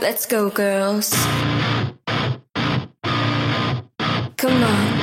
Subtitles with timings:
[0.00, 1.10] Let's go, girls.
[4.36, 4.95] Come on.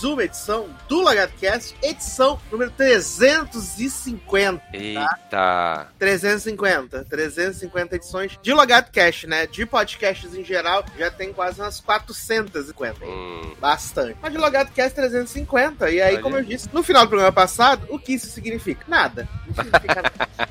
[0.00, 4.62] Mais uma edição do LagartoCast, edição número 350.
[4.72, 5.88] Eita.
[5.98, 9.46] 350, 350 edições de LagartoCast, né?
[9.46, 13.04] De podcasts em geral, já tem quase umas 450.
[13.04, 14.16] Hum, Bastante.
[14.22, 15.90] Mas de LogadoCast 350.
[15.90, 18.82] E aí, Olha como eu disse no final do programa passado, o que isso significa?
[18.88, 19.28] Nada.
[19.46, 20.48] Não significa nada.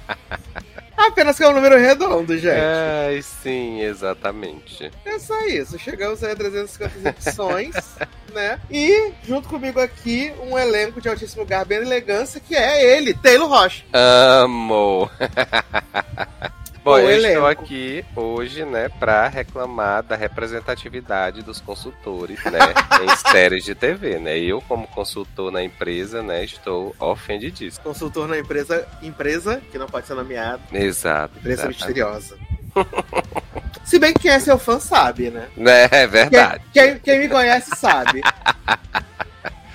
[1.08, 2.50] Apenas que é um número redondo, gente.
[2.54, 4.92] é, sim, exatamente.
[5.06, 5.80] É só isso.
[5.80, 7.76] Chegamos aí a 350 edições,
[8.34, 8.60] né?
[8.70, 13.48] E junto comigo aqui, um elenco de altíssimo garbo e elegância, que é ele, Taylor
[13.48, 13.84] Rocha.
[13.94, 15.10] Amo!
[16.90, 17.28] Bom, eu elenco.
[17.28, 22.60] estou aqui hoje, né, pra reclamar da representatividade dos consultores, né,
[23.04, 24.38] em séries de TV, né?
[24.40, 27.84] Eu, como consultor na empresa, né, estou ofendidíssimo.
[27.84, 31.38] Consultor na empresa, empresa que não pode ser nomeada, Exato.
[31.38, 31.78] empresa exatamente.
[31.78, 32.38] misteriosa.
[33.84, 35.48] Se bem que quem é seu fã sabe, né?
[35.58, 36.64] É Quem, verdade.
[36.72, 38.22] quem, quem me conhece sabe.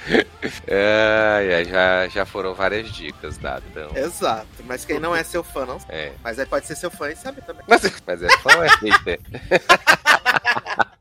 [0.69, 3.65] Ai, já, já foram várias dicas dadas.
[3.70, 3.91] Então.
[3.97, 4.47] Exato.
[4.65, 5.78] Mas quem não é seu fã, não.
[5.88, 6.12] É.
[6.22, 7.65] Mas aí pode ser seu fã e sabe também.
[7.69, 9.20] Mas, mas é fã é hater?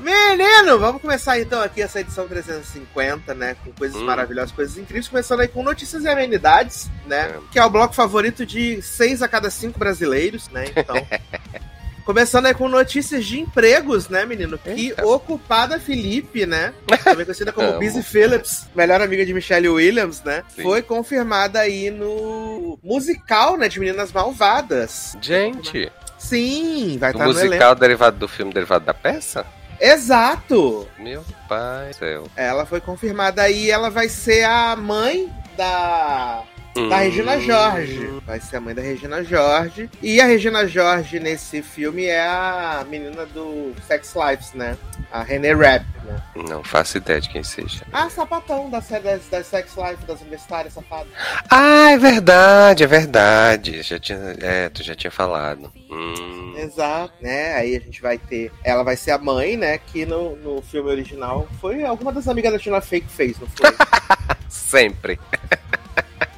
[0.00, 3.54] Menino, vamos começar então aqui essa edição 350, né?
[3.62, 4.04] Com coisas Hum.
[4.04, 5.08] maravilhosas, coisas incríveis.
[5.08, 7.34] Começando aí com notícias e amenidades, né?
[7.36, 7.38] É.
[7.52, 10.64] Que é o bloco favorito de seis a cada cinco brasileiros, né?
[10.74, 10.96] Então.
[12.04, 14.58] Começando aí com notícias de empregos, né, menino?
[14.58, 15.06] Que Eita.
[15.06, 16.72] Ocupada Felipe, né?
[17.04, 17.72] Também conhecida como.
[17.80, 20.42] Busy Phillips, melhor amiga de Michelle Williams, né?
[20.54, 20.62] Sim.
[20.62, 23.68] Foi confirmada aí no musical, né?
[23.68, 25.16] De Meninas Malvadas.
[25.20, 27.46] Gente, Sim, vai estar no elenco.
[27.46, 29.44] musical derivado do filme derivado da peça?
[29.80, 30.88] Exato!
[30.96, 32.24] Meu pai do céu.
[32.36, 36.96] Ela foi confirmada aí, ela vai ser a mãe da da.
[36.98, 38.20] Regina Jorge.
[38.26, 39.90] Vai ser a mãe da Regina Jorge.
[40.00, 44.76] E a Regina Jorge nesse filme é a menina do Sex Lives, né?
[45.10, 46.22] A René Rapp, né?
[46.48, 47.84] Não faço ideia de quem seja.
[47.92, 51.08] A sapatão da série das, das Sex Lives, das universitárias safadas.
[51.50, 53.82] Ah, é verdade, é verdade.
[53.82, 55.70] Já tinha, é, tu já tinha falado.
[55.90, 56.54] Hum.
[56.56, 57.54] Exato, né?
[57.54, 58.50] Aí a gente vai ter.
[58.64, 59.78] Ela vai ser a mãe, né?
[59.78, 63.48] Que no, no filme original foi alguma das amigas da Tina Fey que fez, não
[63.48, 63.70] foi?
[64.48, 65.18] Sempre.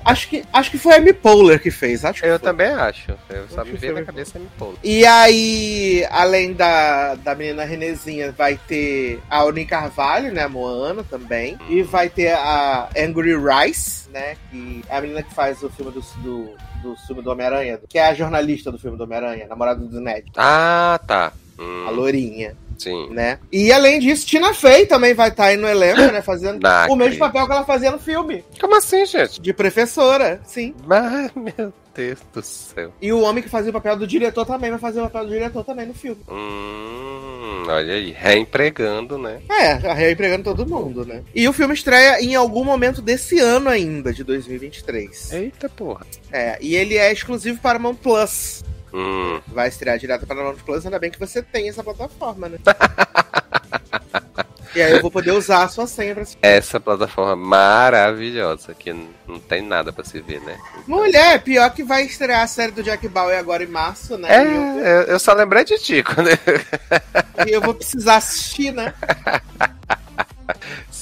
[0.04, 2.04] Acho, que, acho que foi a Amy Poehler que fez.
[2.04, 2.48] Acho que Eu foi.
[2.50, 3.12] também acho.
[3.30, 4.78] Eu só Acho me veio na cabeça me polo.
[4.82, 10.42] E aí, além da, da menina Renezinha, vai ter a Aline Carvalho, né?
[10.42, 11.58] A Moana também.
[11.68, 14.36] E vai ter a Angry Rice, né?
[14.50, 16.50] Que é a menina que faz o filme do, do,
[16.82, 20.30] do filme do Homem-Aranha, que é a jornalista do filme do Homem-Aranha, namorada do Ned,
[20.36, 21.32] Ah, tá.
[21.58, 23.08] Hum, a Lourinha, sim.
[23.10, 23.38] né?
[23.52, 26.22] E além disso, Tina Fey também vai estar aí no elenco, né?
[26.22, 29.40] Fazendo Não o mesmo papel que ela fazia no filme, Como assim, gente?
[29.40, 30.74] de professora, sim.
[30.86, 32.92] Mas, meu Deus do céu.
[33.00, 35.30] E o homem que fazia o papel do diretor também vai fazer o papel do
[35.32, 36.20] diretor também no filme.
[36.28, 39.40] Hum, olha aí, reempregando, né?
[39.48, 41.22] É, reempregando todo mundo, né?
[41.34, 45.32] E o filme estreia em algum momento desse ano ainda, de 2023.
[45.32, 46.04] Eita porra.
[46.32, 48.63] É, e ele é exclusivo para Paramount Plus.
[48.94, 52.58] Hum, Vai estrear direto para Paramount Plus, ainda bem que você tem essa plataforma, né?
[54.74, 56.38] e aí eu vou poder usar a sua senha pra assistir.
[56.42, 58.92] essa plataforma maravilhosa que
[59.26, 60.56] não tem nada pra se ver, né?
[60.86, 64.28] Mulher, pior que vai estrear a série do Jack Bauer agora em março, né?
[64.32, 68.94] É, eu, eu, eu só lembrei de ti quando e eu vou precisar assistir, né?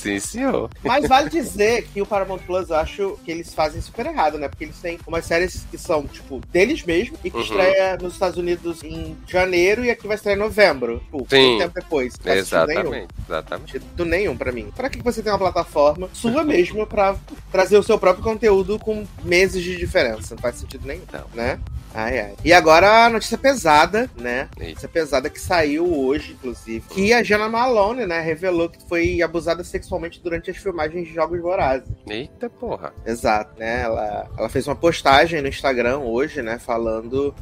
[0.03, 0.69] Sim, senhor.
[0.83, 4.49] Mas vale dizer que o Paramount Plus, eu acho que eles fazem super errado, né?
[4.49, 7.43] Porque eles têm umas séries que são, tipo, deles mesmo e que Uhum.
[7.43, 10.99] estreia nos Estados Unidos em janeiro e aqui vai estrear em novembro.
[11.01, 11.47] Tipo, Sim.
[11.47, 12.15] muito tempo depois.
[12.25, 12.81] Não sentido nenhum.
[12.81, 13.73] Exatamente, exatamente.
[13.73, 14.73] sentido nenhum pra mim.
[14.75, 17.15] Pra que você tem uma plataforma sua mesmo pra
[17.53, 20.35] trazer o seu próprio conteúdo com meses de diferença?
[20.35, 21.25] Não faz sentido nenhum, Não.
[21.35, 21.61] né?
[21.95, 22.35] Ai, ai.
[22.45, 24.49] E agora a notícia pesada, né?
[24.57, 24.69] Eita.
[24.71, 26.85] Notícia pesada que saiu hoje, inclusive.
[26.89, 31.41] Que a Jana Malone, né, revelou que foi abusada sexualmente durante as filmagens de Jogos
[31.41, 31.89] Vorazes.
[32.09, 32.93] Eita porra.
[33.05, 33.83] Exato, né?
[33.83, 36.59] Ela, ela fez uma postagem no Instagram hoje, né?
[36.59, 37.35] Falando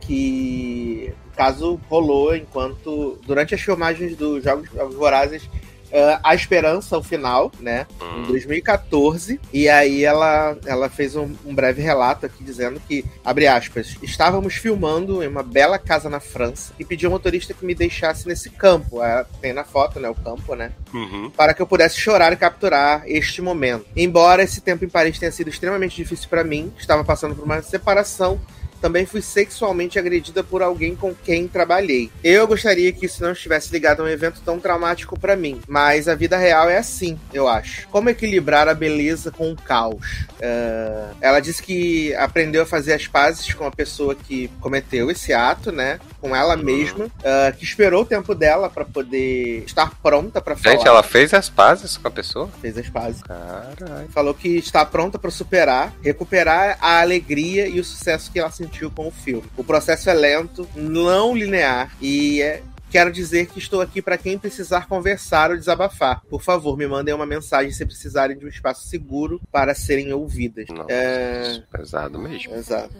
[0.00, 3.18] que o caso rolou enquanto.
[3.26, 5.48] Durante as filmagens dos Jogos Vorazes.
[5.92, 7.86] Eh, a Esperança, o final, né?
[8.00, 8.22] Em Hum.
[8.28, 9.40] 2014.
[9.52, 14.54] E aí ela, ela fez um, um breve relato aqui dizendo que, abre aspas, estávamos
[14.54, 18.50] filmando em uma bela casa na França e pedi ao motorista que me deixasse nesse
[18.50, 19.00] campo.
[19.00, 20.08] Ah, Tem na foto, né?
[20.08, 20.72] O campo, né?
[20.92, 21.30] Uhum.
[21.30, 23.84] para que eu pudesse chorar e capturar este momento.
[23.94, 27.60] Embora esse tempo em Paris tenha sido extremamente difícil para mim, estava passando por uma
[27.62, 28.40] separação,
[28.80, 32.10] também fui sexualmente agredida por alguém com quem trabalhei.
[32.22, 36.08] Eu gostaria que isso não estivesse ligado a um evento tão traumático para mim, mas
[36.08, 37.86] a vida real é assim, eu acho.
[37.88, 40.26] Como equilibrar a beleza com o caos?
[40.42, 45.32] Ah, ela disse que aprendeu a fazer as pazes com a pessoa que cometeu esse
[45.32, 45.98] ato, né?
[46.20, 50.76] Com ela mesma, ah, que esperou o tempo dela para poder estar pronta para falar.
[50.76, 52.48] Gente, ela fez as pazes com a pessoa?
[52.60, 53.22] fez as pazes.
[53.22, 54.08] Caralho.
[54.10, 58.90] Falou que está pronta para superar, recuperar a alegria e o sucesso que ela sentiu
[58.90, 59.44] com o filme.
[59.56, 64.38] O processo é lento, não linear e é Quero dizer que estou aqui para quem
[64.38, 66.22] precisar conversar ou desabafar.
[66.30, 70.66] Por favor, me mandem uma mensagem se precisarem de um espaço seguro para serem ouvidas.
[70.70, 72.54] Nossa, É, pesado mesmo.
[72.54, 72.90] Exato.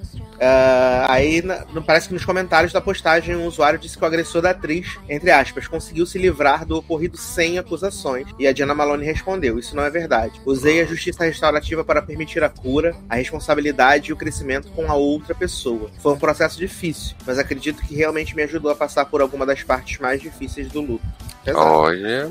[0.41, 4.07] Ah, aí na- não parece que nos comentários da postagem um usuário disse que o
[4.07, 8.29] agressor da atriz, entre aspas, conseguiu se livrar do ocorrido sem acusações.
[8.39, 10.39] E a Diana Malone respondeu: Isso não é verdade.
[10.45, 14.95] Usei a justiça restaurativa para permitir a cura, a responsabilidade e o crescimento com a
[14.95, 15.91] outra pessoa.
[15.99, 19.63] Foi um processo difícil, mas acredito que realmente me ajudou a passar por alguma das
[19.63, 21.05] partes mais difíceis do luto.
[21.45, 21.65] Pesado.
[21.67, 22.29] Olha.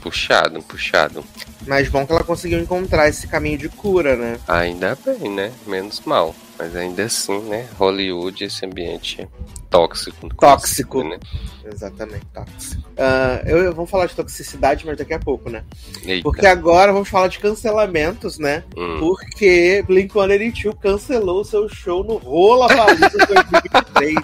[0.00, 1.22] Puxado, puxado.
[1.66, 4.38] Mas bom que ela conseguiu encontrar esse caminho de cura, né?
[4.48, 5.52] Ainda bem, né?
[5.66, 6.34] Menos mal.
[6.58, 7.68] Mas ainda assim, né?
[7.78, 9.28] Hollywood, esse ambiente
[9.68, 10.26] tóxico.
[10.36, 11.04] Tóxico.
[11.04, 11.18] Né?
[11.70, 12.82] Exatamente, tóxico.
[12.96, 15.64] Ah, eu, eu- vamos falar de toxicidade, mas daqui a pouco, né?
[16.02, 16.22] Eita.
[16.22, 18.64] Porque agora vamos falar de cancelamentos, né?
[18.74, 18.98] Hum.
[19.00, 24.16] Porque Blink-182 cancelou seu show no Rola Palusa 2023.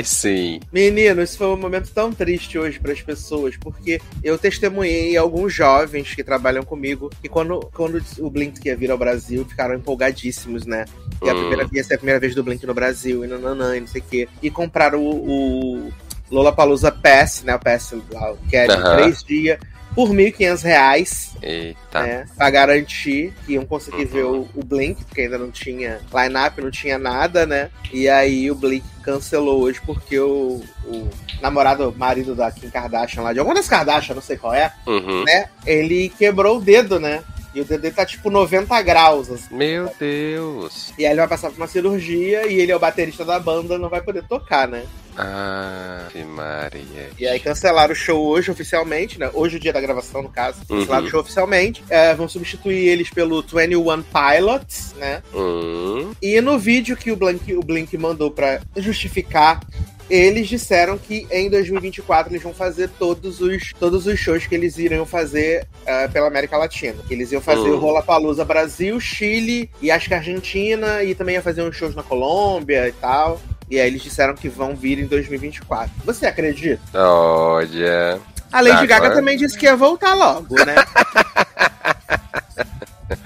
[0.00, 0.60] Ai, sim.
[0.72, 5.52] Menino, isso foi um momento tão triste hoje para as pessoas, porque eu testemunhei alguns
[5.52, 10.64] jovens que trabalham comigo que quando, quando o Blink ia vir ao Brasil ficaram empolgadíssimos,
[10.64, 10.86] né?
[11.22, 11.38] E a Hum.
[11.38, 14.00] primeira, ia ser a primeira vez do Blink no Brasil, e nananã, e não sei
[14.00, 14.28] o quê.
[14.42, 15.92] E compraram o, o
[16.30, 17.54] Lollapalooza Pass, né?
[17.54, 18.96] O Pass lá, que é de Aham.
[18.96, 19.58] três dias,
[19.94, 22.00] por 1.500 reais, Eita.
[22.02, 22.26] né?
[22.36, 24.06] Pra garantir que iam conseguir Uhum.
[24.08, 27.70] ver o, o Blink, porque ainda não tinha line-up, não tinha nada, né?
[27.92, 31.08] E aí o Blink cancelou hoje porque o, o
[31.42, 35.24] namorado, marido da Kim Kardashian lá, de alguma das Kardashian, não sei qual é, Uhum.
[35.24, 35.46] né?
[35.66, 37.22] Ele quebrou o dedo, né?
[37.52, 39.56] E o dedo tá tipo 90 graus, assim.
[39.56, 40.92] Meu Deus.
[40.96, 43.76] E aí ele vai passar por uma cirurgia e ele é o baterista da banda,
[43.76, 44.84] não vai poder tocar, né?
[45.20, 47.10] Ave Maria.
[47.18, 49.30] E aí cancelaram o show hoje oficialmente, né?
[49.34, 50.60] Hoje é o dia da gravação, no caso.
[50.66, 51.08] Cancelaram Uhum.
[51.08, 51.84] o show oficialmente.
[51.88, 55.22] É, vão substituir eles pelo 21 Pilots, né?
[55.34, 56.12] Hum.
[56.22, 59.60] E no vídeo que o Blink, o Blink mandou pra justificar,
[60.08, 64.76] eles disseram que em 2024 eles vão fazer todos os, todos os shows que eles
[64.76, 66.96] iriam fazer eh, pela América Latina.
[67.08, 67.74] Eles iam fazer Hum.
[67.74, 72.02] o Rollapalooza Brasil, Chile e acho que Argentina, e também ia fazer uns shows na
[72.02, 73.40] Colômbia e tal.
[73.70, 75.92] E aí eles disseram que vão vir em 2024.
[76.04, 76.82] Você acredita?
[76.92, 78.18] Olha.
[78.52, 80.74] A Lady Gaga agora- também disse que ia voltar logo, né?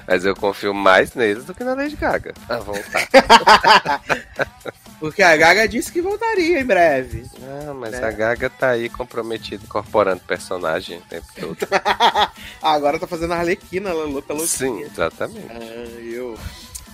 [0.06, 2.34] Mas eu confio mais neles do que na Lady Gaga.
[2.48, 3.08] Ah, voltar.
[5.00, 7.24] Porque a Gaga disse que voltaria em breve.
[7.42, 8.06] Ah, mas Né?
[8.06, 11.56] a Gaga tá aí comprometida, incorporando personagem o tempo todo.
[12.62, 14.46] Agora tá fazendo a Arlequina, ela louca, louca.
[14.48, 15.46] Sim, exatamente.
[15.50, 16.38] Ah, eu.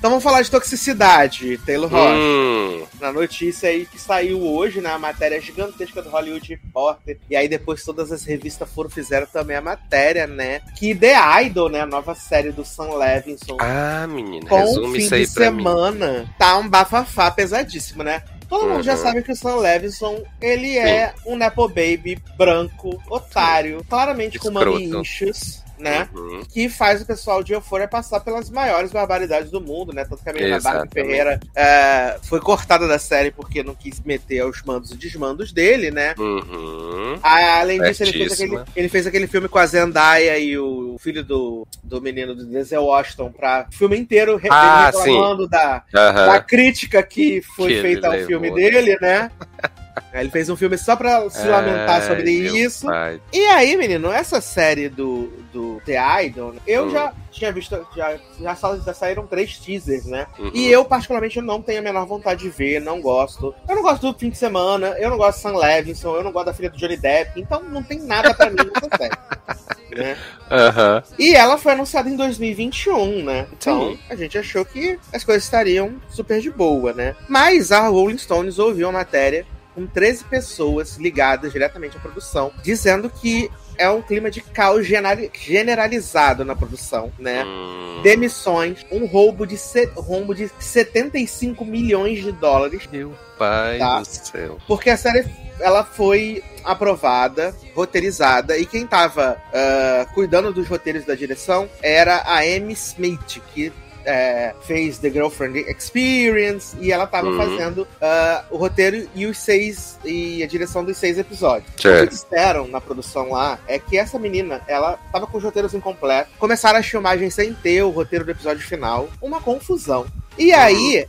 [0.00, 2.14] Então vamos falar de toxicidade, Taylor Rocha.
[2.16, 4.88] Hum, Na notícia aí que saiu hoje, né?
[4.90, 7.18] A matéria gigantesca do Hollywood Reporter.
[7.28, 10.62] E aí depois todas as revistas foram fizeram também a matéria, né?
[10.74, 11.14] Que The
[11.44, 11.82] Idol, né?
[11.82, 13.58] A nova série do Sam Levinson.
[13.60, 15.58] Ah, menina, com resume fim isso aí de pra mim.
[15.58, 16.34] semana.
[16.38, 18.22] Tá um bafafá pesadíssimo, né?
[18.48, 19.02] Todo mundo já Uhum.
[19.02, 24.70] sabe que o Sam Levinson, ele é um Nepo Baby branco, otário, claramente com Escroto.
[24.80, 26.08] mami issues, né?
[26.14, 26.42] Uhum.
[26.48, 30.04] Que faz o pessoal de Euphoria passar pelas maiores barbaridades do mundo, né?
[30.04, 30.92] Tanto que a menina Exatamente.
[30.92, 35.90] Ferreira é, foi cortada da série porque não quis meter aos mandos e desmandos dele,
[35.90, 36.14] né?
[36.18, 37.18] Uhum.
[37.22, 41.24] Além disso, ele fez, aquele, ele fez aquele filme com a Zendaya e o filho
[41.24, 46.26] do, do menino do Denzel Washington pra filme inteiro re- Ah, reclamando da, Aham.
[46.26, 49.30] da crítica que foi Que feita ao filme dele, né?
[50.12, 52.86] Aí Ele fez um filme só pra se lamentar Ai, sobre isso.
[52.86, 53.20] pai.
[53.32, 56.90] E aí, menino, essa série do, do The Idol, eu Hum.
[56.90, 60.26] já tinha visto, já, já, já saíram três teasers, né?
[60.38, 60.50] Uhum.
[60.52, 63.54] E eu, particularmente, não tenho a menor vontade de ver, não gosto.
[63.68, 66.32] Eu não gosto do fim de semana, eu não gosto de Sam Levinson, eu não
[66.32, 69.16] gosto da filha do Johnny Depp, então não tem nada pra mim nessa série.
[69.90, 70.16] Né?
[70.48, 71.02] Aham.
[71.18, 73.48] E ela foi anunciada em 2021, né?
[73.52, 73.98] Então Sim.
[74.08, 77.16] a gente achou que as coisas estariam super de boa, né?
[77.28, 83.08] Mas a Rolling Stones ouviu a matéria com 13 pessoas ligadas diretamente à produção, dizendo
[83.10, 87.44] que é um clima de caos genera- generalizado na produção, né?
[87.44, 88.00] Hum.
[88.02, 89.56] Demissões, um roubo de,
[89.96, 94.00] rombo de 75 milhões de dólares, Meu pai Tá.
[94.00, 94.58] do céu.
[94.66, 95.24] porque a série
[95.60, 102.38] ela foi aprovada, roteirizada, e quem tava ah, cuidando dos roteiros da direção era a
[102.40, 103.72] Amy Smith, que
[104.04, 107.36] é, fez The Girlfriend Experience, e ela tava Uhum.
[107.36, 111.70] fazendo ah, o roteiro e os seis e a direção dos seis episódios.
[111.74, 115.74] O que disseram na produção lá é que essa menina, ela tava com os roteiros
[115.74, 120.06] incompletos, começaram as filmagens sem ter o roteiro do episódio final, uma confusão.
[120.38, 121.06] E aí,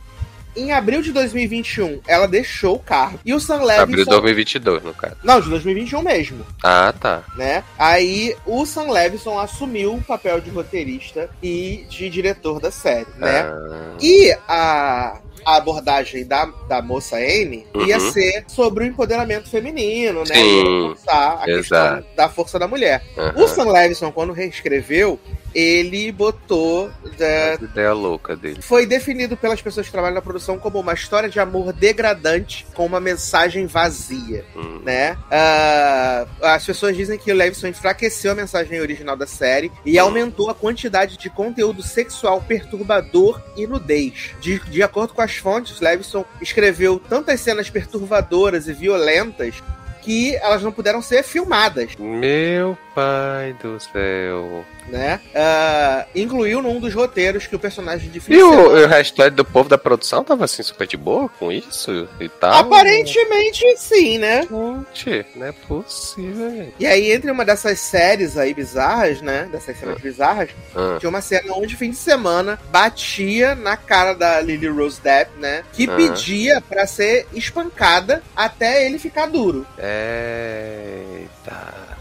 [0.56, 3.18] em abril de 2021, ela deixou o carro.
[3.24, 4.10] E o Sam Abril Levinson...
[4.10, 5.16] 2022, no caso.
[5.24, 7.22] Não, de 2021 mesmo, Ah, tá.
[7.36, 7.64] né?
[7.78, 13.42] Aí o Sam Levinson assumiu o papel de roteirista e de diretor da série, né?
[13.46, 18.10] Ah, E a, a abordagem da, da moça Amy ia Uhum.
[18.12, 20.34] ser sobre o empoderamento feminino, né?
[20.34, 21.96] Sim, Ia a exato.
[21.96, 23.02] questão da força da mulher.
[23.16, 23.32] aham.
[23.42, 25.18] O Sam Levinson, quando reescreveu,
[25.54, 26.90] ele botou.
[27.18, 28.60] é, Essa ideia louca dele.
[28.62, 32.86] foi definido pelas pessoas que trabalham na produção como uma história de amor degradante com
[32.86, 34.80] uma mensagem vazia Hum.
[34.84, 35.16] né?
[35.30, 40.50] Ah, as pessoas dizem que o Levinson enfraqueceu a mensagem original da série e aumentou
[40.50, 44.30] a quantidade de conteúdo sexual perturbador e nudez.
[44.40, 49.62] De, de acordo com as fontes, Levinson escreveu tantas cenas perturbadoras e violentas
[50.02, 54.64] que elas não puderam ser filmadas, Meu pai do céu.
[54.88, 55.20] né?
[55.34, 59.44] Ah, incluiu num dos roteiros que o personagem de E o, e o restante do
[59.44, 62.52] povo da produção tava assim super de boa com isso e tal?
[62.54, 64.46] Aparentemente sim, né?
[64.92, 66.74] Gente, não é possível, gente.
[66.78, 69.48] E aí, entre uma dessas séries aí bizarras, né?
[69.52, 74.40] Dessas cenas bizarras, Ah, Tinha uma cena onde, fim de semana, batia na cara da
[74.40, 75.62] Lily Rose Depp, né?
[75.72, 75.96] Que Aham.
[75.96, 79.66] pedia pra ser espancada até ele ficar duro.
[79.78, 81.92] Eita.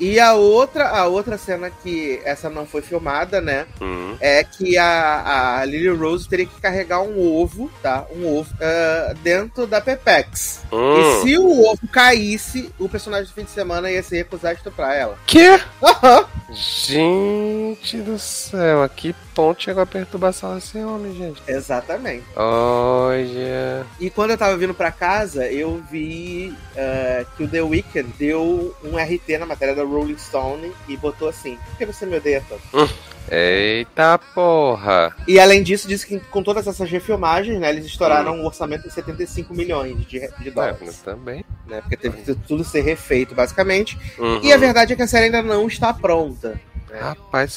[0.00, 3.66] E a outra, a outra cena que essa não foi filmada, né?
[3.80, 4.16] Hum.
[4.18, 8.06] É que a, a Lily Rose teria que carregar um ovo, tá?
[8.10, 10.62] Um ovo ah, dentro da Pepex.
[10.72, 11.22] E Hum.
[11.22, 14.96] se o ovo caísse, o personagem do fim de semana ia se recusar a estuprar
[14.96, 15.18] ela.
[15.26, 15.60] Que?
[15.82, 16.24] Aham.
[16.52, 21.42] Gente do céu, a que ponto chegou a perturbação desse homem, gente?
[21.46, 22.24] Exatamente.
[22.36, 23.86] Olha.
[23.98, 28.74] E quando eu tava vindo pra casa, eu vi eh, que o The Weeknd deu
[28.84, 32.42] um RT na matéria da Rolling Stone e botou assim: Por que você me odeia
[32.48, 32.90] tanto?
[33.30, 35.14] Eita porra.
[35.28, 38.92] E além disso, disse que com todas essas refilmagens, né, eles estouraram um orçamento de
[38.94, 40.78] 75 milhões de, de É, dólares.
[40.82, 41.44] mas também.
[41.66, 43.96] Né, porque teve que tudo ser refeito, basicamente.
[44.18, 44.40] Uhum.
[44.42, 46.60] E a verdade é que a série ainda não está pronta.
[46.98, 47.52] Rapaz,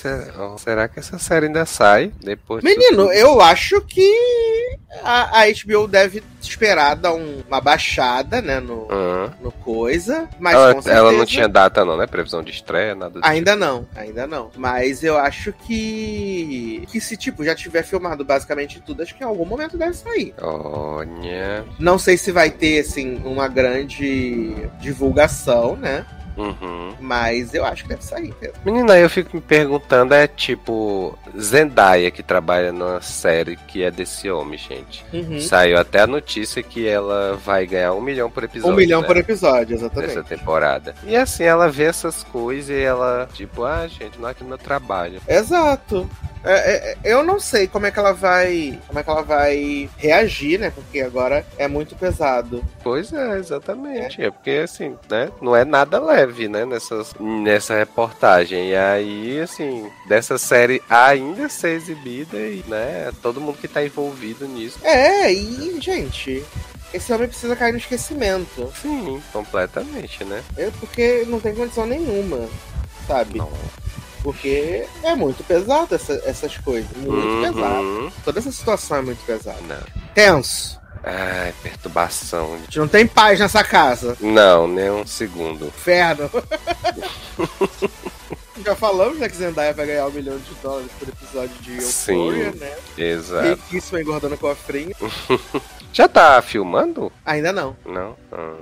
[0.58, 2.64] será, que essa série ainda sai depois?
[2.64, 4.12] Menino, eu acho que
[5.04, 9.34] a, a HBO deve esperar dar um- uma baixada, né, no, Aham.
[9.42, 10.28] no coisa.
[10.40, 10.96] Mas ela, certeza...
[10.96, 12.06] ela não tinha data, não, né?
[12.06, 14.52] Previsão de estreia, nada Ainda não, ainda não.
[14.56, 16.84] Mas eu acho que.
[16.92, 20.34] Que se, tipo, já tiver filmado basicamente tudo, acho que em algum momento deve sair.
[20.34, 20.46] tipo.
[20.46, 21.66] Olha.
[21.80, 26.06] Não sei se vai ter, assim, uma grande divulgação, né?
[26.38, 26.96] Uhum.
[27.00, 28.34] Mas eu acho que deve sair.
[28.42, 28.56] mesmo.
[28.66, 34.30] Menina, eu fico me perguntando, é tipo Zendaya que trabalha numa série que é desse
[34.30, 35.06] homem, gente.
[35.14, 35.40] Uhum.
[35.40, 38.74] Saiu até a notícia que ela vai ganhar um milhão por episódio.
[38.74, 39.08] Um milhão né?
[39.08, 40.16] por episódio, exatamente.
[40.16, 40.96] Nessa temporada.
[41.06, 44.50] E assim, ela vê essas coisas e ela, tipo, ah, gente, não é aqui no
[44.50, 45.22] meu trabalho.
[45.28, 46.10] Exato.
[46.44, 48.80] É, é, eu não sei como é que ela vai.
[48.88, 50.72] Como é que ela vai reagir, né?
[50.72, 52.64] Porque agora é muito pesado.
[52.84, 54.22] Pois é, exatamente.
[54.22, 55.32] É, porque assim, né?
[55.42, 56.66] Não é nada leve, né?
[56.66, 58.70] Nessas, nessa reportagem.
[58.70, 63.12] E aí, assim, dessa série ainda ser exibida e, né?
[63.22, 64.80] Todo mundo que tá envolvido nisso.
[64.84, 66.44] É, e, gente,
[66.94, 68.72] esse homem precisa cair no esquecimento.
[68.82, 70.44] Sim, completamente, né?
[70.58, 72.48] É porque não tem condição nenhuma,
[73.08, 73.38] sabe?
[73.38, 73.52] Não.
[74.24, 76.90] Porque é muito pesado essa- essas coisas.
[76.96, 77.82] Muito pesado.
[77.84, 78.12] Uhum.
[78.24, 79.60] Toda essa situação é muito pesada.
[79.68, 79.84] Não.
[80.16, 80.82] Tenso.
[81.04, 82.54] Ai, perturbação.
[82.54, 84.16] A gente não tem paz nessa casa.
[84.22, 85.66] Não, nem um segundo.
[85.68, 86.30] Inferno.
[88.66, 92.52] Já falamos, né, que Zendaya vai ganhar um milhão de dólares por episódio de Euphoria,
[92.54, 92.60] Sim.
[92.60, 92.76] né?
[92.98, 93.48] Exato.
[93.50, 94.96] Riquíssima engordando cofrinho.
[95.94, 97.12] Já tá filmando?
[97.24, 97.78] Ainda não.
[97.86, 98.18] Não.
[98.32, 98.56] Ah.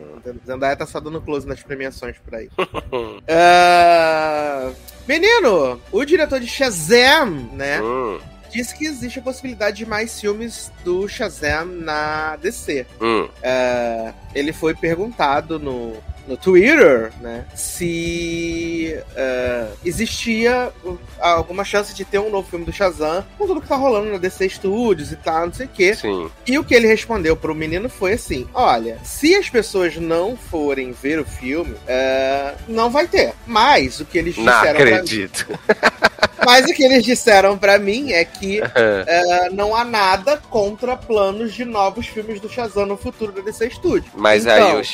[0.45, 2.49] Zendaya tá só dando close nas premiações por aí.
[3.27, 4.71] Ah,
[5.07, 7.81] Menino, o diretor de Shazam, né?
[7.81, 8.19] Hum,
[8.51, 12.85] Disse que existe a possibilidade de mais filmes do Shazam na DC.
[13.01, 13.27] hum.
[13.43, 15.93] Ah, ele foi perguntado no,
[16.31, 17.45] no Twitter, né?
[17.53, 23.61] Se ah, existia uh, alguma chance de ter um novo filme do Shazam com tudo
[23.61, 25.93] que tá rolando na DC Studios e tal, não sei o quê.
[25.93, 26.29] Sim.
[26.47, 30.91] E o que ele respondeu pro menino foi assim: Olha, se as pessoas não forem
[30.91, 33.33] ver o filme, é, não vai ter.
[33.45, 35.59] Mas o que eles Não disseram pra mim, acredito.
[36.45, 41.53] mas o que eles disseram para mim é que é, não há nada contra planos
[41.53, 44.11] de novos filmes do Shazam no futuro da DC Studios.
[44.15, 44.85] Mas Então, aí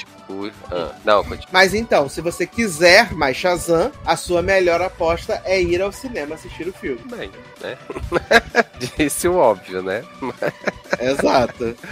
[0.72, 1.48] ah, não, continua.
[1.51, 6.36] Mas então, se você quiser mais Shazam, a sua melhor aposta é ir ao cinema
[6.36, 7.01] assistir o filme.
[7.05, 7.31] Bem,
[7.62, 7.77] né?
[8.98, 10.03] Disse o óbvio, né?
[11.00, 11.75] Exato.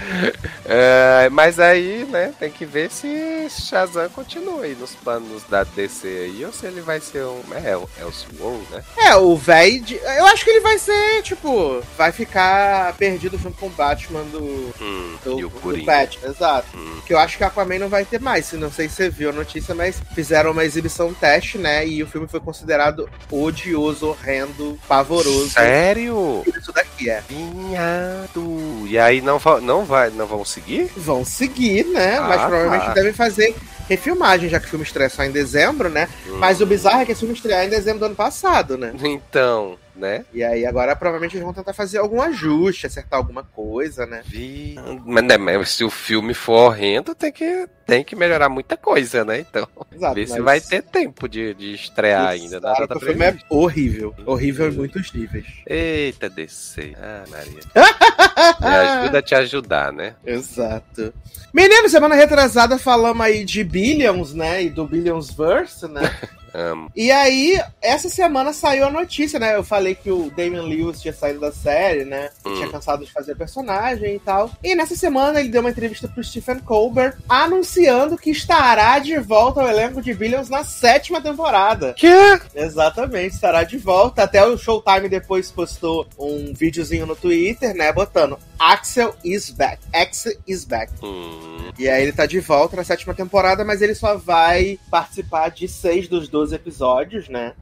[0.67, 6.07] É, mas aí, né, tem que ver se Shazam continua aí nos planos da DC
[6.07, 7.41] aí, ou se ele vai ser um.
[7.63, 8.83] É, o- é o Swole, né?
[8.97, 9.79] É, o véi.
[9.79, 14.23] de- Eu acho que ele vai ser, tipo, vai ficar perdido junto com o Batman
[14.23, 14.73] do.
[14.81, 15.85] Hum, Do, e o do.
[15.85, 16.67] Batman, exato.
[16.75, 16.99] Hum.
[17.05, 18.51] Que eu acho que a Aquaman não vai ter mais.
[18.53, 21.87] Não sei se você viu a notícia, mas fizeram uma exibição teste, né?
[21.87, 25.51] E o filme foi considerado odioso, horrendo, pavoroso.
[25.51, 26.43] Sério?
[26.57, 27.21] Isso daqui é.
[27.29, 28.85] Vinhado.
[28.87, 30.91] E aí não, não vai, não vão seguir?
[30.97, 32.19] Vão seguir, né?
[32.19, 32.93] mas Ah, provavelmente tá.
[32.93, 33.55] devem fazer
[33.87, 36.09] refilmagem, já que o filme estreia só em dezembro, né?
[36.39, 38.91] Mas o bizarro é que esse filme estreia em dezembro do ano passado, né?
[39.03, 40.25] Então, né?
[40.33, 44.21] E aí agora provavelmente eles vão tentar fazer algum ajuste, acertar alguma coisa, né?
[44.25, 44.75] Vi...
[45.05, 49.23] Mas, né, mas se o filme for horrendo, tem que, tem que melhorar muita coisa,
[49.23, 49.39] né?
[49.39, 50.15] Então, Exato.
[50.15, 52.57] ver se mas- vai ter tempo de, de estrear ainda.
[52.57, 54.13] Exato, data o filme é horrível.
[54.25, 55.45] Horrível em muitos níveis.
[55.67, 56.93] Eita, DC.
[56.97, 57.59] Ah, Maria.
[58.59, 60.15] Me ajuda a te ajudar, né?
[60.25, 61.13] Exato.
[61.53, 64.63] Menino, semana retrasada falamos aí de Billions, né?
[64.63, 66.01] E do Billions Verse, né?
[66.55, 66.89] Amo.
[66.95, 69.55] E aí, essa semana saiu a notícia, né?
[69.55, 72.29] Eu falei que o Damian Lewis tinha saído da série, né?
[72.45, 72.55] Hum.
[72.55, 74.49] Tinha cansado de fazer personagem e tal.
[74.63, 79.61] E nessa semana ele deu uma entrevista pro Stephen Colbert anunciando que estará de volta
[79.61, 81.93] ao elenco de Billions na sétima temporada.
[81.93, 82.39] Que?
[82.55, 84.23] Exatamente, estará de volta.
[84.23, 87.91] Até o Showtime depois postou um videozinho no Twitter, né?
[87.91, 89.79] Botando Axel is back.
[89.93, 90.91] Axel is back.
[91.03, 95.49] Hum, E aí ele tá de volta na sétima temporada, mas ele só vai participar
[95.49, 97.53] de seis dos 12 episódios, né?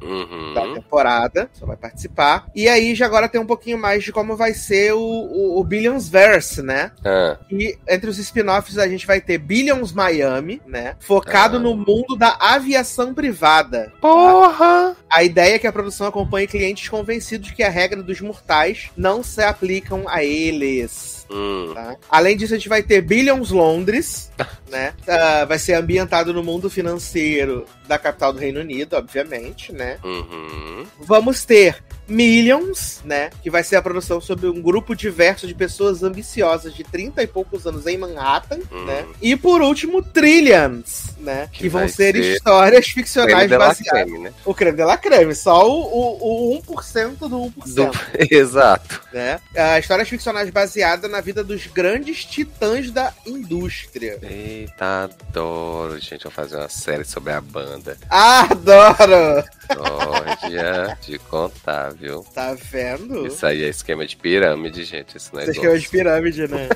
[0.54, 0.74] Da uhum.
[0.76, 1.50] temporada.
[1.54, 2.46] Só vai participar.
[2.56, 5.64] E aí já agora tem um pouquinho mais de como vai ser o, o, o
[5.64, 6.92] Billions Verse, né?
[7.04, 10.96] Ah, E entre os spin-offs a gente vai ter Billions Miami, né?
[11.00, 11.60] Focado Ah.
[11.60, 13.92] no mundo da aviação privada.
[14.00, 14.96] porra!
[15.10, 18.90] A ideia é que a produção acompanhe clientes convencidos de que a regra dos mortais
[18.98, 20.83] não se aplicam a eles.
[20.84, 21.23] です。
[21.30, 21.96] Hum, tá?
[22.10, 24.32] Além disso, a gente vai ter Billions Londres,
[24.70, 24.94] né?
[25.08, 29.98] Ah, vai ser ambientado no mundo financeiro da capital do Reino Unido, obviamente, né?
[30.04, 30.86] uhum.
[31.02, 33.30] Vamos ter Millions, né?
[33.42, 37.28] Que vai ser a produção sobre um grupo diverso de pessoas ambiciosas de 30 e
[37.28, 38.86] poucos anos em Manhattan, Hum.
[38.86, 39.06] né?
[39.22, 41.48] E por último, Trillions, né?
[41.52, 43.80] Que, Que vão ser, ser histórias ficcionais baseadas.
[43.88, 44.34] creme, né?
[44.46, 47.52] O creme de la creme, só o, o, o 1% do 1%.
[47.74, 47.92] Do-
[48.34, 49.02] Exato.
[49.14, 49.40] Né?
[49.56, 54.18] Ah, histórias ficcionais baseadas na vida dos grandes titãs da indústria.
[54.24, 56.24] Eita, adoro, gente.
[56.24, 57.96] Vou fazer uma série sobre a banda.
[58.10, 59.44] Adoro!
[59.78, 62.26] Olha, te contar, viu?
[62.34, 63.28] Tá vendo?
[63.28, 65.16] Isso aí é esquema de pirâmide, gente.
[65.16, 65.52] Esse Você negócio.
[65.54, 66.70] esquema de pirâmide, né?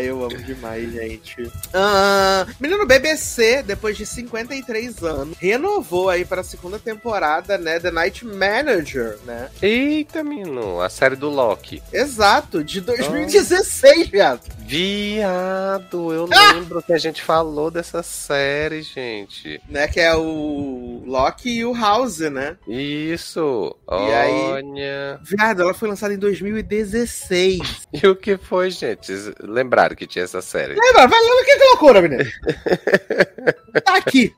[0.00, 1.52] Ah, eu amo demais, gente.
[1.74, 7.78] Ah, menino BBC, depois de 53 anos, renovou aí para a segunda temporada, né?
[7.78, 9.50] The Night Manager, né?
[9.60, 10.80] Eita, menino.
[10.80, 11.82] A série do Loki.
[11.92, 14.40] Exato, de 2016, viado.
[14.70, 16.52] Viado, eu Ah!
[16.52, 19.60] lembro que a gente falou dessa série, gente.
[19.68, 19.88] Né?
[19.88, 22.56] Que é o Loki e o House, né?
[22.68, 23.74] Isso.
[23.90, 24.32] E aí?
[24.32, 25.20] Olha.
[25.24, 27.80] Viado, ela foi lançada em 2016.
[27.92, 29.12] E o que foi, gente?
[29.42, 30.74] Lembraram que tinha essa série?
[30.74, 31.08] Lembra?
[31.08, 32.22] Vai lá, que, loucura, menino.
[33.84, 34.32] tá aqui.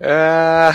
[0.00, 0.72] Ah,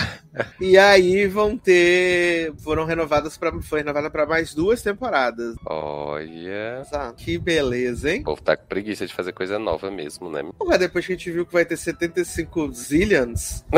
[0.60, 2.52] E aí vão ter.
[2.62, 3.60] Foram renovadas para.
[3.62, 5.56] Foi renovada para mais duas temporadas.
[5.66, 6.84] olha.
[7.16, 8.20] Que beleza, hein?
[8.20, 10.42] O povo tá com preguiça de fazer coisa nova mesmo, né?
[10.58, 13.64] Porra, depois que a gente viu que vai ter 75 zillions.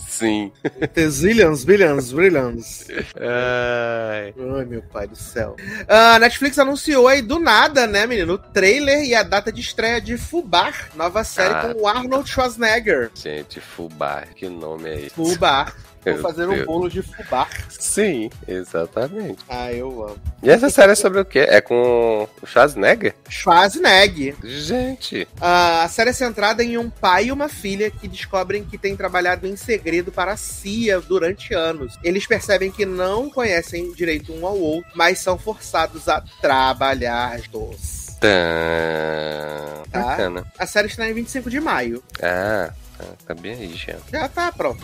[0.00, 0.50] Sim.
[0.92, 2.88] Tem zillions, billions, brillions.
[3.16, 4.34] Ai.
[4.36, 5.54] Ai, meu pai do céu.
[5.86, 8.32] A Netflix anunciou aí do nada, né, menino?
[8.32, 11.72] O trailer e a data de estreia de Fubar, nova série Ah.
[11.72, 13.12] com o Arnold Schwarzenegger.
[13.14, 15.10] Gente, fubá, que nome é esse?
[15.10, 15.72] Fubar.
[16.12, 17.48] Vou fazer um bolo de fubá.
[17.68, 19.38] Sim, exatamente.
[19.48, 20.16] Ah, eu amo.
[20.42, 21.40] E essa série é sobre o quê?
[21.48, 23.14] É com o Schwarzenegger?
[23.28, 24.36] Schwarzenegger.
[24.42, 28.76] Gente, Ah, a série é centrada em um pai e uma filha que descobrem que
[28.78, 31.98] têm trabalhado em segredo para a CIA durante anos.
[32.02, 38.04] Eles percebem que não conhecem direito um ao outro, mas são forçados a trabalhar juntos.
[38.20, 40.00] Tá.
[40.00, 40.44] Bacana.
[40.58, 42.02] A série está em 25 de maio.
[42.22, 43.96] Ah, tá, tá bem aí, já.
[44.10, 44.82] Já tá pronto.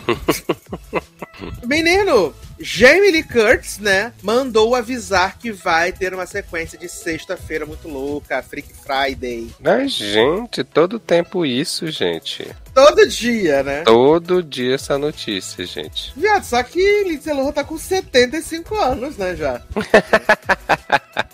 [1.65, 7.87] Menino, Jamie Lee Curtis, né, mandou avisar que vai ter uma sequência de sexta-feira muito
[7.87, 9.49] louca, Freak Friday.
[9.59, 12.47] Mas, gente, todo tempo isso, gente.
[12.73, 13.83] Todo dia, né?
[13.83, 16.13] Todo dia essa notícia, gente.
[16.15, 19.61] Viado, só que Lindsay Lohan tá com 75 anos, né, já.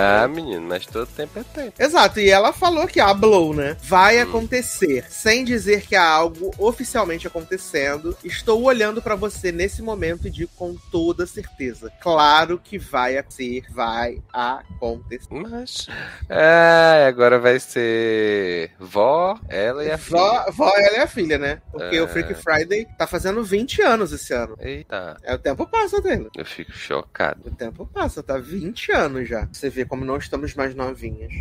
[0.00, 1.72] Ah, menino, mas todo tempo é tempo.
[1.82, 6.50] Exato, e ela falou que a Blow, né, vai acontecer, sem dizer que há algo
[6.58, 8.16] oficialmente acontecendo.
[8.24, 11.90] Estou olhando pra você nesse momento e digo com toda certeza.
[12.00, 15.26] Claro que vai acontecer, vai acontecer.
[15.30, 15.86] Mas.
[16.28, 20.18] Ah, agora vai ser vó, ela e a filha.
[20.18, 21.60] Vó, vó, ela é a filha, né?
[21.70, 22.02] Porque É.
[22.02, 24.56] o Freak Friday tá fazendo 20 anos esse ano.
[24.60, 26.28] Eita, É, o tempo passa dele.
[26.36, 27.40] eu fico chocado.
[27.46, 29.46] O tempo passa, tá 20 anos já.
[29.52, 31.32] Você vê como não estamos mais novinhas.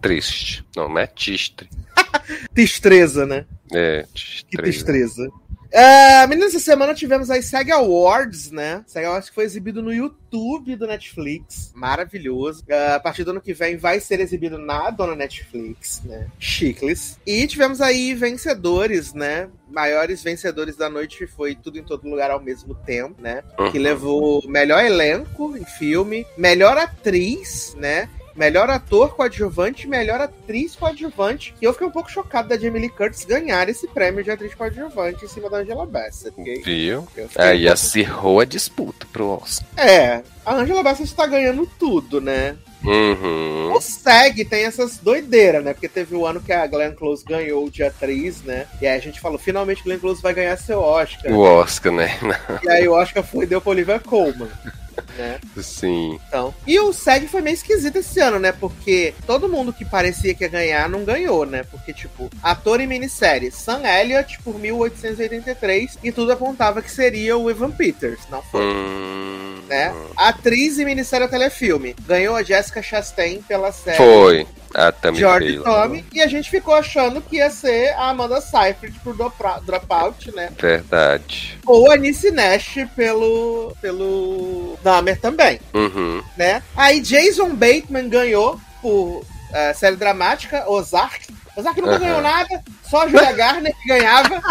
[0.00, 0.64] Triste.
[0.76, 1.68] Não, não é tistre.
[2.52, 3.46] Destreza, né?
[3.72, 4.06] É,
[4.48, 5.28] Que tistre.
[5.70, 8.84] É, meninas, essa semana tivemos aí SEG Awards, né?
[8.86, 11.72] SEG Awards que foi exibido no YouTube do Netflix.
[11.74, 12.64] Maravilhoso.
[12.68, 16.26] É, a partir do ano que vem vai ser exibido na dona Netflix, né?
[16.38, 17.18] Chicles.
[17.26, 19.48] E tivemos aí vencedores, né?
[19.68, 23.42] Maiores vencedores da noite foi Tudo em Todo Lugar ao mesmo tempo, né?
[23.70, 23.82] Que Uhum.
[23.84, 28.08] levou melhor elenco em filme, melhor atriz, né?
[28.36, 31.54] Melhor ator coadjuvante, melhor atriz coadjuvante.
[31.60, 34.54] E eu fiquei um pouco chocado da Jamie Lee Curtis ganhar esse prêmio de atriz
[34.54, 36.34] coadjuvante em cima da Angela Bassett.
[36.62, 37.08] Viu?
[37.36, 39.66] Aí um pouco- acirrou a disputa pro Oscar.
[39.76, 42.56] É, a Angela Bassett tá ganhando tudo, né?
[42.84, 43.72] Uhum.
[43.72, 45.72] O SEG tem essas doideiras, né?
[45.72, 48.66] Porque teve o ano que a Glenn Close ganhou de atriz, né?
[48.80, 51.32] E aí a gente falou, finalmente Glenn Close vai ganhar seu Oscar.
[51.32, 52.16] O Oscar, né?
[52.62, 54.48] E aí o Oscar foi deu pra Olivia Colman,
[55.16, 55.38] né?
[55.58, 56.18] Sim.
[56.28, 56.54] Então.
[56.66, 58.52] E o SEG foi meio esquisito esse ano, né?
[58.52, 61.64] Porque todo mundo que parecia que ia ganhar não ganhou, né?
[61.64, 67.50] Porque, tipo, ator em minissérie, Sam Elliott por 1883, e tudo apontava que seria o
[67.50, 68.20] Evan Peters.
[68.30, 68.62] Não foi.
[68.62, 69.15] Hum,
[69.68, 69.92] Né?
[70.16, 71.94] Atriz em minissérie telefilme.
[72.06, 74.46] Ganhou a Jessica Chastain pela série Foi.
[74.74, 75.64] A Tammy George Taylor.
[75.64, 76.04] Tommy.
[76.12, 80.50] E a gente ficou achando que ia ser a Amanda Seyfried por Dropout, né?
[80.60, 81.58] Verdade.
[81.66, 86.22] Ou a Nice Nash pelo, pelo Dahmer também, Uhum.
[86.36, 86.62] né?
[86.76, 89.24] Aí Jason Bateman ganhou por
[89.54, 91.26] eh, série dramática, Ozark.
[91.56, 92.00] Ozark nunca Aham.
[92.00, 94.42] ganhou nada, só a Julia Garner que ganhava.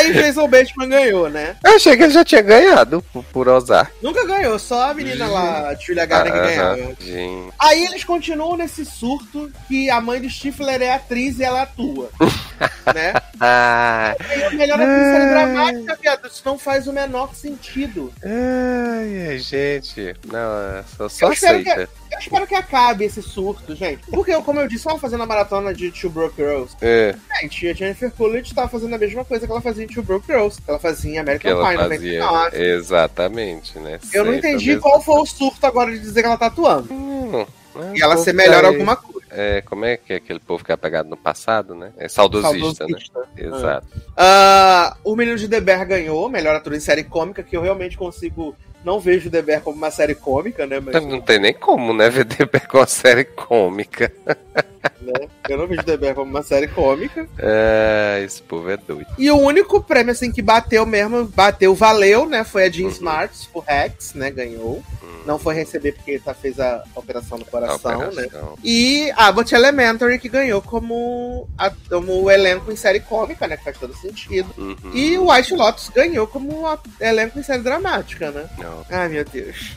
[0.00, 1.56] Aí Jason Bateman ganhou, né?
[1.64, 3.92] Eu achei que ele já tinha ganhado por, por Ozark.
[4.02, 6.76] Nunca ganhou, só a menina lá, a Julia Garner, que ganhava.
[7.00, 7.52] Gente.
[7.58, 12.10] Aí eles continuam nesse surto que a mãe do Stifler é atriz e ela atua.
[12.94, 13.12] né?
[13.38, 16.26] Ah, Ganhou melhor atriz série dramática, viado.
[16.26, 18.12] Isso não faz o menor sentido.
[18.24, 20.14] ai, gente.
[20.26, 21.99] Não, só, só espero que- aceita.
[22.12, 24.02] Eu espero que acabe esse surto, gente.
[24.10, 26.76] Porque, eu, como eu disse, eu tava fazendo a maratona de Two Broke Girls.
[26.80, 30.02] É, Gente, a Jennifer Coolidge tava fazendo a mesma coisa que ela fazia em Two
[30.02, 30.60] Broke Girls.
[30.60, 32.20] Que ela fazia em American Pie fazia.
[32.20, 32.56] 99.
[32.62, 34.00] Exatamente, né?
[34.12, 36.92] Eu não Sempre entendi qual foi o surto agora de dizer que ela tá atuando.
[36.92, 37.46] Hum,
[37.94, 39.20] E ela ser melhor tá aí- alguma coisa.
[39.32, 41.92] É, como é que é aquele povo que é apegado no passado, né?
[41.96, 43.20] É saudosista, Saudosista.
[43.20, 43.26] né?
[43.36, 43.86] Exato.
[44.16, 48.56] Ah, o Menino de Deber ganhou, melhor ator em série cômica, que eu realmente consigo.
[48.84, 50.80] Não vejo o Deber como uma série cômica, né?
[50.80, 52.08] Mas, Não tem nem como, né?
[52.08, 54.12] VDB com a série cômica.
[55.00, 57.26] né, Eu não vejo o Deber como uma série cômica.
[57.38, 59.06] É, esse povo é doido.
[59.18, 62.44] E o único prêmio, assim, que bateu mesmo, bateu, valeu, né?
[62.44, 62.90] Foi a Jean Uhum.
[62.90, 64.30] Smarts, por Rex, né?
[64.30, 64.82] Ganhou.
[65.26, 68.24] Não foi receber porque tá, fez a operação no coração, né?
[68.24, 68.54] operação.
[68.64, 73.56] E Abbott Elementary, que ganhou como, a, como elenco em série cômica, né?
[73.58, 74.48] Que faz todo sentido.
[74.56, 74.76] Uhum.
[74.94, 78.48] E o White Lotus ganhou como a- elenco em série dramática, né?
[78.58, 78.84] Não.
[78.88, 79.72] Ai, meu Deus.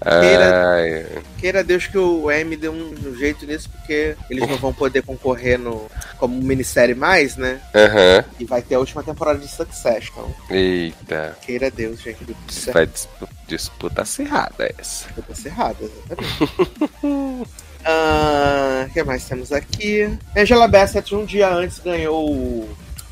[0.00, 1.06] Ai,
[1.38, 5.02] Queira Deus que o M dê um, um jeito nisso, porque eles não vão poder
[5.02, 7.60] concorrer no, como minissérie mais, né?
[7.74, 8.24] Aham.
[8.38, 10.26] E vai ter a última temporada de Succession.
[10.50, 11.36] Eita.
[11.42, 12.18] Queira Deus, gente.
[12.72, 15.06] Vai dispu- disputa acirrada essa.
[15.14, 17.50] Tô errado, exatamente.
[17.86, 20.08] Ah, O que mais temos aqui?
[20.34, 22.66] Angela Bassett, um dia antes, ganhou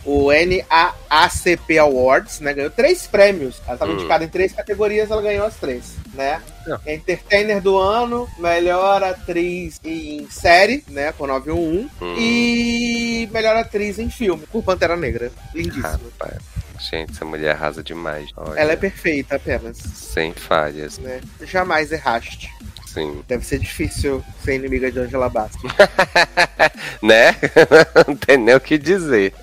[0.05, 2.53] o, NAACP Awards, né?
[2.55, 3.61] Ganhou três prêmios.
[3.65, 3.95] Ela estava Hum.
[3.97, 6.41] indicada em três categorias, ela ganhou as três, né?
[6.67, 6.79] Não.
[6.87, 11.13] Entertainer do ano, melhor atriz em série, né?
[11.13, 11.89] Com 911.
[12.01, 12.15] Hum.
[12.19, 15.31] E melhor atriz em filme, por Pantera Negra.
[15.55, 16.01] Lindíssima.
[16.19, 16.41] Rapaz,
[16.81, 18.29] gente, essa mulher arrasa demais.
[18.37, 21.21] Olha, Ela é perfeita apenas, Sem falhas, né?
[21.43, 22.51] Jamais erraste.
[22.87, 23.23] sim.
[23.27, 25.63] Deve ser difícil ser inimiga de Angela Bassett.
[27.03, 27.35] né?
[28.07, 29.33] Não tem nem o que dizer.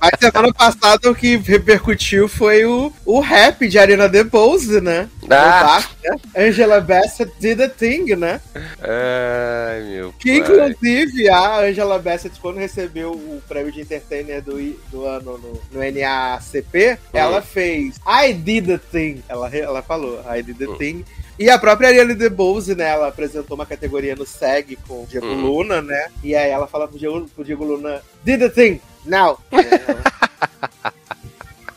[0.00, 5.08] Mas semana passada o que repercutiu foi o, o rap de Arena DeBose, né?
[5.22, 5.22] Ah.
[5.22, 6.20] No BAFTA.
[6.36, 8.40] Angela Bassett did a thing, né?
[8.80, 10.68] Ai, meu Que pai.
[10.70, 14.58] inclusive a Angela Bassett, quando recebeu o prêmio de entertainer do,
[14.90, 19.22] do ano no, no NACP, ela fez I did a thing.
[19.28, 20.76] Ela, ela falou, I did a Hum.
[20.76, 21.04] thing.
[21.38, 22.88] E a própria Ariane DeBose, né?
[22.88, 25.42] Ela apresentou uma categoria no SEG com o Diego Hum.
[25.42, 26.06] Luna, né?
[26.24, 29.38] E aí ela fala pro Diego, pro Diego Luna, did a thing, now.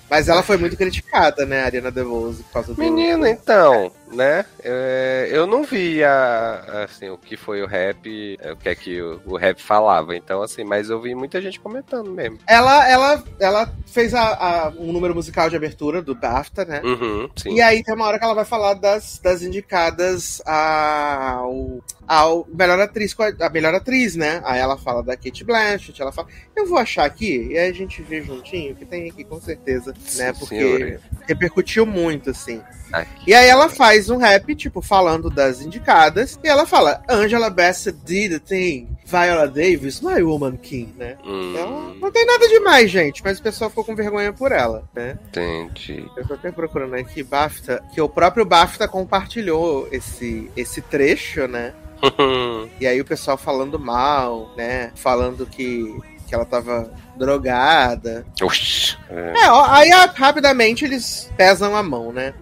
[0.09, 2.79] Mas ela foi muito criticada, né, a Ariana DeBose, por causa do...
[2.79, 4.43] Menino, então, né?
[4.63, 8.73] é, eu não vi a, assim, o que foi o rap, é, o que é
[8.73, 10.15] que o, o rap falava.
[10.15, 12.39] Então, assim, mas eu vi muita gente comentando mesmo.
[12.47, 16.81] Ela, ela, ela fez a, a- um número musical de abertura do BAFTA, né?
[16.83, 17.53] Uhum, sim.
[17.53, 22.79] E aí tem uma hora que ela vai falar das, das indicadas ao, ao melhor
[22.79, 24.41] atriz, a melhor atriz, né?
[24.43, 27.73] Aí ela fala da Kate Blanchett, ela fala, eu vou achar aqui, e aí a
[27.73, 30.33] gente vê juntinho, que tem aqui com certeza, né?
[30.33, 30.99] Porque senhora.
[31.27, 32.63] repercutiu muito, assim.
[32.91, 33.29] Aqui.
[33.29, 37.99] E aí ela faz um rap, tipo, falando das indicadas, e ela fala, Angela Bassett
[38.03, 41.15] did the thing, Viola Davis, my woman king, né?
[41.23, 44.83] Então, Hum, não tem nada demais, gente, mas o pessoal ficou com vergonha por ela,
[44.95, 45.15] né?
[45.27, 46.03] entendi.
[46.17, 51.71] Eu tô até procurando aqui BAFTA, que o próprio BAFTA compartilhou esse, esse trecho, né?
[52.79, 54.91] E aí o pessoal falando mal, né?
[54.95, 58.25] Falando que, que ela tava drogada.
[58.41, 58.97] Oxi.
[59.09, 62.33] É, É, ó, aí rapidamente eles pesam a mão, né?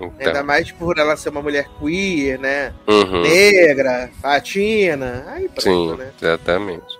[0.00, 0.44] Ainda Então.
[0.44, 2.72] mais por ela ser uma mulher queer, né?
[2.88, 5.24] Uhum, Negra, fatina.
[5.28, 6.10] Aí pronto, sim, né?
[6.20, 6.98] exatamente.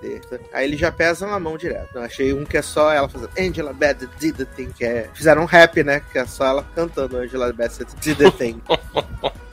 [0.53, 1.89] Aí eles já pesam a mão direto.
[1.97, 5.09] Eu achei um que é só ela fazendo Angela Bassett did the thing, que é...
[5.13, 6.01] Fizeram um rap, né?
[6.13, 8.61] Que é só ela cantando Angela Bassett did the thing.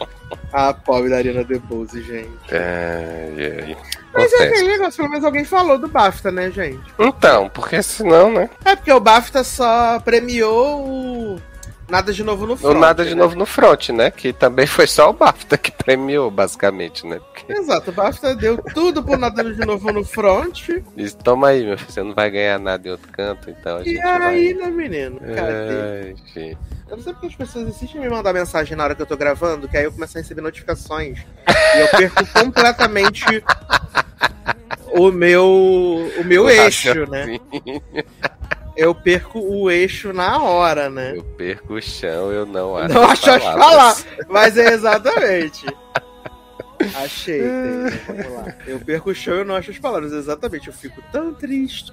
[0.51, 2.29] a pobre da Ariana DeBose, gente.
[2.51, 3.77] Ai, ai.
[4.13, 6.81] Mas é aquele negócio, pelo menos alguém falou do BAFTA, né, gente?
[6.97, 8.49] Então, porque senão, né?
[8.65, 11.41] É porque o BAFTA só premiou o
[11.89, 12.79] Nada de Novo no Ou Front.
[12.79, 13.21] nada de né?
[13.21, 14.11] novo no front, né?
[14.11, 17.17] Que também foi só o BAFTA que premiou, basicamente, né?
[17.19, 20.67] Porque Exato, o BAFTA deu tudo por Nada de Novo no Front.
[20.95, 23.81] Diz, toma aí, meu filho, você não vai ganhar nada em outro canto, então a
[23.81, 24.65] E gente aí, vai.
[24.65, 25.19] né, menino?
[25.19, 26.15] Cadê?
[26.35, 26.57] Gente.
[26.89, 29.05] Eu não sei porque as pessoas insistem em me mandar mensagem na hora que eu
[29.05, 31.19] tô gravando, que aí eu começo a receber notificações.
[31.47, 33.43] e eu perco completamente
[34.93, 35.45] o meu,
[36.19, 37.39] o meu O eixo, né?
[38.77, 41.13] Eu perco o eixo na hora, né?
[41.17, 42.93] Eu perco o chão, eu não acho.
[42.93, 44.05] Não acho as palavras.
[44.29, 45.65] mas é exatamente.
[47.03, 48.55] Achei, tem, vamos lá.
[48.67, 50.67] Eu perco o chão e eu não acho as palavras, exatamente.
[50.67, 51.91] Eu fico tão triste.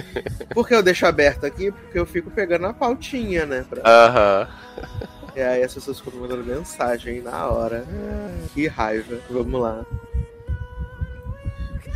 [0.54, 3.64] Porque eu deixo aberto aqui, porque eu fico pegando a pautinha, né?
[3.68, 4.48] pra- Aham.
[5.36, 7.84] E aí as pessoas ficam mandando mensagem na hora.
[8.54, 9.18] Que raiva.
[9.30, 9.84] Vamos lá.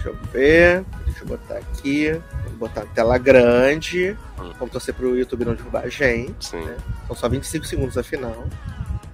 [0.07, 0.85] Deixa eu ver.
[1.05, 2.13] Deixa eu botar aqui.
[2.45, 4.17] Vou botar na tela grande.
[4.37, 6.47] Vamos torcer pro YouTube não derrubar a gente.
[6.47, 6.77] Sim.
[7.09, 8.47] São só 25 segundos afinal.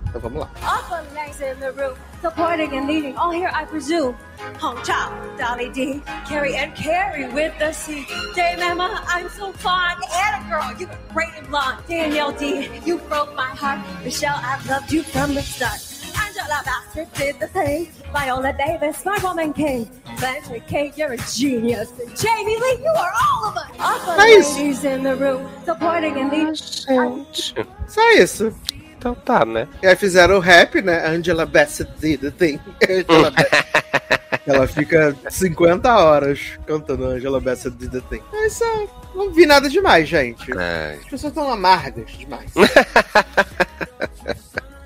[0.07, 0.51] Então vamos lá.
[0.63, 4.15] Awful nice in the room, supporting and leading, all here I presume.
[4.61, 8.07] Hong Chow, Dolly D, Carrie and Carrie with the C.
[8.37, 10.03] Emma, I'm so fond.
[10.15, 11.79] Anna girl, you were great and blonde.
[11.89, 13.81] Danielle D, you broke my heart.
[14.05, 15.81] Michelle, I've loved you from the start.
[16.21, 17.89] Angela Bassett did the thing.
[18.13, 19.89] Viola Davis, my woman king.
[20.19, 21.91] Blanche Kate, you're a genius.
[22.15, 24.19] Jamie Lee, you are all of us.
[24.19, 24.57] Nice.
[24.57, 26.55] ladies in the room, supporting and leading.
[26.55, 27.55] Gente.
[27.89, 28.55] Só isso.
[28.99, 29.67] Então tá, né?
[29.83, 31.07] E aí fizeram o rap, né?
[31.09, 32.61] Angela Bassett did the thing.
[32.89, 33.67] Angela Bassett.
[34.47, 38.23] Ela fica 50 horas cantando Angela Bassett did the thing.
[38.33, 38.89] É isso aí.
[39.15, 40.53] Não vi nada demais, gente.
[40.57, 40.97] Ai.
[40.97, 42.53] As pessoas estão amargas demais.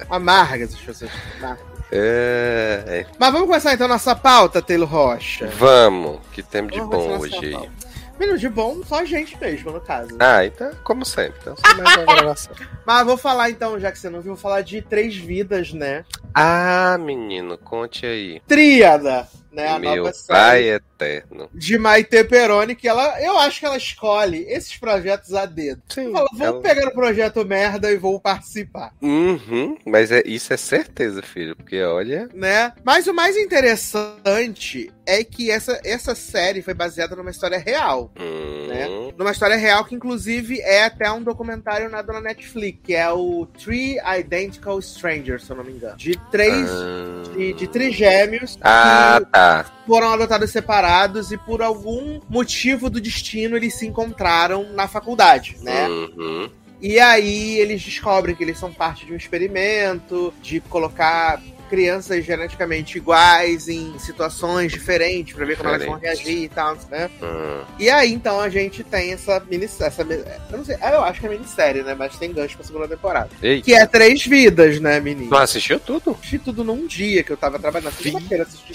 [0.09, 1.11] amargas as pessoas.
[1.39, 1.76] Amargas.
[1.91, 3.07] É, é.
[3.19, 5.47] Mas vamos começar então nossa pauta, Taylor Rocha.
[5.47, 7.71] Vamos, que temos de Vamos bom hoje aí.
[8.19, 10.17] Menino, de bom, só a gente mesmo, no caso.
[10.19, 11.35] Ah, então, como sempre.
[11.43, 12.57] Então, só mais uma gravação.
[12.85, 16.05] Mas vou falar então, já que você não viu, vou falar de Três Vidas, né?
[16.35, 18.41] Ah, menino, conte aí.
[18.47, 19.69] Tríada, né?
[19.69, 21.49] A Meu nova pai série eterno.
[21.53, 25.83] de Maite Peroni, que ela, eu acho que ela escolhe esses projetos a dedo.
[25.89, 26.13] Sim.
[26.13, 28.93] Fala, vou ela- pegar o projeto merda e vou participar.
[29.03, 31.57] Uhum, mas é, isso é certeza, filho.
[31.57, 32.29] Porque olha.
[32.35, 32.73] né?
[32.85, 38.13] Mas o mais interessante é que essa, essa série foi baseada numa história real.
[38.19, 38.87] Hum, Né?
[39.17, 43.47] Numa história real que, inclusive, é até um documentário na na Netflix, que é o
[43.59, 45.97] Three Identical Strangers, se eu não me engano.
[45.97, 46.69] De três.
[46.71, 49.46] ah, De, de trigêmeos Ah, que tá.
[49.87, 55.89] Foram adotados separados e por algum motivo do destino eles se encontraram na faculdade, né?
[55.89, 56.51] Uhum.
[56.81, 62.97] E aí eles descobrem que eles são parte de um experimento de colocar crianças geneticamente
[62.97, 67.11] iguais em situações diferentes pra ver como elas vão reagir e tal, né?
[67.23, 67.63] Hum.
[67.79, 70.03] E aí então a gente tem essa minissérie, essa,
[70.51, 71.95] eu não sei, eu acho que é minissérie, né?
[71.95, 73.31] Mas tem gancho pra segunda temporada.
[73.43, 75.29] Ei, Que é Três Vidas, né, menino?
[75.29, 76.13] tu assistiu tudo?
[76.13, 77.95] Assisti tudo num dia que eu tava trabalhando.
[77.95, 78.75] Segunda-feira assisti tudo.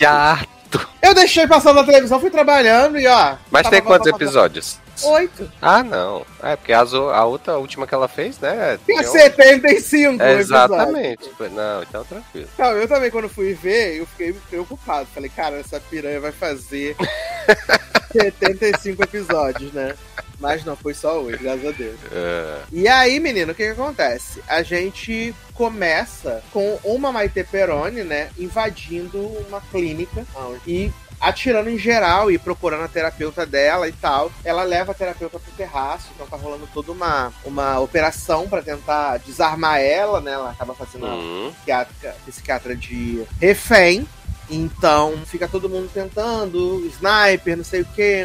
[0.73, 0.88] Já.
[1.01, 3.36] Eu deixei passando na televisão, fui trabalhando e ó.
[3.49, 4.79] Mas tem quantos episódios?
[5.03, 5.51] Oito.
[5.62, 6.23] Ah, não.
[6.43, 8.77] É, porque as a outra, a última que ela fez, né?
[8.86, 10.77] Tinha tinha um- 75 É, episódios.
[10.79, 11.29] Exatamente.
[11.51, 12.47] Não, então tranquilo.
[12.57, 15.07] Não, eu também, quando fui ver, eu fiquei preocupado.
[15.13, 16.95] Falei, cara, essa piranha vai fazer
[18.12, 19.95] 75 episódios, né?
[20.39, 22.00] Mas não, foi só hoje, graças a Deus.
[22.12, 24.41] É, E aí, menino, o que, que acontece?
[24.47, 30.26] A gente começa com uma Maite Peroni, né, invadindo uma clínica
[30.65, 34.32] e atirando em geral e procurando a terapeuta dela e tal.
[34.43, 39.17] Ela leva a terapeuta pro terraço, então tá rolando toda uma, uma operação pra tentar
[39.17, 40.32] desarmar ela, né?
[40.32, 44.08] Ela acaba fazendo uma hum, psiquiatra, psiquiatra de refém.
[44.51, 48.23] Então fica todo mundo tentando, sniper, não sei o que,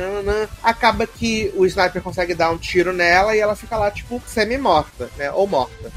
[0.61, 5.09] acaba que o sniper consegue dar um tiro nela e ela fica lá, tipo, semi-morta,
[5.17, 5.31] né?
[5.31, 5.93] Ou morta.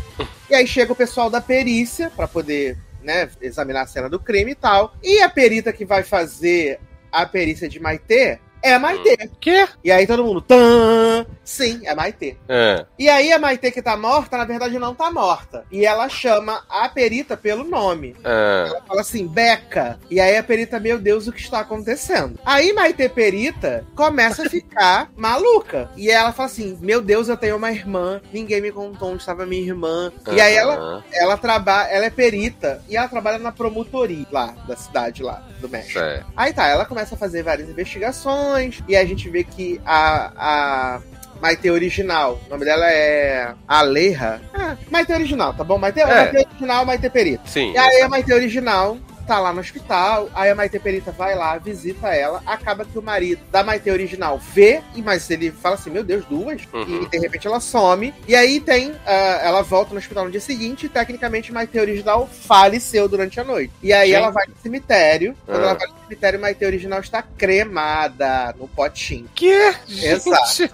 [0.47, 4.51] E aí chega o pessoal da perícia pra poder, né, examinar a cena do crime
[4.51, 4.93] e tal.
[5.01, 6.79] E a perita que vai fazer
[7.11, 9.29] a perícia de Maitê é a Maitê.
[9.39, 9.67] Quê?
[9.83, 11.25] E aí todo mundo, tan!
[11.43, 12.37] Sim, é Maitê.
[12.47, 12.85] É.
[12.97, 15.65] E aí a Maitê que tá morta, na verdade não tá morta.
[15.71, 18.15] E ela chama a perita pelo nome.
[18.23, 19.99] Ah, Ela fala assim, Beca.
[20.09, 22.39] E aí a perita, meu Deus, o que está acontecendo?
[22.45, 25.89] Aí Maitê Perita começa a ficar maluca.
[25.95, 28.21] E ela fala assim, meu Deus, eu tenho uma irmã.
[28.31, 30.11] Ninguém me contou onde estava minha irmã.
[30.31, 32.81] E aí ela, ela trabalha, ela é perita.
[32.87, 35.99] E ela trabalha na promotoria lá, da cidade lá, do México.
[35.99, 36.23] é.
[36.37, 38.48] Aí tá, ela começa a fazer várias investigações,
[38.87, 41.01] e a gente vê que a, a
[41.41, 44.41] Maite original, o nome dela é Aleja.
[44.53, 45.77] Ah, Maite original, tá bom?
[45.77, 46.05] Maite, É.
[46.05, 47.43] Maite original, Maite Perita.
[47.45, 47.71] Sim.
[47.71, 48.97] E aí a Maite original
[49.29, 53.01] tá lá no hospital, aí a Maite Perita vai lá, visita ela, acaba que o
[53.01, 56.63] marido da Maite original vê, e mas ele fala assim, meu Deus, duas?
[56.73, 57.03] Uhum.
[57.03, 60.41] E de repente ela some, e aí tem, ah, ela volta no hospital no dia
[60.41, 63.71] seguinte, e tecnicamente Maite original faleceu durante a noite.
[63.83, 64.17] E aí Gente.
[64.17, 65.63] ela vai no cemitério, quando Ah.
[65.69, 69.29] ela vai no cemitério, Maite original está cremada no potinho.
[69.35, 69.75] Que?
[69.87, 70.73] Exato.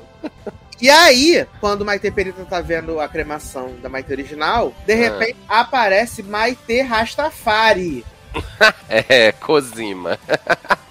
[0.82, 4.96] E aí, quando Maite Perita tá vendo a cremação da Maite original, de Ah.
[4.96, 8.06] repente aparece Maite Rastafari.
[8.90, 10.18] É, Cozima.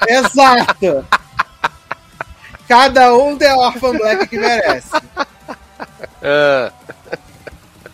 [0.06, 1.06] Exato!
[2.68, 4.88] Cada um tem a Orphan Black que merece.
[6.22, 6.72] Ah,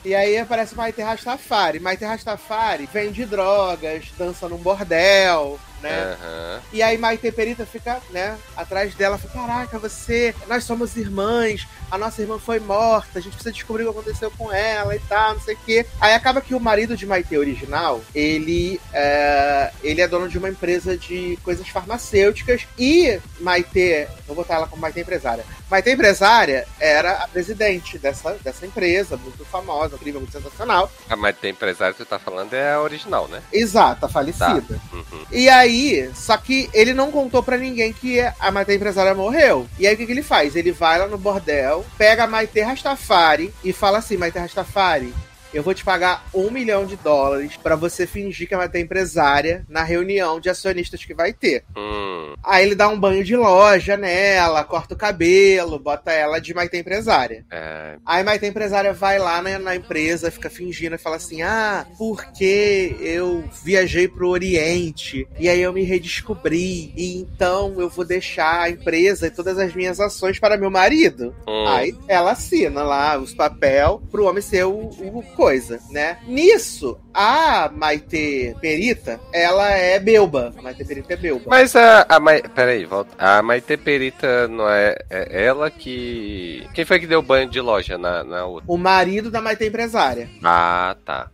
[0.05, 1.81] E aí aparece Maite Rastafari.
[1.81, 6.17] Maite Rastafari vende drogas, dança num bordel, né?
[6.21, 6.61] aham.
[6.73, 11.99] E aí Maite Perita fica, né, atrás dela, fica, caraca, você, nós somos irmãs, a
[11.99, 15.35] nossa irmã foi morta, a gente precisa descobrir o que aconteceu com ela e tal,
[15.35, 15.87] não sei o quê.
[16.01, 20.49] Aí acaba que o marido de Maite original, ele é, ele é dono de uma
[20.49, 25.45] empresa de coisas farmacêuticas e Maite, vou botar ela como Maite empresária.
[25.71, 30.91] Maite empresária era a presidente dessa, dessa empresa, muito famosa, incrível, muito sensacional.
[31.09, 33.43] A Maite empresário que tu tá falando é a original, né?
[33.53, 34.81] Exato, a falecida.
[34.93, 35.25] Uhum.
[35.31, 39.69] E aí, só que ele não contou pra ninguém que a Maite empresária morreu.
[39.79, 40.57] E aí o que, que ele faz?
[40.57, 45.15] Ele vai lá no bordel, pega a Maite Rastafari e fala assim: Maite Rastafari,
[45.53, 49.83] eu vou te pagar um milhão de dólares pra você fingir que é empresária na
[49.83, 51.65] reunião de acionistas que vai ter.
[51.77, 56.55] Hum, Aí ele dá um banho de loja nela, corta o cabelo, bota ela de
[56.55, 57.45] Maite empresária.
[57.51, 61.87] é, Aí Maite empresária vai lá na, na empresa, fica fingindo e fala assim: Ah,
[61.99, 68.61] porque eu viajei pro Oriente e aí eu me redescobri, e então eu vou deixar
[68.63, 71.35] a empresa e todas as minhas ações para meu marido.
[71.47, 76.19] hum, Aí ela assina lá os papel pro homem ser o, o coisa, né?
[76.27, 80.53] Nisso, a Maite Perita, ela é belba.
[80.55, 81.47] A Maite Perita é belba.
[81.49, 82.43] Mas a, a Mai...
[82.43, 83.15] Peraí, volta.
[83.19, 86.69] A Maite Perita não é, é ela que.
[86.75, 88.71] Quem foi que deu banho de loja na, na outra?
[88.71, 90.29] O marido da Maite empresária.
[90.45, 91.31] Ah, tá.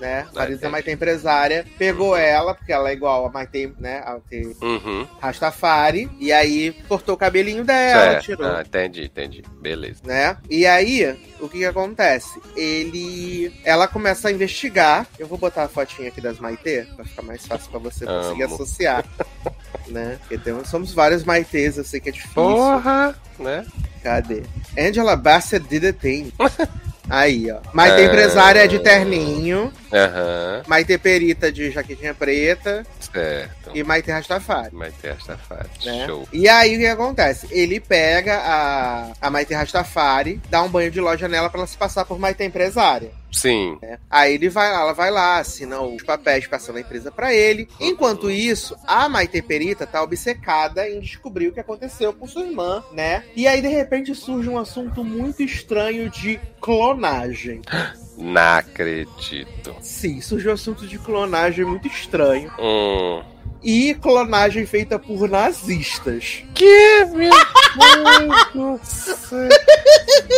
[0.00, 0.22] Né?
[0.24, 0.72] O Ah, marido da entendi.
[0.72, 4.02] Maite empresária pegou ela, porque ela é igual a Maite, né?
[4.04, 5.06] A Maite Uhum.
[5.20, 8.24] Rastafari, e aí cortou o cabelinho dela, Certo.
[8.24, 8.46] tirou.
[8.46, 9.42] Ah, entendi, entendi.
[9.60, 10.00] Beleza.
[10.04, 10.36] Né?
[10.50, 12.40] E aí, o que que acontece?
[12.56, 13.52] Ele.
[13.64, 15.06] Ela começa a investigar.
[15.18, 18.42] Eu vou botar a fotinha aqui das Maitê, pra ficar mais fácil pra você conseguir
[18.44, 18.54] Amo.
[18.54, 19.04] associar.
[19.88, 20.18] né?
[20.20, 22.34] Porque temos, somos vários Maitês, eu sei que é difícil.
[22.34, 23.14] Porra!
[23.38, 23.64] Né?
[24.02, 24.42] Cadê?
[24.78, 26.32] Angela Bassett did a thing.
[27.08, 27.58] Aí, ó.
[27.72, 28.04] Maite Ah.
[28.04, 29.72] empresária é de terninho.
[29.92, 30.62] Aham.
[30.66, 32.84] Maite perita de jaquetinha preta.
[33.00, 33.55] Certo.
[33.74, 34.70] E Maite Rastafari.
[35.02, 35.68] Esta fase.
[35.84, 36.06] Né?
[36.06, 36.28] Show.
[36.32, 37.46] E aí o que acontece?
[37.50, 41.76] Ele pega a, a Maite Rastafari, dá um banho de loja nela pra ela se
[41.76, 43.10] passar por Maite empresária.
[43.36, 43.78] Sim.
[43.82, 43.98] né?
[44.10, 47.68] Aí ele vai lá, ela vai lá, assina os papéis passando a empresa pra ele.
[47.78, 52.82] Enquanto isso, a Maite Perita tá obcecada em descobrir o que aconteceu com sua irmã,
[52.92, 53.24] né?
[53.34, 57.60] E aí de repente surge um assunto muito estranho de clonagem.
[58.16, 59.76] Não acredito.
[59.82, 62.50] Sim, surgiu um assunto de clonagem muito estranho.
[62.58, 63.22] Hum.
[63.68, 66.44] E clonagem feita por nazistas.
[66.54, 67.30] Que, meu
[67.76, 69.48] Deus do céu.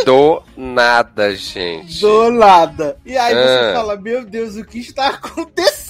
[0.03, 2.01] Do nada, gente.
[2.01, 2.97] Do nada.
[3.05, 3.73] E aí você Ah.
[3.75, 5.88] fala, meu Deus, o que está acontecendo?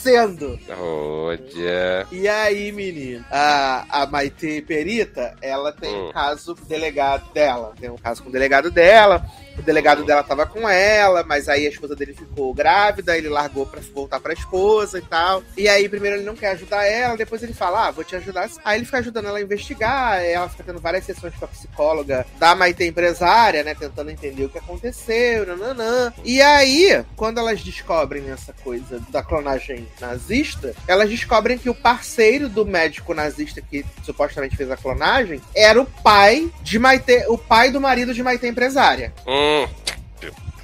[0.78, 2.08] Olha.
[2.12, 6.12] E aí, menino, a, a Maite Perita, ela tem um Hum.
[6.14, 7.74] caso com o delegado dela.
[7.80, 9.26] Tem um caso com o delegado dela.
[9.58, 13.66] O delegado dela tava com ela, mas aí a esposa dele ficou grávida, ele largou
[13.66, 15.44] pra voltar pra esposa e tal.
[15.58, 18.50] E aí, primeiro ele não quer ajudar ela, depois ele fala, ah, vou te ajudar.
[18.64, 22.26] Aí ele fica ajudando ela a investigar, ela fica tendo várias sessões com a psicóloga
[22.40, 26.14] da Maite empresária, né, tentando entender o que aconteceu, nananã.
[26.24, 32.50] E aí, quando elas descobrem essa coisa da clonagem nazista, elas descobrem que o parceiro
[32.50, 37.72] do médico nazista que supostamente fez a clonagem era o pai de Maite, o pai
[37.72, 39.14] do marido de Maite empresária.
[39.28, 39.68] Hum.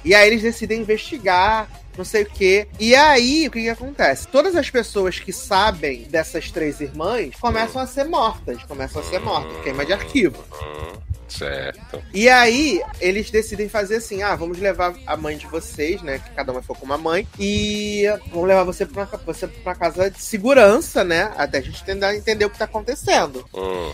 [0.04, 2.68] E aí eles decidem investigar, não sei o quê.
[2.78, 4.28] E aí, o que, que acontece?
[4.28, 8.62] Todas as pessoas que sabem dessas três irmãs começam a ser mortas.
[8.64, 9.62] Começam a ser mortas.
[9.62, 10.44] Queima de arquivo.
[11.28, 12.02] Certo.
[12.14, 16.18] E aí, eles decidem fazer assim: ah, vamos levar a mãe de vocês, né?
[16.18, 17.26] Que cada uma for com uma mãe.
[17.38, 21.32] E vamos levar você pra, uma, você pra uma casa de segurança, né?
[21.36, 23.44] Até a gente tentar entender o que tá acontecendo.
[23.52, 23.92] Hum.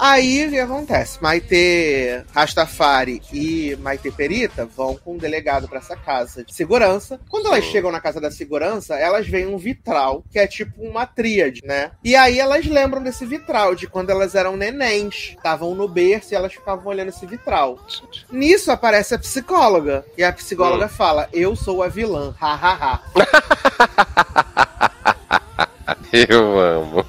[0.00, 1.22] Aí o que acontece?
[1.22, 7.20] Maite Rastafari e Maite Perita vão com um delegado pra essa casa de segurança.
[7.28, 11.04] Quando elas chegam na casa da segurança, elas veem um vitral, que é tipo uma
[11.04, 11.90] tríade, né?
[12.02, 15.34] E aí elas lembram desse vitral, de quando elas eram nenéns.
[15.36, 17.78] Estavam no berço e elas ficavam olhando esse vitral.
[18.32, 20.02] Nisso aparece a psicóloga.
[20.16, 22.34] E a psicóloga fala: Eu sou a vilã.
[22.40, 23.00] Ha ha ha.
[26.12, 27.06] Eu amo.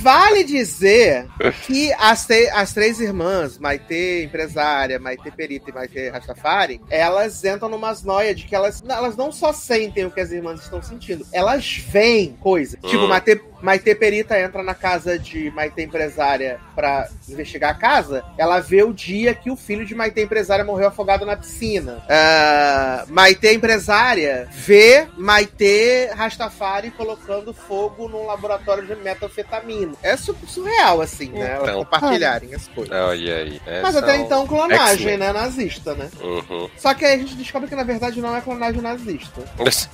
[0.00, 1.26] Vale dizer
[1.66, 7.68] que as, te- as três irmãs, Maite empresária, Maite perita e Maite Rastafari, elas entram
[7.68, 11.26] numas noias de que elas, elas não só sentem o que as irmãs estão sentindo,
[11.32, 12.76] elas veem coisa.
[12.78, 13.08] Tipo, Hum.
[13.08, 18.82] Maite, Maite perita entra na casa de Maite empresária pra investigar a casa, ela vê
[18.82, 22.04] o dia que o filho de Maite empresária morreu afogado na piscina.
[22.10, 29.94] Ah, Maite empresária vê Maite Rastafari colocando fogo num laboratório de metanfetamina.
[30.02, 31.58] É su- surreal, assim, né?
[31.62, 31.84] Então.
[31.84, 32.94] compartilharem as coisas.
[32.94, 33.60] Olha aí.
[33.82, 35.32] Mas até então, clonagem, né?
[35.32, 36.10] Nazista, né?
[36.20, 36.68] Uhum.
[36.76, 39.40] Só que aí a gente descobre que na verdade não é clonagem nazista.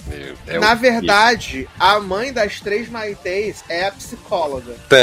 [0.08, 4.74] Meu, é na verdade, a mãe das três Maitês é a psicóloga.
[4.88, 4.96] Tã.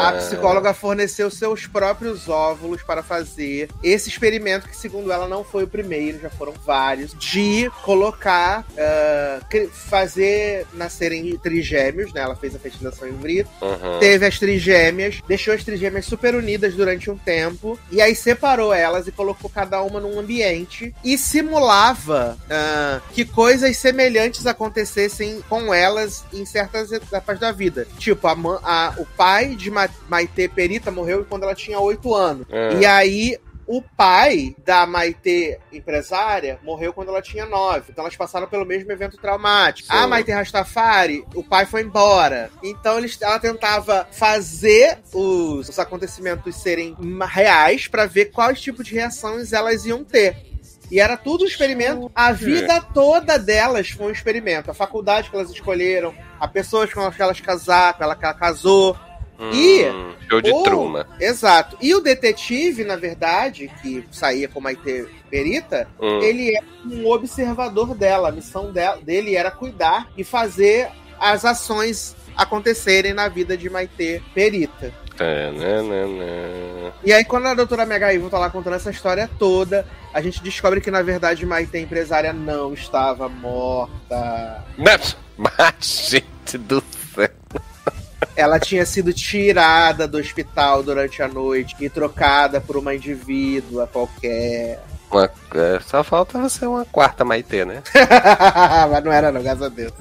[0.00, 5.64] A psicóloga forneceu seus próprios óvulos para fazer esse experimento, que segundo ela não foi
[5.64, 8.64] o primeiro, já foram vários, de colocar,
[9.48, 12.20] cri- fazer nascerem trigêmeos, né?
[12.22, 13.98] Ela fez a fertilização in vitro, Uhum.
[13.98, 19.06] teve as trigêmeas, deixou as trigêmeas super unidas durante um tempo, e aí separou elas
[19.06, 26.24] e colocou cada uma num ambiente e simulava ah, que coisas semelhantes acontecessem com elas
[26.32, 27.86] em certas etapas da vida.
[27.98, 28.32] Tipo, a,
[28.62, 32.46] a- o pai de Ma Maite Perita morreu quando ela tinha 8 anos.
[32.50, 32.74] Ah.
[32.80, 33.38] E aí.
[33.66, 37.86] O pai da Maite empresária morreu quando ela tinha 9.
[37.92, 39.88] Então elas passaram pelo mesmo evento traumático.
[39.90, 39.96] Sim.
[39.98, 42.50] A Maite Rastafari, o pai foi embora.
[42.62, 46.94] Então eles, ela tentava fazer os, os acontecimentos serem
[47.26, 50.36] reais pra ver quais tipos de reações elas iam ter.
[50.90, 52.10] E era tudo um experimento.
[52.14, 54.70] A vida toda delas foi um experimento.
[54.70, 58.34] A faculdade que elas escolheram, a pessoas com as que elas casaram, ela que ela
[58.34, 58.96] casou.
[59.52, 61.08] E Hum, show de o- truma.
[61.18, 61.76] Exato.
[61.80, 66.20] E o detetive, na verdade, que saía com a Maite Perita, Hum.
[66.22, 68.28] ele é um observador dela.
[68.28, 68.72] A missão
[69.02, 74.92] dele era cuidar e fazer as ações acontecerem na vida de Maite Perita.
[75.16, 76.92] Tananana.
[77.04, 80.42] E aí, quando a doutora Mega Evil tá lá contando essa história toda, a gente
[80.42, 84.64] descobre que, na verdade, Maite empresária não estava morta.
[84.76, 86.82] Mas, mas, gente do
[87.14, 87.28] céu.
[88.36, 94.80] Ela tinha sido tirada do hospital durante a noite e trocada por uma indivídua qualquer.
[95.10, 97.82] Uma- é, só falta você uma quarta Maitê, né?
[98.90, 99.92] Mas não era não, graças a Deus.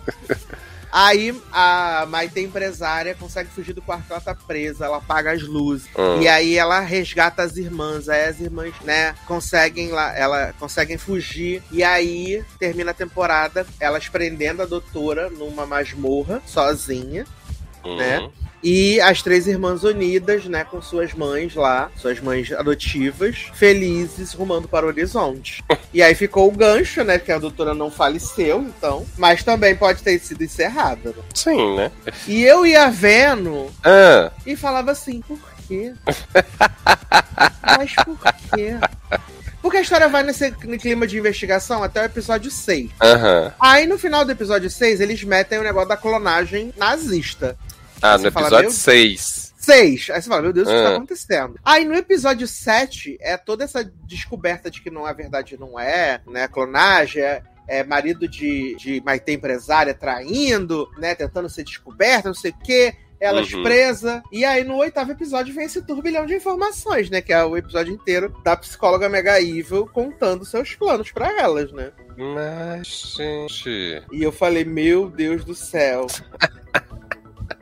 [0.93, 5.41] Aí a Maite empresária consegue fugir do quarto que ela tá presa, ela apaga as
[5.41, 5.89] luzes.
[5.97, 6.21] Hum.
[6.21, 8.07] E aí ela resgata as irmãs.
[8.07, 11.63] Aí as irmãs, né, conseguem lá, ela conseguem fugir.
[11.71, 17.25] E aí termina a temporada elas prendendo a doutora numa masmorra sozinha.
[17.83, 17.97] Uhum.
[17.97, 18.29] né?
[18.63, 24.67] E as três irmãs unidas, né, com suas mães lá, suas mães adotivas, felizes, rumando
[24.69, 25.61] para o horizonte.
[25.93, 30.01] E aí ficou o gancho, né, que a doutora não faleceu, então, mas também pode
[30.01, 31.09] ter sido encerrada.
[31.09, 31.23] né?
[31.33, 31.91] Sim, né?
[32.27, 35.93] E eu ia vendo Ah, e falava assim, por quê?
[37.77, 38.17] mas por
[38.53, 38.75] quê?
[39.61, 42.91] Porque a história vai nesse clima de investigação até o episódio 6.
[43.01, 43.53] aham.
[43.59, 47.57] Aí no final do episódio 6, eles metem o negócio da clonagem nazista.
[48.03, 49.53] Ah, no episódio meu- 6.
[49.57, 50.09] Seis.
[50.09, 50.83] Aí você fala, meu Deus, o que Ah.
[50.83, 51.55] tá acontecendo?
[51.63, 56.19] Aí no episódio 7, é toda essa descoberta de que não é verdade, não é,
[56.27, 56.49] né?
[56.49, 61.15] Clonagem, é, é marido de, de Maite empresária traindo, né?
[61.15, 62.93] Tentando ser descoberta, não sei o quê.
[63.21, 63.63] Elas Uhum.
[63.63, 64.21] presa.
[64.33, 67.21] E aí, no oitavo episódio, vem esse turbilhão de informações, né?
[67.21, 71.93] Que é o episódio inteiro da psicóloga Mega Evil contando seus planos pra elas, né?
[72.17, 74.03] Mas, gente.
[74.11, 76.05] E eu falei, meu Deus do céu.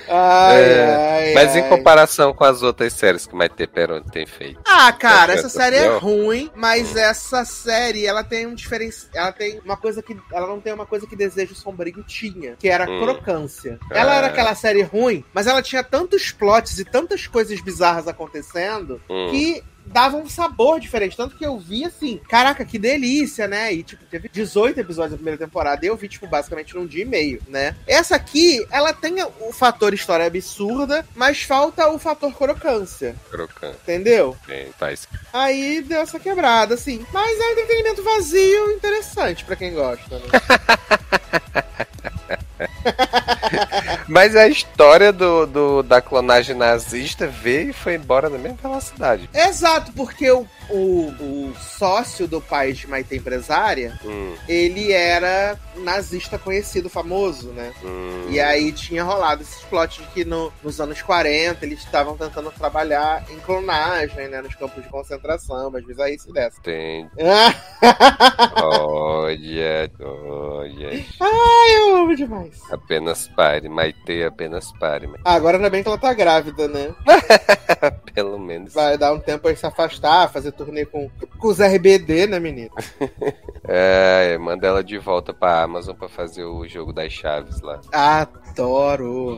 [0.07, 0.95] Ai, É,
[1.27, 1.69] ai, Mas em ai.
[1.69, 4.59] comparação com as outras séries que Maite Peroni tem feito.
[4.65, 9.11] Ah, cara, essa série é ruim, mas essa série, ela tem um diferencial.
[9.13, 10.15] Ela tem uma coisa que.
[10.31, 13.01] Ela não tem uma coisa que Desejo Sombrio tinha, que era Hum.
[13.01, 13.79] crocância.
[13.91, 14.15] Ela Ah.
[14.17, 19.27] era aquela série ruim, mas ela tinha tantos plots e tantas coisas bizarras acontecendo Hum.
[19.29, 21.17] que dava um sabor diferente.
[21.17, 23.73] Tanto que eu vi assim, caraca, que delícia, né?
[23.73, 27.03] E, tipo, teve 18 episódios da primeira temporada e eu vi, tipo, basicamente num dia
[27.03, 27.75] e meio, né?
[27.87, 33.77] Essa aqui, ela tem o fator história absurda, mas falta o fator crocância, Crocante.
[33.83, 34.35] entendeu?
[34.47, 35.07] Tem, faz.
[35.33, 37.05] Aí deu essa quebrada, assim.
[37.11, 40.25] Mas é um entretenimento vazio interessante pra quem gosta, né?
[44.07, 49.29] Mas a história do, do- da clonagem nazista veio e foi embora na mesma velocidade.
[49.33, 56.37] Exato, porque o, o, o sócio do pai de Maite Empresária, Hum, ele era nazista
[56.37, 57.73] conhecido, famoso, né?
[57.83, 58.27] hum.
[58.29, 62.51] E aí tinha rolado esses plots de que no- nos anos 40 eles estavam tentando
[62.51, 64.41] trabalhar em clonagem, né?
[64.41, 66.61] Nos campos de concentração, mas vezes aí se dessa.
[66.61, 67.09] Tem.
[68.63, 71.05] Olha, olha.
[71.19, 72.59] eu amo demais.
[72.71, 75.07] Apenas pare, Maite, apenas pare.
[75.07, 76.93] mas- Ah, agora ainda bem que ela tá grávida, né?
[78.13, 78.73] Pelo menos.
[78.73, 81.09] Vai dar um tempo aí se afastar, fazer turnê com,
[81.39, 82.71] com os RBD, né, menino?
[83.67, 87.79] É, manda ela de volta pra Amazon pra fazer o jogo das chaves lá.
[87.91, 89.37] Adoro!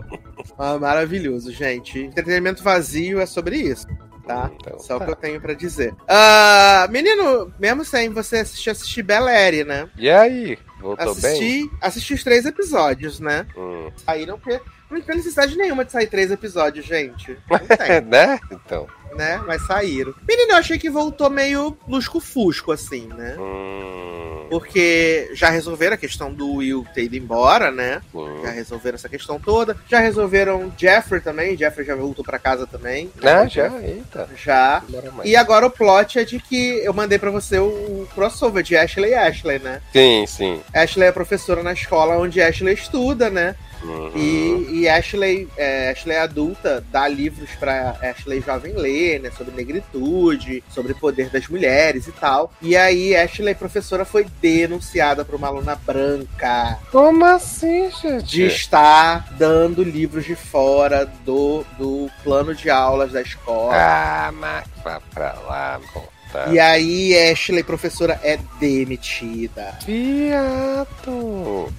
[0.57, 1.99] Ah, maravilhoso, gente.
[1.99, 3.85] Entretenimento vazio é sobre isso,
[4.25, 4.49] tá?
[4.55, 5.05] Então, Só o tá.
[5.05, 5.93] que eu tenho pra dizer.
[6.07, 9.89] Ah, menino, mesmo sem você assistir, assistir Belere, né?
[9.97, 10.57] E aí?
[10.79, 11.31] Voltou bem?
[11.31, 13.45] Assisti, assisti os três episódios, né?
[13.57, 13.91] Hum.
[14.05, 14.59] Saíram porque
[14.89, 17.37] não tem necessidade nenhuma de sair três episódios, gente.
[17.49, 18.39] Não tem, né?
[18.51, 18.87] Então.
[19.15, 19.41] Né?
[19.45, 20.13] Mas saíram.
[20.27, 23.35] Menino, eu achei que voltou meio lusco-fusco, assim, né?
[23.39, 24.47] Hum.
[24.49, 28.01] Porque já resolveram a questão do Will ter ido embora, né?
[28.13, 28.41] hum.
[28.43, 29.75] Já resolveram essa questão toda.
[29.89, 31.57] Já resolveram Jeffrey também.
[31.57, 33.11] Jeffrey já voltou pra casa também.
[33.23, 33.71] Ah, já?
[33.81, 34.29] Eita.
[34.35, 34.83] Já.
[35.23, 39.11] E agora o plot é de que eu mandei pra você o crossover de Ashley
[39.11, 39.81] e Ashley, né?
[39.91, 40.61] Sim, sim.
[40.73, 43.55] Ashley é professora na escola onde Ashley estuda, né?
[43.83, 44.11] Uhum.
[44.15, 49.31] E, e Ashley, é, Ashley adulta dá livros pra Ashley jovem ler, né?
[49.37, 52.51] Sobre negritude, sobre poder das mulheres e tal.
[52.61, 58.25] E aí Ashley, professora, foi denunciada por uma aluna branca Como assim, gente?
[58.25, 63.73] de estar dando livros de fora do, do plano de aulas da escola.
[63.75, 66.13] Ah, mas vá pra lá, conta.
[66.51, 69.77] E aí, Ashley, professora, é demitida.
[69.85, 71.71] Viado.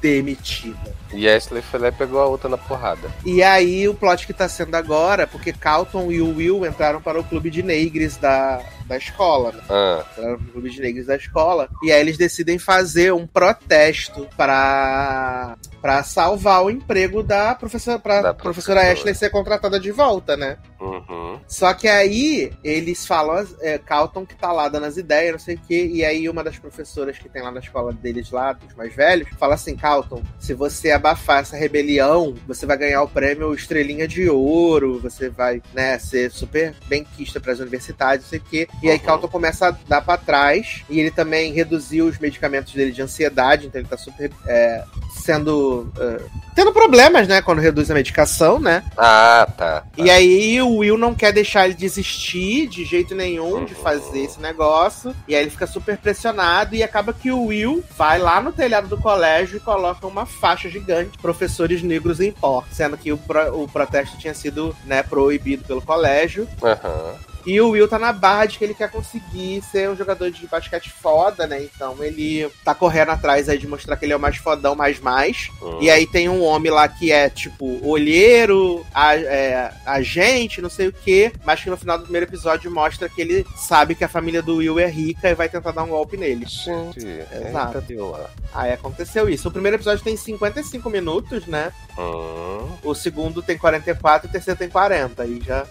[0.00, 0.99] Demitida.
[1.12, 3.10] E Ashley foi lá e pegou a outra na porrada.
[3.24, 7.20] E aí, o plot que tá sendo agora, porque Calton e o Will entraram para
[7.20, 9.62] o clube de negres da, da escola, né?
[9.68, 11.68] Ah, Entraram pro clube de negres da escola.
[11.82, 18.20] E aí, eles decidem fazer um protesto para para salvar o emprego da professora, pra
[18.20, 19.00] Da professora professora.
[19.00, 20.58] Ashley ser contratada de volta, né?
[20.80, 21.40] uhum.
[21.46, 25.54] Só que aí eles falam, é, Calton que tá lá dando as ideias, não sei
[25.56, 28.74] o quê, e aí uma das professoras que tem lá na escola deles lá, dos
[28.74, 33.54] mais velhos, fala assim, Calton, se você abafar essa rebelião, você vai ganhar o prêmio
[33.54, 38.42] Estrelinha de Ouro, você vai, né, ser super benquista para as universidades, não sei o
[38.42, 38.68] quê.
[38.82, 39.04] E aí Uhum.
[39.04, 43.66] Calton começa a dar pra trás, e ele também reduziu os medicamentos dele de ansiedade,
[43.66, 44.84] então ele tá super é,
[45.24, 45.90] sendo.
[45.98, 46.20] é,
[46.60, 48.82] tendo problemas, né, quando reduz a medicação, né?
[48.94, 49.80] Ah, tá.
[49.80, 49.84] tá.
[49.96, 53.80] E aí o Will não quer deixar ele desistir de jeito nenhum de Uhum.
[53.82, 55.14] fazer esse negócio.
[55.26, 58.88] E aí ele fica super pressionado e acaba que o Will vai lá no telhado
[58.88, 63.62] do colégio e coloca uma faixa gigante, professores negros em pó, sendo que o, pro-
[63.62, 66.46] o protesto tinha sido né, proibido pelo colégio.
[66.62, 67.14] Aham.
[67.50, 70.46] E o Will tá na barra de que ele quer conseguir ser um jogador de
[70.46, 71.62] basquete foda, né?
[71.64, 75.00] Então ele tá correndo atrás aí de mostrar que ele é o mais fodão, mais
[75.00, 75.48] mais.
[75.60, 75.78] Hum.
[75.80, 80.88] E aí tem um homem lá que é, tipo, olheiro, a- é, agente, não sei
[80.88, 84.08] o quê, mas que no final do primeiro episódio mostra que ele sabe que a
[84.08, 86.46] família do Will é rica e vai tentar dar um golpe nele.
[86.46, 87.78] Gente, Exato.
[87.78, 88.30] eita, deu lá.
[88.54, 89.48] Aí aconteceu isso.
[89.48, 91.72] O primeiro episódio tem 55 minutos, né?
[91.98, 92.68] Hum.
[92.82, 95.22] O segundo tem 44 e o terceiro tem 40.
[95.22, 95.66] Aí já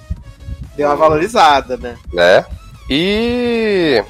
[0.80, 1.98] deu uma valorizada, né?
[2.14, 2.46] Né?
[2.90, 4.02] E.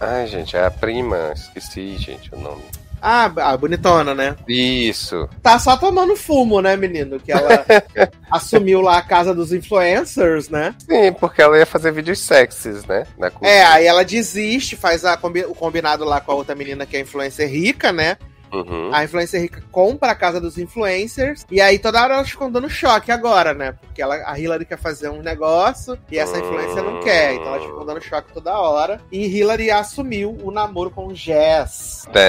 [0.00, 1.32] Ai, gente, é a prima.
[1.32, 2.62] Esqueci, gente, o nome.
[3.00, 4.34] Ah, a bonitona, né?
[4.48, 5.28] Isso.
[5.40, 7.20] Tá só tomando fumo, né, menino?
[7.20, 7.64] Que ela
[8.28, 10.74] assumiu lá a casa dos influencers, né?
[10.78, 13.06] Sim, porque ela ia fazer vídeos sexys, né?
[13.42, 15.14] É, aí ela desiste, faz a
[15.48, 18.16] o combinado lá com a outra menina que é influencer rica, né?
[18.52, 18.90] Uhum.
[18.92, 21.44] A influencer rica compra a casa dos influencers.
[21.50, 23.72] E aí toda hora elas ficam dando choque agora, né?
[23.72, 27.34] Porque ela, a Hillary quer fazer um negócio e essa influencer não quer.
[27.34, 29.00] Então elas ficam dando choque toda hora.
[29.10, 32.08] E Hillary assumiu o namoro com Jess.
[32.12, 32.20] Tã.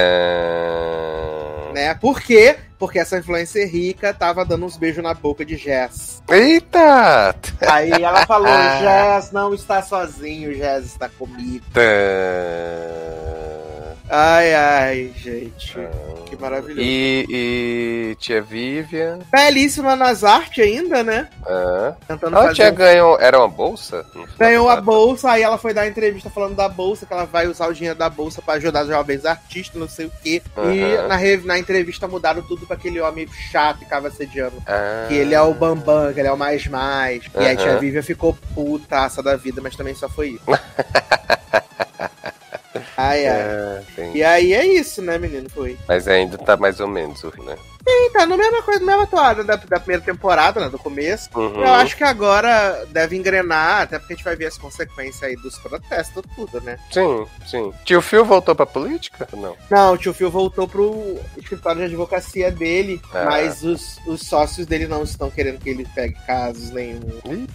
[1.72, 1.94] Né?
[1.94, 2.56] Por quê?
[2.78, 6.22] Porque essa influencer rica tava dando uns beijos na boca de Jess.
[6.28, 7.34] Eita!
[7.68, 8.48] Aí ela falou:
[8.80, 11.64] Jess não está sozinho, Jess está comigo.
[11.72, 13.27] Tã.
[14.10, 15.74] Ai, ai, gente.
[16.26, 16.80] Que maravilhoso.
[16.80, 19.18] E, e tia Vivian.
[19.30, 21.28] Belíssima nas artes ainda, né?
[21.46, 21.94] Ah.
[22.06, 22.54] Tentando Ela fazer.
[22.54, 23.18] tinha ganho.
[23.20, 24.06] Era uma bolsa?
[24.38, 27.66] Ganhou a bolsa, aí ela foi dar entrevista falando da bolsa, que ela vai usar
[27.68, 30.42] o dinheiro da bolsa pra ajudar os jovens artistas, não sei o quê.
[30.56, 31.08] E Aham.
[31.08, 34.56] na, re- na entrevista mudaram tudo pra aquele homem chato que ficava assediando.
[34.66, 35.04] Ah.
[35.08, 37.24] Que ele é o Bambam, que ele é o mais mais.
[37.38, 37.78] E aí tia.
[37.78, 40.44] Vivian ficou putaça da vida, mas também só foi isso.
[42.98, 43.40] ai, ai.
[43.40, 43.82] É,
[44.14, 45.48] E aí é isso, né, menino?
[45.48, 45.76] Foi.
[45.88, 47.56] Mas ainda tá mais ou menos, né?
[47.90, 50.68] E tá na mesma coisa, na mesma toada da, da primeira temporada, né?
[50.68, 51.30] Do começo.
[51.34, 51.62] Uhum.
[51.62, 55.36] Eu acho que agora deve engrenar, até porque a gente vai ver as consequências aí
[55.36, 56.78] dos protestos, tudo, né?
[56.90, 57.72] Sim, sim.
[57.86, 59.26] Tio Phil voltou pra política?
[59.32, 59.56] Não.
[59.70, 63.24] Não, o tio Phil voltou pro escritório de advocacia dele, Ah.
[63.24, 67.46] mas os, os sócios dele não estão querendo que ele pegue casos nenhum.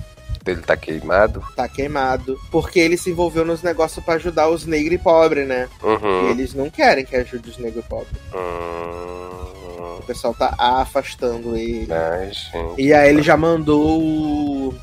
[0.45, 1.41] Ele tá queimado?
[1.55, 2.37] Tá queimado.
[2.51, 5.69] Porque ele se envolveu nos negócios pra ajudar os negros e pobres, né?
[5.81, 6.29] E Uhum.
[6.31, 8.11] eles não querem que ajude os negros e pobres.
[8.33, 9.99] Hum.
[9.99, 11.87] O pessoal tá afastando ele.
[11.93, 12.81] Ai, gente.
[12.81, 14.75] E aí ele já mandou o,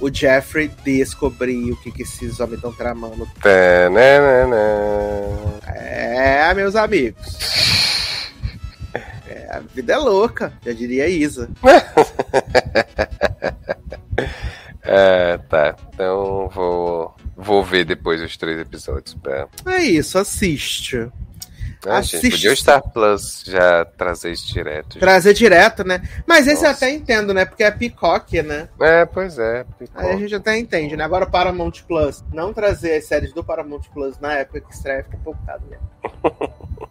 [0.00, 3.28] o Jeffrey descobrir o que, que esses homens estão tramando.
[3.42, 4.56] Tananana.
[5.66, 7.20] É, meus amigos.
[9.32, 11.48] É, a vida é louca, já diria Isa.
[14.82, 15.76] É, tá.
[15.92, 17.14] Então vou.
[17.36, 19.48] Vou ver depois os três episódios pra.
[19.66, 21.10] É isso, assiste.
[21.86, 22.56] Ah, gente, Assiste podia o.
[22.56, 24.98] Star Plus já trazer isso direto.
[24.98, 26.02] Trazer direto, né?
[26.26, 26.84] Mas esse eu Nossa.
[26.84, 27.46] até entendo, né?
[27.46, 28.68] Porque é Peacock, né?
[28.78, 29.64] É, pois é.
[29.94, 31.04] Aí a gente até entende, né?
[31.04, 35.16] Agora Paramount Plus, não trazer as séries do Paramount Plus na época que estreia fica
[35.24, 35.78] complicado, né?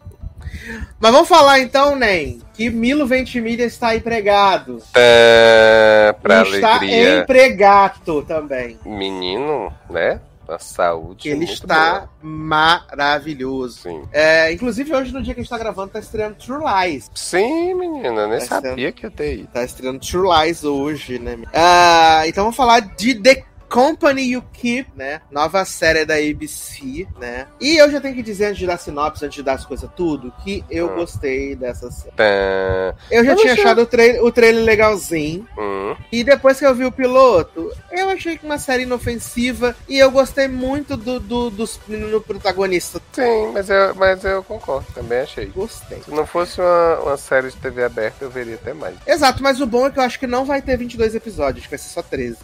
[0.99, 4.77] Mas vamos falar então, Nen, que Milo Ventimiglia está empregado.
[4.93, 7.19] Tá, pra E está alegria.
[7.19, 8.77] empregado também.
[8.85, 10.19] Menino, né?
[10.47, 11.29] A saúde.
[11.29, 13.83] Ele está maravilhoso.
[13.83, 14.01] boa.
[14.01, 14.09] Sim.
[14.11, 17.09] É, inclusive, hoje, no dia que a gente tá gravando, tá estreando True Lies.
[17.13, 19.47] Sim, menina, nem Tá sabia que eu dei ido.
[19.53, 21.37] Tá estreando True Lies hoje, né?
[21.53, 25.21] Ah, então vamos falar de The Company You Keep, né?
[25.31, 27.45] Nova série da ABC, né?
[27.61, 29.89] E eu já tenho que dizer, antes de dar sinopse, antes de dar as coisas
[29.95, 30.95] tudo, que eu Ah.
[30.95, 32.11] gostei dessa série.
[32.15, 32.95] Tá.
[33.11, 35.47] Eu já Eu tinha achei- achado o, trai o trailer legalzinho.
[35.57, 35.95] Hum.
[36.11, 39.75] E depois que eu vi o piloto, eu achei que uma série inofensiva.
[39.87, 43.01] E eu gostei muito do, do, dos meninos protagonistas.
[43.13, 45.45] Sim, mas eu, mas eu concordo, também achei.
[45.47, 46.01] Gostei.
[46.03, 48.95] Se não fosse uma, uma série de TV aberta, eu veria até mais.
[49.05, 51.69] Exato, mas o bom é que eu acho que não vai ter 22 episódios, que
[51.71, 52.37] vai ser só 13.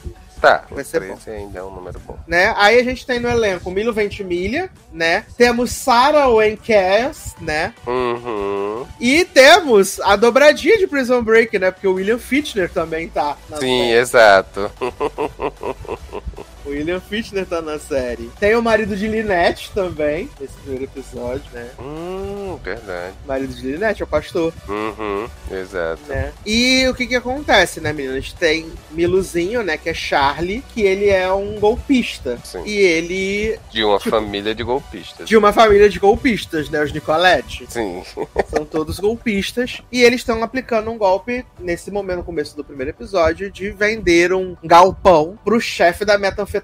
[0.46, 2.20] Tá, Vai ser 13 ainda é um número bom.
[2.28, 2.54] né?
[2.56, 5.26] Aí a gente tem no elenco Milo Ventimiglia, né?
[5.36, 6.28] Temos Sarah
[6.64, 7.74] Cass, né?
[7.88, 8.86] Uhum.
[9.00, 11.72] E temos a dobradinha de Prison Break, né?
[11.72, 13.92] Porque o William Fichtner também tá Sim, série.
[13.94, 14.72] exato.
[16.66, 18.32] O William Fichtner tá na série.
[18.40, 21.70] Tem o marido de Lynette também, nesse primeiro episódio, né?
[21.80, 23.14] Hum, verdade.
[23.24, 26.02] O marido de Lynette é o pastor, Uhum, exato.
[26.08, 26.34] né?
[26.44, 28.34] E o que que acontece, né, meninas?
[28.34, 32.40] Tem Miluzinho, né, que é Charlie, que ele é um golpista.
[32.44, 32.64] Sim.
[32.66, 33.60] E ele...
[33.72, 35.30] De uma família de golpistas.
[35.30, 36.84] De uma família de golpistas, né?
[36.84, 37.66] Os Nicolette.
[37.70, 38.02] Sim.
[38.50, 39.82] São todos golpistas.
[39.92, 44.34] E eles estão aplicando um golpe, nesse momento, no começo do primeiro episódio, de vender
[44.34, 46.55] um galpão pro chefe da metanfetamina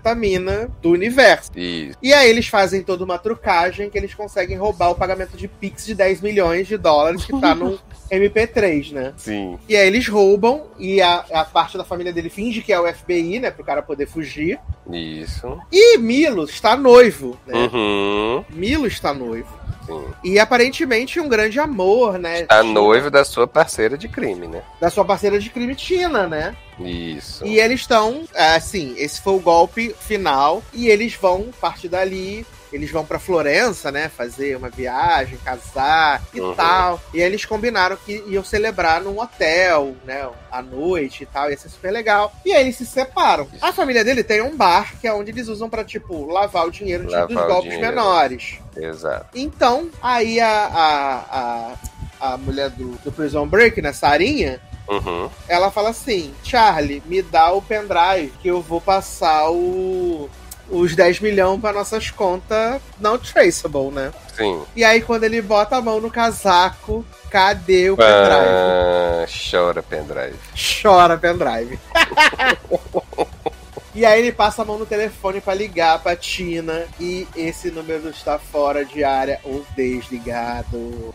[0.81, 1.51] do universo.
[1.55, 1.97] Isso.
[2.01, 5.85] E aí eles fazem toda uma trucagem que eles conseguem roubar o pagamento de Pix
[5.85, 7.79] de 10 milhões de dólares que tá no
[8.11, 9.13] MP3, né?
[9.17, 9.57] Sim.
[9.67, 12.91] E aí eles roubam e a, a parte da família dele finge que é o
[12.91, 13.51] FBI, né?
[13.51, 14.59] Pro cara poder fugir.
[14.91, 15.59] Isso.
[15.71, 17.69] E Milo está noivo, né?
[17.71, 18.43] Uhum.
[18.49, 19.60] Milo está noivo.
[19.85, 20.05] Sim.
[20.23, 22.45] E aparentemente um grande amor, né?
[22.49, 24.61] A noiva da sua parceira de crime, né?
[24.79, 26.55] Da sua parceira de crime, Tina, né?
[26.79, 27.45] Isso.
[27.45, 30.63] E eles estão, assim, esse foi o golpe final.
[30.73, 34.09] E eles vão, a partir dali, eles vão pra Florença, né?
[34.09, 36.53] Fazer uma viagem, casar e Uhum.
[36.55, 36.99] tal.
[37.13, 40.29] E aí eles combinaram que iam celebrar num hotel, né?
[40.51, 41.49] À noite e tal.
[41.49, 42.31] Ia ser super legal.
[42.45, 43.47] E aí eles se separam.
[43.61, 46.71] A família dele tem um bar, que é onde eles usam pra, tipo, lavar o
[46.71, 47.95] dinheiro de, Lavar dos golpes dinheiro.
[47.95, 48.59] menores.
[48.77, 49.25] Exato.
[49.35, 51.75] Então, aí a, a,
[52.21, 53.91] a, a mulher do, do Prison Break, né?
[53.93, 54.59] Sarinha,
[54.89, 55.29] Uhum.
[55.47, 60.29] ela fala assim: Charlie, me dá o pendrive que eu vou passar o,
[60.71, 64.11] os 10 milhões para nossas contas não traceable, né?
[64.35, 64.61] Sim.
[64.75, 68.25] E aí, quando ele bota a mão no casaco, cadê o pendrive?
[68.31, 70.37] Ah, chora pendrive.
[70.81, 71.79] Chora pendrive.
[73.93, 78.09] E aí ele passa a mão no telefone pra ligar pra Tina e esse número
[78.09, 81.13] está fora de área ou desligado.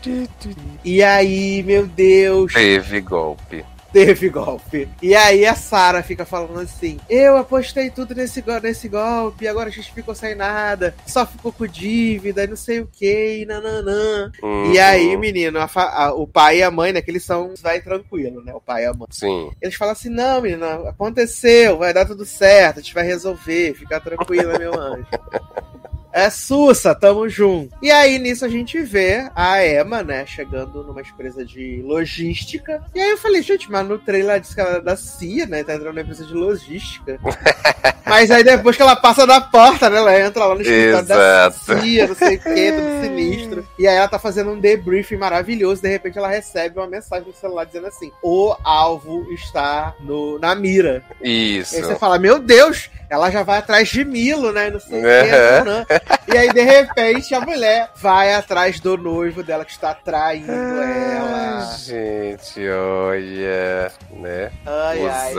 [0.85, 3.65] E aí, meu Deus, Teve golpe.
[4.05, 4.87] Teve golpe.
[5.01, 9.69] E aí a Sarah fica falando assim: Eu apostei tudo nesse, nesse golpe, e agora
[9.69, 14.31] a gente ficou sem nada, só ficou com dívida e não sei o que, nananã.
[14.43, 14.71] Uhum.
[14.71, 17.01] E aí, menino, a a- o pai e a mãe, né?
[17.01, 18.53] Que eles são vai tranquilo, né?
[18.53, 19.07] O pai e a mãe.
[19.09, 19.49] Sim.
[19.61, 23.99] Eles falam assim: Não, menina, aconteceu, vai dar tudo certo, a gente vai resolver, fica
[23.99, 25.07] tranquila, meu anjo.
[26.17, 27.77] É Sussa, tamo junto.
[27.79, 32.81] E aí, nisso, a gente vê a Emma, né, chegando numa empresa de logística.
[32.95, 35.63] E aí eu falei, gente, mas no trailer disse que ela é da CIA, né?
[35.63, 37.19] Tá entrando na empresa de logística.
[38.03, 39.97] mas aí depois que ela passa da porta, né?
[39.97, 41.51] Ela entra lá no escritório da.
[41.51, 43.67] CIA, não sei o que, tudo sinistro.
[43.77, 45.83] E aí ela tá fazendo um debriefing maravilhoso.
[45.83, 50.55] De repente ela recebe uma mensagem no celular dizendo assim: O alvo está no, na
[50.55, 51.03] mira.
[51.21, 51.75] Isso.
[51.75, 54.69] Aí você fala, meu Deus, ela já vai atrás de Milo, né?
[54.69, 55.03] Não sei o Uhum.
[55.03, 55.85] que, né?
[56.27, 61.75] E aí, de repente, a mulher vai atrás do noivo dela que está traindo ela.
[61.77, 64.51] Gente, olha, né?
[64.65, 65.33] Ai, ai.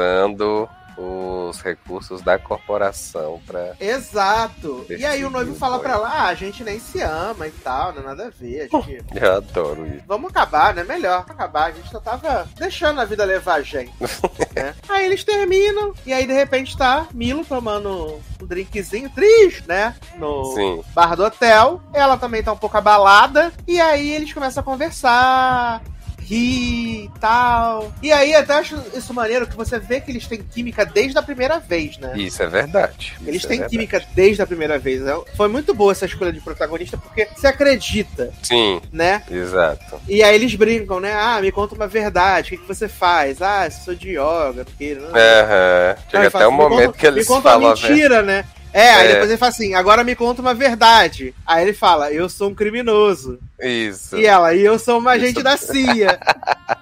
[0.98, 3.74] Os recursos da corporação pra.
[3.78, 4.84] Exato.
[4.90, 7.92] E aí o noivo fala pra ela, ah, a gente nem se ama e tal,
[7.92, 8.68] não é nada a ver.
[8.72, 9.04] A gente...
[9.14, 10.02] Eu adoro isso.
[10.08, 10.82] Vamos acabar, né?
[10.82, 11.66] Melhor acabar.
[11.66, 13.92] A gente só tava deixando a vida levar a gente.
[14.54, 14.74] né?
[14.88, 19.94] Aí eles terminam, e aí de repente tá Milo tomando um drinkzinho triste, né?
[20.16, 20.82] No Sim.
[20.94, 21.80] bar do hotel.
[21.92, 23.52] Ela também tá um pouco abalada.
[23.66, 25.82] E aí eles começam a conversar.
[26.28, 27.92] Rir e tal.
[28.02, 31.22] E aí até acho isso maneiro que você vê que eles têm química desde a
[31.22, 32.12] primeira vez, né?
[32.16, 33.14] Isso é verdade.
[33.22, 33.70] Eles Isso é têm verdade.
[33.70, 35.00] química desde a primeira vez.
[35.00, 35.18] né?
[35.36, 39.22] Foi muito boa essa escolha de protagonista, porque você acredita, Sim, né?
[39.30, 40.00] exato.
[40.08, 41.14] E aí eles brincam, né?
[41.14, 43.40] Ah, me conta uma verdade, o que, que você faz?
[43.40, 44.98] Ah, eu sou de yoga, porque.
[45.00, 45.94] Aham.
[45.96, 47.74] Aí Chega até o assim, me momento conta- que eles Me conta falam uma a
[47.74, 47.92] verdade.
[47.94, 48.44] mentira, né?
[48.72, 49.12] É, aí É.
[49.12, 51.34] depois ele fala assim, agora me conta uma verdade.
[51.46, 53.38] Aí ele fala, eu sou um criminoso.
[53.60, 54.16] Isso.
[54.16, 55.42] E ela, e eu sou um agente Isso.
[55.42, 56.18] da CIA.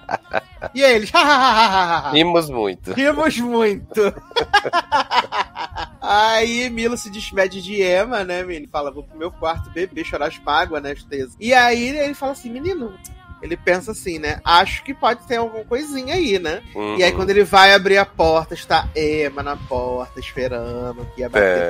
[0.75, 1.11] e aí eles,
[2.13, 2.93] Rimos muito.
[2.93, 4.13] rimos muito.
[6.01, 8.67] aí Milo se despede de Emma, né, menino?
[8.71, 11.31] Fala, vou pro meu quarto beber, chorar as mágoas, né, tristeza.
[11.39, 12.93] E aí ele fala assim, menino...
[13.41, 14.39] Ele pensa assim, né?
[14.43, 16.61] Acho que pode ter alguma coisinha aí, né?
[16.97, 17.17] E aí, Uhum.
[17.17, 21.69] quando ele vai abrir a porta, está Emma na porta, esperando que ia bater É,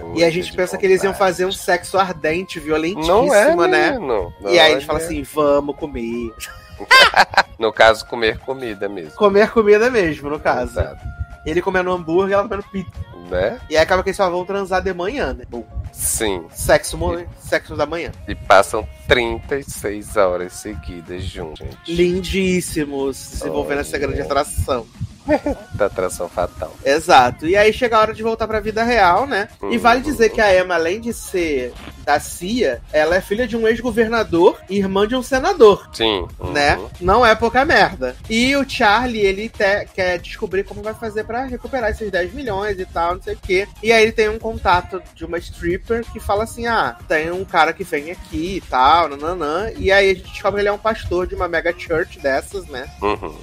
[0.00, 0.18] também.
[0.18, 3.90] E a gente pensa que eles iam fazer um sexo ardente, violentíssimo, Não é, né?
[3.92, 4.32] menino.
[4.42, 4.86] E aí a gente Olha.
[4.86, 6.32] fala assim: vamos comer.
[7.58, 9.12] No caso, comer comida mesmo.
[9.12, 10.72] Comer comida mesmo, no caso.
[10.80, 11.00] Exato.
[11.46, 12.90] Ele comendo hambúrguer, ela comendo pizza.
[13.30, 13.58] Né?
[13.70, 15.44] E aí acaba que eles só vão transar de manhã, né?
[15.48, 16.44] Bom, Sim.
[16.54, 18.12] sexo, mo- sexo da manhã.
[18.28, 21.66] E passam 36 horas seguidas juntos.
[21.86, 23.84] Lindíssimos, se envolvendo Olha.
[23.84, 24.86] nessa grande atração.
[25.72, 26.70] da atração fatal.
[26.84, 27.46] Exato.
[27.46, 29.48] E aí chega a hora de voltar pra vida real, né?
[29.70, 31.72] E vale dizer que a Emma, além de ser
[32.04, 35.88] da CIA, ela é filha de um ex-governador e irmã de um senador.
[35.94, 36.28] Sim.
[36.38, 36.52] uhum.
[36.52, 36.78] Né?
[37.00, 38.14] Não é pouca merda.
[38.28, 42.78] E o Charlie, ele te- quer descobrir como vai fazer pra recuperar esses 10 milhões
[42.78, 43.68] e tal, não sei o quê.
[43.82, 47.44] E aí ele tem um contato de uma stripper que fala assim: ah, tem um
[47.44, 49.70] cara que vem aqui e tal, nananã.
[49.76, 52.66] E aí a gente descobre que ele é um pastor de uma mega church dessas,
[52.66, 52.88] né?
[53.02, 53.36] Uhum.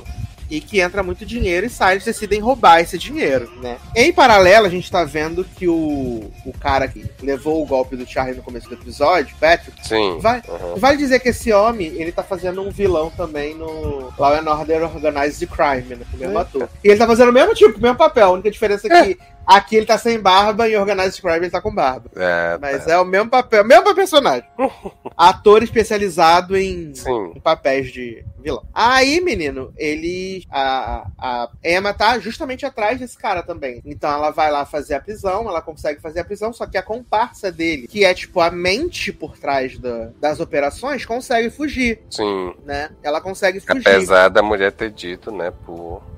[0.51, 3.77] E que entra muito dinheiro e sai, eles decidem roubar esse dinheiro, né?
[3.95, 8.05] Em paralelo, a gente tá vendo que o, o cara que levou o golpe do
[8.05, 10.19] Charlie no começo do episódio, Patrick, Sim.
[10.19, 10.75] vai, Uhum.
[10.75, 14.83] vale dizer que esse homem, ele tá fazendo um vilão também no Law and Order
[14.83, 16.05] Organized Crime, né?
[16.13, 16.69] O mesmo ator.
[16.83, 19.17] E ele tá fazendo o mesmo tipo, o mesmo papel, a única diferença é que
[19.47, 22.09] aqui ele tá sem barba e Organized Crime ele tá com barba.
[22.15, 22.91] É, Mas tá.
[22.93, 24.43] é o mesmo papel, mesmo personagem.
[25.17, 27.31] Ator especializado em Sim.
[27.35, 28.63] em papéis de vilão.
[28.73, 30.40] Aí, menino, ele.
[30.49, 33.81] A, a Emma tá justamente atrás desse cara também.
[33.85, 36.83] Então ela vai lá fazer a prisão, ela consegue fazer a prisão, só que a
[36.83, 42.53] comparsa dele, que é tipo a mente por trás da- das operações, consegue fugir, Sim.
[42.65, 42.89] né?
[43.03, 43.87] Ela consegue fugir.
[43.87, 45.51] Apesar da mulher ter dito, né,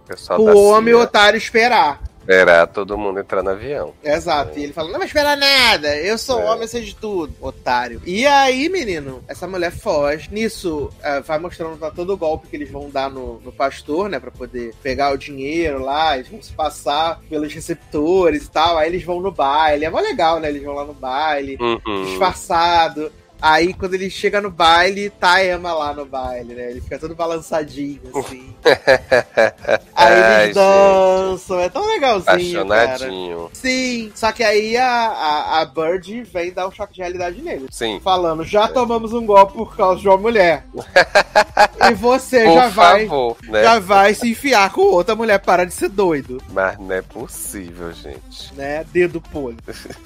[0.08, 2.02] pessoal O homem otário esperar.
[2.24, 3.94] Esperar todo mundo entrar no avião.
[4.04, 4.58] Exato.
[4.58, 6.46] E ele fala: Não vai esperar nada, eu sou É.
[6.46, 8.02] homem, eu sei de tudo, otário.
[8.06, 10.30] E aí, menino, essa mulher foge.
[10.32, 14.10] Nisso, eh, vai mostrando pra todo o golpe que eles vão dar no, no pastor,
[14.10, 14.20] né?
[14.20, 18.78] Pra poder pegar o dinheiro lá, eles vão se passar pelos receptores e tal.
[18.78, 19.86] Aí eles vão no baile.
[19.86, 20.50] É mó legal, né?
[20.50, 22.06] Eles vão lá no baile, Uhum.
[22.06, 23.12] disfarçado.
[23.44, 26.72] Aí, quando ele chega no baile, tá a Emma lá no baile, né?
[26.72, 28.56] Ele fica todo balançadinho, assim.
[29.94, 32.84] Aí Ai, eles dançam, é tão legalzinho, cara.
[32.86, 33.50] Apaixonadinho.
[33.52, 37.68] Sim, só que aí a, a, a Bird vem dar um choque de realidade nele.
[37.70, 38.00] Sim.
[38.02, 40.66] Falando, já tomamos um golpe por causa de uma mulher.
[41.92, 43.62] e você Por já vai, favor, né?
[43.62, 47.92] já vai se enfiar com outra mulher, para de ser doido, Mas não é possível,
[47.92, 48.54] gente.
[48.56, 48.86] né?
[48.86, 49.58] Dedo podre.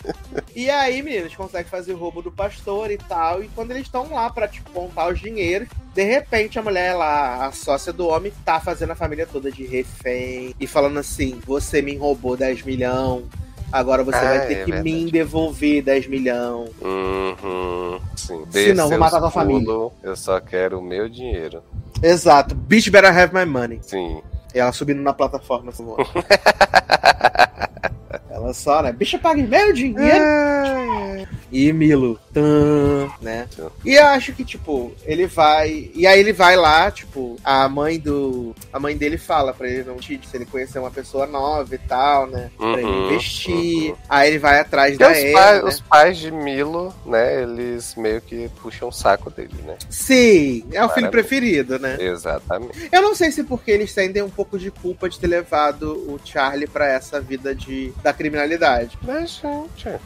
[0.55, 3.26] e aí, meninos, conseguem fazer o roubo do pastor e tal.
[3.43, 7.45] E quando eles estão lá pra, tipo, contar os dinheiros, de repente a mulher lá,
[7.47, 10.53] a sócia do homem, tá fazendo a família toda de refém.
[10.59, 13.25] E falando assim, você me roubou 10 milhões.
[13.71, 14.83] Agora você Ah, vai ter é que verdade.
[14.83, 16.69] me devolver 10 milhões.
[16.81, 17.99] Uhum.
[18.15, 18.45] Sim.
[18.49, 19.69] Se não, vou matar tua família.
[20.01, 21.61] Eu só quero o meu dinheiro.
[22.01, 22.55] Exato.
[22.55, 23.79] Bitch better have my money.
[23.81, 24.21] Sim.
[24.55, 25.69] E ela subindo na plataforma.
[25.71, 25.85] Assim,
[28.29, 28.93] ela só, né?
[28.93, 30.23] Bicha, pague meu dinheiro.
[31.51, 32.19] E Milo.
[32.33, 33.47] Tan, né?
[33.85, 35.89] E eu acho que, tipo, ele vai.
[35.95, 38.53] E aí ele vai lá, tipo, a mãe do.
[38.71, 41.77] A mãe dele fala pra ele não cheat, se ele conhecer uma pessoa nova e
[41.77, 42.51] tal, né?
[42.57, 43.91] Pra ele Uhum, investir.
[43.91, 43.95] uhum.
[44.09, 45.69] Aí ele vai atrás Porque da os, né?
[45.69, 49.77] os pais de Milo, né, eles meio que puxam o saco dele, né?
[49.89, 51.97] Sim, é o filho preferido, né?
[51.99, 52.89] Exatamente.
[52.91, 56.19] Eu não sei se porque eles sentem um pouco de culpa de ter levado o
[56.23, 58.97] Charlie pra essa vida de, da criminalidade.
[59.01, 59.99] Mas, gente.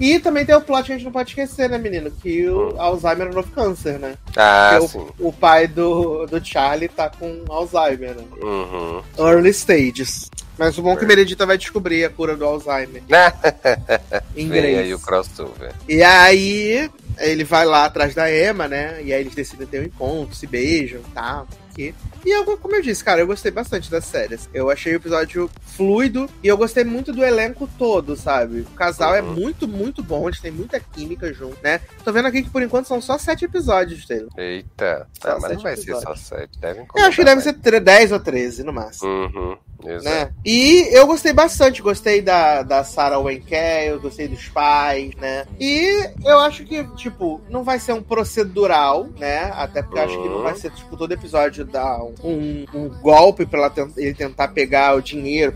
[0.00, 2.10] E também tem o plot que a gente não pode esquecer, né, menino?
[2.10, 2.80] Que o Hum.
[2.80, 4.14] Alzheimer é um novo câncer, né?
[4.36, 5.06] Ah, Porque sim.
[5.20, 8.24] o, o pai do, do Charlie tá com Alzheimer, né?
[8.42, 9.02] Uhum.
[9.18, 10.28] Early stages.
[10.58, 11.08] Mas o bom é que É.
[11.08, 13.02] Meredita vai descobrir a cura do Alzheimer.
[14.36, 14.78] Em inglês.
[14.78, 15.72] aí o crossover.
[15.88, 19.00] E aí ele vai lá atrás da Emma, né?
[19.02, 21.46] E aí eles decidem ter um encontro, se beijam e tal.
[21.48, 21.94] sei o quê.
[22.24, 24.48] E eu, como eu disse, cara, eu gostei bastante das séries.
[24.54, 28.60] Eu achei o episódio fluido e eu gostei muito do elenco todo, sabe?
[28.60, 29.32] O casal é Uhum.
[29.34, 31.80] muito, muito bom, eles têm muita química junto, né?
[32.04, 34.30] Tô vendo aqui que por enquanto são só sete episódios, Taylor.
[34.38, 35.06] Eita.
[35.20, 36.26] Só Ah, mas não vai ser só episódios.
[36.26, 36.58] sete.
[36.58, 39.08] Devem Eu acho que deve ser tre- 10 ou 13 no máximo.
[39.10, 39.56] Uhum.
[39.86, 40.04] Exato.
[40.16, 40.32] né?
[40.46, 43.58] E eu gostei bastante, gostei da, da Sarah Wenkel,
[43.96, 45.44] eu gostei dos pais, né?
[45.60, 49.50] E eu acho que, tipo, não vai ser um procedural, né?
[49.54, 53.44] Até porque eu acho que não vai ser, tipo, todo episódio dar um, um golpe
[53.46, 55.52] pra ela ten- ele tentar pegar o dinheiro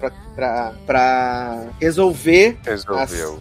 [0.86, 2.56] pra resolver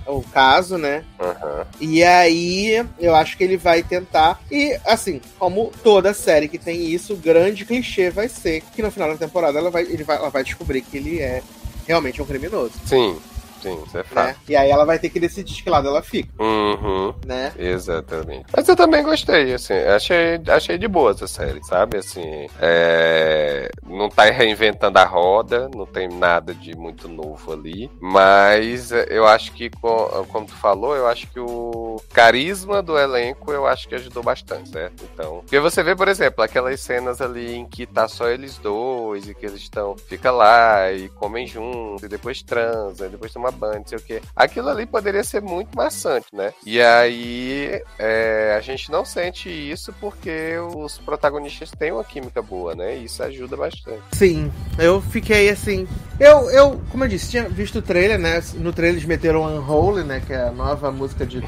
[0.07, 1.03] o caso, né?
[1.19, 1.65] Aham.
[1.79, 4.39] E aí, eu acho que ele vai tentar.
[4.51, 8.91] E, assim, como toda série que tem isso, o grande clichê vai ser que no
[8.91, 11.41] final da temporada ela vai, ele vai, ela vai descobrir que ele é
[11.87, 13.17] realmente um criminoso, Sim,
[13.61, 14.03] sim, isso é né?
[14.03, 14.39] fato.
[14.49, 17.13] E aí ela vai ter que decidir de que lado ela fica, Uhum.
[17.25, 17.51] né?
[17.57, 18.45] Exatamente.
[18.55, 21.97] Mas eu também gostei, assim, achei, achei de boa essa série, sabe?
[21.97, 28.91] Assim, é, não tá reinventando a roda, não tem nada de muito novo ali, mas
[29.09, 33.65] eu acho que, co- como tu falou, eu acho que o carisma do elenco eu
[33.67, 35.03] acho que ajudou bastante, certo?
[35.13, 39.27] Então, porque você vê, por exemplo, aquelas cenas ali em que tá só eles dois
[39.27, 43.46] e que eles estão, fica lá e comem juntos, e depois transam, e depois tomam
[43.51, 44.21] banho, não sei o que.
[44.35, 46.53] Aquilo ali poderia ser muito maçante, né?
[46.65, 52.75] E aí é, a gente não sente isso porque os protagonistas têm uma química boa,
[52.75, 52.97] né?
[52.97, 54.01] E isso ajuda bastante.
[54.11, 55.87] Sim, eu fiquei assim.
[56.19, 58.41] Eu, eu, como eu disse, tinha visto o trailer, né?
[58.55, 60.21] No trailer eles meteram Unholy, né?
[60.25, 61.41] Que é a nova música de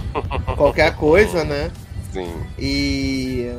[0.56, 1.72] qualquer coisa, né?
[2.12, 2.34] Sim.
[2.58, 3.52] E.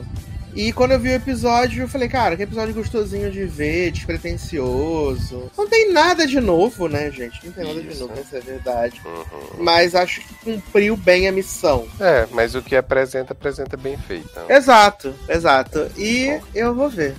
[0.55, 5.51] E quando eu vi o episódio, eu falei, cara, que episódio gostosinho de ver, despretensioso.
[5.57, 7.45] Não tem nada de novo, né, gente?
[7.47, 8.01] Não tem nada de Isso.
[8.01, 9.01] novo, essa é a verdade.
[9.05, 9.63] Uhum.
[9.63, 11.87] Mas acho que cumpriu bem a missão.
[12.01, 14.29] É, mas o que apresenta, apresenta bem feito.
[14.31, 14.51] Então.
[14.51, 15.91] Exato, exato.
[15.97, 17.15] E eu vou ver.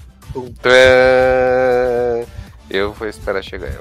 [2.69, 3.71] Eu vou esperar chegar.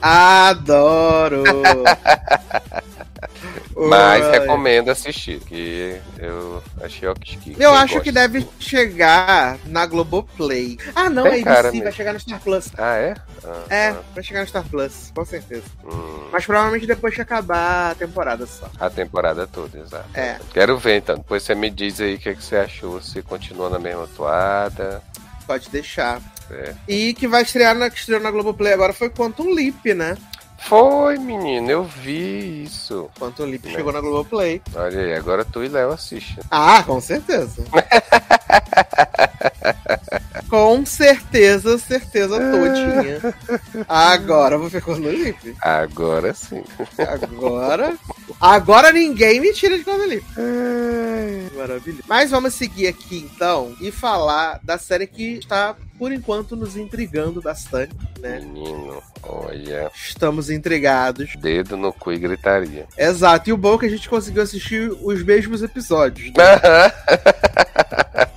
[0.00, 1.42] Adoro!
[3.76, 7.38] Mas recomendo assistir, que eu achei ok.
[7.40, 10.78] que Eu acho gosta- que deve chegar na Globoplay.
[10.94, 11.92] Ah, não, Tem a ABC vai mesmo.
[11.92, 12.68] chegar no Star Plus.
[12.76, 13.14] Ah, é?
[13.44, 15.62] Ah, É, ah, vai chegar no Star Plus, com certeza.
[15.84, 18.68] hum, Mas provavelmente depois que acabar a temporada só.
[18.78, 20.08] a temporada toda, exato.
[20.14, 20.38] É.
[20.52, 21.16] Quero ver então.
[21.16, 24.06] Depois você me diz aí o que, é que você achou, se continua na mesma
[24.16, 25.02] toada.
[25.46, 26.20] Pode deixar.
[26.50, 26.74] É.
[26.88, 30.16] E que vai estrear na, que estreou na Globoplay agora foi Quantum Leap, né?
[30.62, 33.10] Foi, menino, eu vi isso.
[33.18, 33.72] Quantum Leap Né.
[33.72, 34.60] chegou na Globoplay.
[34.74, 36.44] Olha aí, agora tu e Léo assistem.
[36.50, 37.64] Ah, com certeza.
[40.50, 43.20] com certeza, certeza todinha.
[43.88, 45.56] Agora eu vou ver Quantum Leap.
[45.60, 46.64] Agora sim.
[46.98, 47.96] Agora.
[48.40, 50.24] Agora ninguém me tira de Quantum Leap.
[51.56, 52.02] Maravilha.
[52.08, 57.40] Mas vamos seguir aqui então e falar da série que está, por enquanto, nos intrigando
[57.40, 58.40] bastante, né?
[58.40, 59.88] Menino, olha.
[59.94, 61.36] Estamos intrigados.
[61.36, 62.88] Dedo no cu e gritaria.
[62.98, 66.32] Exato, e o bom é que a gente conseguiu assistir os mesmos episódios.
[66.32, 66.44] Né?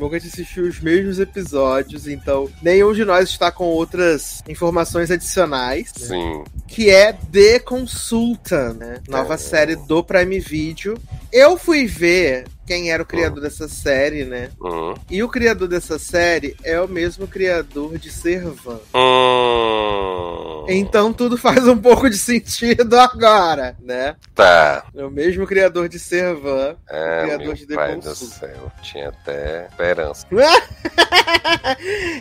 [0.00, 4.42] Bom que a gente assistiu os mesmos episódios, então nenhum de nós está com outras
[4.48, 5.92] informações adicionais.
[5.94, 6.42] Sim.
[6.66, 9.00] Que é The Consultant, né?
[9.06, 9.36] Nova É.
[9.36, 10.96] série do Prime Video.
[11.30, 14.50] Eu fui ver quem era o criador dessa série, né?
[14.62, 14.94] Hum.
[15.10, 18.78] E o criador dessa série é o mesmo criador de Servan.
[18.94, 20.66] Hum.
[20.68, 24.14] Então tudo faz um pouco de sentido agora, né?
[24.36, 24.84] Tá.
[24.94, 26.76] É o mesmo criador de Servan.
[26.88, 28.72] É, Criador meu de The pai do céu.
[28.82, 30.24] Tinha até esperança.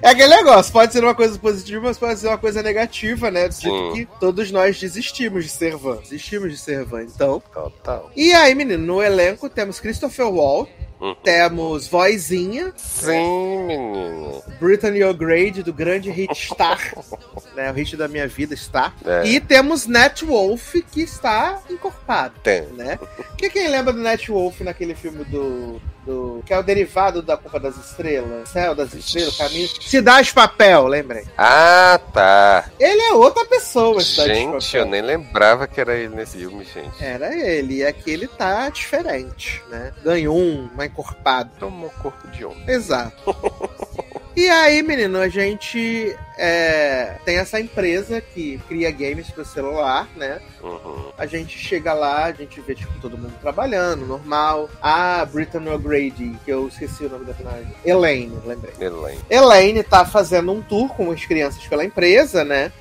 [0.01, 3.47] É aquele negócio, pode ser uma coisa positiva, mas pode ser uma coisa negativa, né?
[3.47, 3.93] Do Sim.
[3.93, 5.97] que todos nós desistimos de Servan.
[5.97, 7.41] Desistimos de Servan, então.
[7.53, 8.11] Total.
[8.15, 10.88] E aí, menino, no elenco temos Christopher Walt, Uhum.
[11.23, 14.41] Temos Vozinha, Sim, menino.
[14.59, 16.79] Brittany O'Grady, do grande hit Star,
[17.55, 17.71] né?
[17.71, 18.93] O hit da minha vida, Star.
[19.05, 19.25] É.
[19.25, 22.63] E temos Nat Wolf, que está encorpado, Tem.
[22.73, 22.99] né?
[23.37, 26.43] Que quem lembra do Nat Wolf naquele filme do, do.
[26.45, 28.49] que é o derivado da Culpa das Estrelas?
[28.49, 29.67] Céu das Estrelas, Caminho.
[29.81, 31.25] Cidade de Papel, lembrei.
[31.37, 32.69] Ah, tá.
[32.79, 36.65] Ele é outra pessoa, Cidade de Gente, eu nem lembrava que era ele nesse filme,
[36.65, 37.03] gente.
[37.03, 39.93] Era ele, e aqui ele tá diferente, né?
[40.03, 41.51] Ganhou um, uma encorpada.
[41.59, 42.63] Tomou corpo de homem.
[42.67, 43.15] Exato.
[44.39, 50.39] E aí, menino, a gente é, tem essa empresa que cria games pro celular, né?
[50.63, 51.11] Uhum.
[51.17, 54.69] A gente chega lá, a gente vê, tipo, todo mundo trabalhando, normal.
[54.81, 57.73] A Brittany O'Grady, que eu esqueci o nome da personagem.
[57.83, 58.73] Elaine, lembrei.
[58.79, 59.19] Elaine.
[59.29, 62.71] Elaine tá fazendo um tour com as crianças pela empresa, né?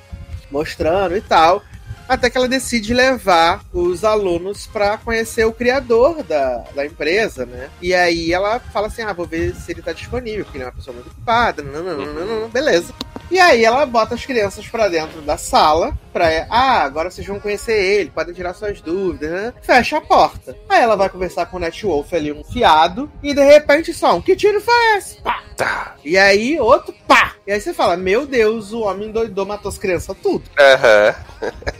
[0.49, 1.61] Mostrando e tal.
[2.09, 7.69] Até que ela decide levar os alunos pra conhecer o criador da, da empresa, né?
[7.79, 10.67] E aí ela fala assim: ah, vou ver se ele tá disponível, porque ele é
[10.67, 12.91] uma pessoa muito ocupada, não, não, não, não, não, beleza.
[13.31, 16.47] E aí ela bota as crianças pra dentro da sala, pra.
[16.49, 19.53] Ah, agora vocês vão conhecer ele, podem tirar suas dúvidas, né?
[19.61, 20.55] Fecha a porta.
[20.67, 24.21] Aí ela vai conversar com o Netwolf ali, um fiado, e de repente só um:
[24.21, 25.21] que tiro foi esse?
[25.21, 25.43] Pá!
[25.55, 25.95] Tá.
[26.03, 27.33] E aí, outro pá!
[27.45, 30.43] E aí você fala, meu Deus, o homem doidou, matou as crianças tudo.
[30.57, 31.15] Aham.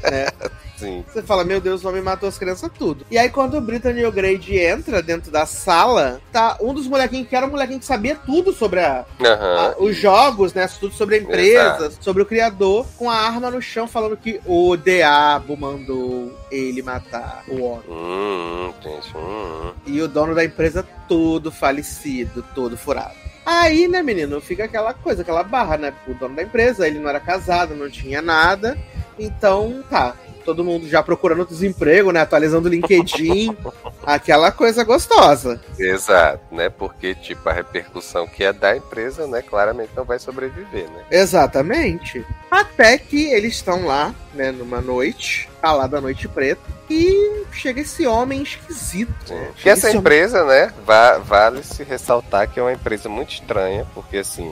[0.03, 0.33] É.
[0.79, 1.03] Sim.
[1.11, 3.05] Você fala, meu Deus, o homem matou as crianças tudo.
[3.11, 7.35] E aí, quando o Brittany O'Grady entra dentro da sala, tá um dos molequinhos que
[7.35, 9.57] era um molequinho que sabia tudo sobre a, Aham.
[9.57, 10.67] a- os jogos, né?
[10.79, 14.75] Tudo sobre a empresa, sobre o criador, com a arma no chão, falando que o
[14.77, 17.83] diabo mandou ele matar o homem.
[17.89, 19.15] Hum, gente.
[19.17, 19.71] Hum.
[19.85, 23.13] E o dono da empresa todo falecido, todo furado.
[23.45, 25.93] Aí, né, menino, fica aquela coisa, aquela barra, né?
[26.07, 28.77] O dono da empresa, ele não era casado, não tinha nada.
[29.17, 30.15] Então, tá.
[30.45, 32.21] Todo mundo já procurando desemprego, né?
[32.21, 33.55] Atualizando o LinkedIn.
[34.05, 35.61] aquela coisa gostosa.
[35.77, 36.69] Exato, né?
[36.69, 39.41] Porque, tipo, a repercussão que é da empresa, né?
[39.41, 41.03] Claramente não vai sobreviver, né?
[41.11, 42.25] Exatamente.
[42.49, 47.81] Até que eles estão lá, né, numa noite, tá lá da noite preta, e chega
[47.81, 49.13] esse homem esquisito.
[49.33, 49.49] né?
[49.55, 53.07] Que Chega essa esse homem- empresa, né, va- vale se ressaltar que é uma empresa
[53.07, 54.51] muito estranha, porque assim,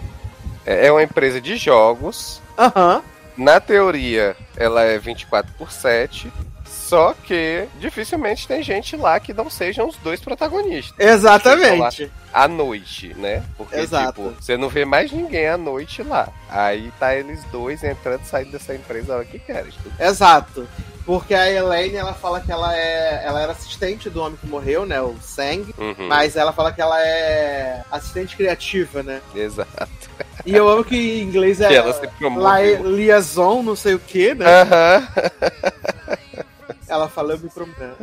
[0.66, 3.02] é é uma empresa de jogos, Aham.
[3.38, 6.32] Na teoria ela é 24 por 7,
[6.66, 10.96] só que dificilmente tem gente lá que não sejam os dois protagonistas.
[10.98, 12.12] Exatamente.
[12.34, 13.44] À noite, né?
[13.58, 14.22] Porque, Exato.
[14.24, 16.30] tipo, você não vê mais ninguém à noite lá.
[16.50, 19.72] Aí tá eles dois entrando e saindo dessa empresa a hora que querem.
[20.00, 20.68] Exato.
[21.06, 23.24] Porque a Elaine, ela fala que ela é.
[23.26, 25.02] Ela era assistente do homem que morreu, né?
[25.02, 25.74] O Sang.
[25.78, 29.22] Uhum, Mas ela fala que ela é assistente criativa, né?
[29.34, 29.88] Exato.
[30.48, 32.84] E eu amo que em inglês é Que ela se promoveu.
[32.90, 34.46] li- liaison, não sei o que, né?
[34.62, 35.08] Aham.
[36.88, 37.98] Ela fala, eu me prometo.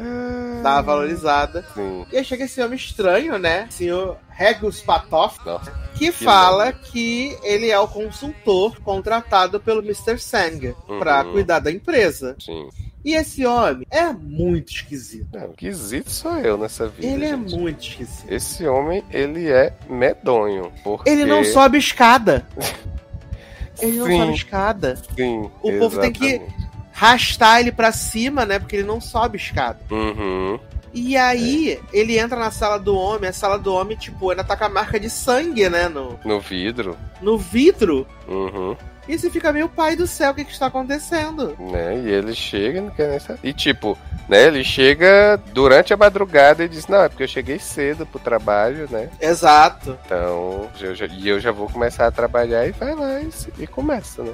[0.62, 1.64] Dá uma valorizada.
[1.74, 2.04] Sim.
[2.12, 3.66] E aí chega esse homem estranho, né?
[3.70, 5.70] Senhor Regus Patoff, Nossa.
[5.94, 6.76] que, Que fala nome.
[6.84, 10.18] que ele é o consultor contratado pelo Mr.
[10.18, 11.32] Sang pra Uhum.
[11.32, 12.36] cuidar da empresa.
[12.38, 12.68] Sim.
[13.04, 15.28] E esse homem é muito esquisito.
[15.32, 17.06] Não, esquisito sou eu nessa vida.
[17.06, 17.54] Ele é gente.
[17.54, 18.32] muito esquisito.
[18.32, 20.72] Esse homem, ele é medonho.
[20.82, 21.10] Porque...
[21.10, 22.46] Ele não sobe escada.
[23.80, 24.18] Ele não Sim.
[24.20, 25.02] sobe escada.
[25.16, 26.64] Sim, O povo tem que- exatamente.
[26.92, 28.60] Rastar ele pra cima, né?
[28.60, 29.80] Porque ele não sobe escada.
[29.90, 30.60] Uhum.
[30.92, 33.28] E aí, ele entra na sala do homem.
[33.30, 35.88] A sala do homem, tipo, ainda tá com a marca de sangue, né?
[35.88, 36.96] No, No vidro.
[37.20, 38.06] no vidro.
[38.28, 38.76] Uhum.
[39.08, 41.56] E você fica meio pai do céu, o que que está acontecendo?
[41.58, 41.98] Né?
[42.04, 43.40] E ele chega, não quer nem saber.
[43.42, 43.98] E tipo,
[44.28, 44.46] né?
[44.46, 48.88] Ele chega durante a madrugada e diz: Não, é porque eu cheguei cedo pro trabalho,
[48.90, 49.10] né?
[49.20, 49.98] Exato.
[50.06, 53.28] Então, eu já- e eu já vou começar a trabalhar e vai lá e,
[53.58, 54.32] e começa, né?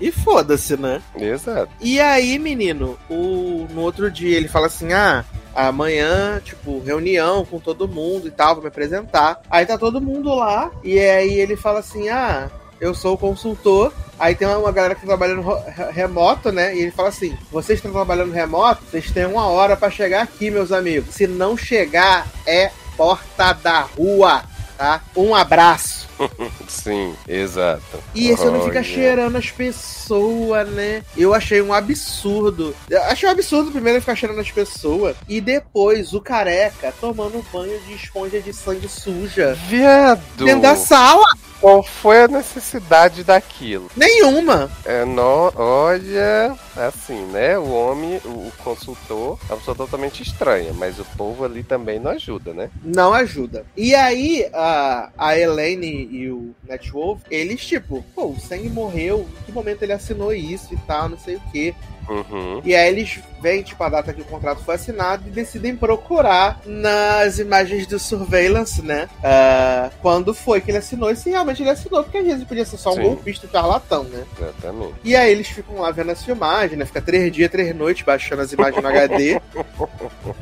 [0.00, 1.00] E foda-se, né?
[1.16, 1.70] Exato.
[1.80, 7.58] E aí, menino, o, no outro dia ele fala assim: ah, amanhã, tipo, reunião com
[7.58, 9.40] todo mundo e tal, vou me apresentar.
[9.50, 12.48] Aí tá todo mundo lá, e aí ele fala assim: ah,
[12.84, 13.92] eu sou o consultor.
[14.18, 15.42] Aí tem uma, galera que tá trabalhando
[15.90, 16.76] remoto, né?
[16.76, 20.50] E ele fala assim: vocês estão trabalhando remoto, vocês têm uma hora pra chegar aqui,
[20.50, 21.14] meus amigos.
[21.14, 24.44] Se não chegar, é porta da rua,
[24.76, 25.00] tá?
[25.16, 26.06] Um abraço.
[26.68, 27.82] Sim, exato.
[28.14, 31.02] E esse homem fica cheirando as pessoas, né?
[31.16, 32.74] Eu achei um absurdo.
[32.88, 35.16] Eu achei um absurdo primeiro ele ficar cheirando as pessoas.
[35.28, 39.54] E depois o careca tomando banho de esponja de sangue suja.
[39.68, 40.44] Viado!
[40.44, 41.26] Dentro da sala.
[41.60, 43.90] Qual foi a necessidade daquilo?
[43.96, 44.70] Nenhuma.
[44.84, 47.58] É, no, olha, assim, né?
[47.58, 51.98] O homem, o, o consultor, é uma pessoa totalmente estranha, mas o povo ali também
[51.98, 52.68] não ajuda, né?
[52.82, 53.64] Não ajuda.
[53.74, 59.28] E aí, a, a Elaine e o Netwolf, eles, tipo, pô, o sangue morreu.
[59.40, 61.74] Em que momento ele assinou isso e tal, não sei o quê.
[62.08, 62.60] Uhum.
[62.64, 66.60] E aí eles veem, tipo, a data que o contrato foi assinado e decidem procurar
[66.64, 69.08] nas imagens do surveillance, né?
[69.22, 72.64] ah, quando foi que ele assinou e se realmente ele assinou, porque às vezes podia
[72.64, 73.02] ser só um Sim.
[73.02, 74.24] golpista charlatão, né?
[74.40, 74.94] Exatamente.
[75.04, 76.84] E aí eles ficam lá vendo as filmagens, né?
[76.86, 79.40] Fica três dias, três noites baixando as imagens no HD.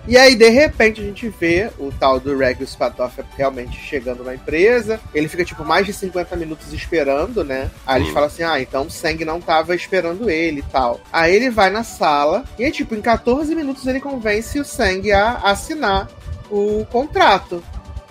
[0.06, 4.34] E aí, de repente, a gente vê o tal do Regulus Patoff realmente chegando na
[4.34, 4.98] empresa.
[5.14, 7.70] Ele fica, tipo, mais de 50 minutos esperando, né?
[7.86, 8.12] Aí eles Hum.
[8.14, 11.00] falam assim: ah, então o Sang não tava esperando ele e tal.
[11.12, 15.12] Aí ele vai na sala e aí, tipo, em 14 minutos ele convence o Sang
[15.12, 16.08] a assinar
[16.50, 17.62] o contrato.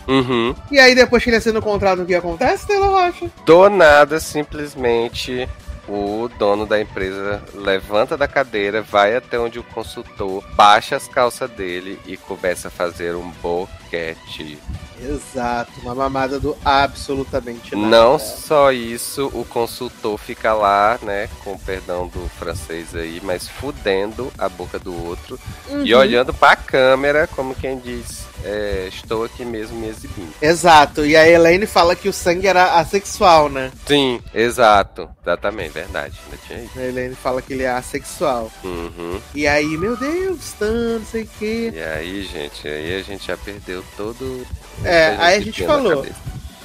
[0.08, 0.56] Uhum.
[0.72, 3.30] E aí, depois que ele assina o contrato, o que acontece, Taylor Rocha?
[3.46, 5.48] Do nada, simplesmente,
[5.88, 11.50] o dono da empresa levanta da cadeira, vai até onde o consultor, baixa as calças
[11.52, 14.58] dele e começa a fazer um boquete.
[15.02, 17.88] Exato, uma mamada do absolutamente nada.
[17.88, 24.32] Não só isso, o consultor fica lá, né, com perdão do francês aí, mas fudendo
[24.38, 25.40] a boca do outro
[25.84, 26.00] e Uhum.
[26.00, 30.34] olhando pra câmera como quem diz, é, estou aqui mesmo me exibindo.
[30.42, 33.72] Exato, e a Elaine fala que o sangue era assexual, né?
[33.86, 35.10] Sim, exato.
[35.22, 36.20] Exatamente, verdade.
[36.48, 36.80] Tinha isso.
[36.80, 38.52] A Elaine fala que ele é assexual.
[38.64, 39.20] Uhum.
[39.36, 41.72] E aí, meu Deus, Tan, não sei o quê.
[41.74, 44.46] E aí, gente, aí a gente já perdeu todo.
[44.84, 46.06] É, aí a gente falou.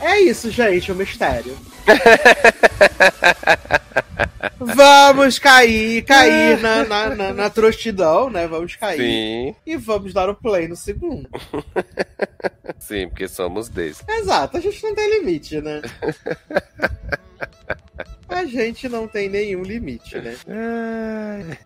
[0.01, 1.57] É isso, gente, o mistério.
[4.75, 8.47] vamos cair, cair na, na, na, na trostidão, né?
[8.47, 8.99] Vamos cair.
[8.99, 11.29] Sim, E vamos dar o play no segundo.
[12.79, 14.05] sim, porque somos desses.
[14.09, 15.83] Exato, a gente não tem limite, né?
[18.47, 20.36] Gente não tem nenhum limite, né?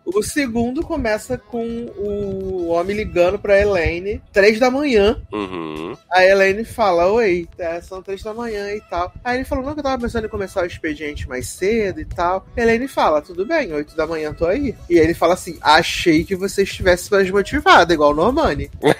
[0.05, 5.19] O segundo começa com o homem ligando pra Elaine, três da manhã.
[5.31, 5.95] Uhum.
[6.09, 9.13] A Elaine fala, oi, é, são três da manhã e tal.
[9.23, 12.05] Aí ele falou, não, que eu tava pensando em começar o expediente mais cedo e
[12.05, 12.45] tal.
[12.55, 14.75] A Elaine fala, tudo bem, oito da manhã tô aí.
[14.89, 18.71] E ele fala assim, achei que você estivesse mais motivado, igual o Normani.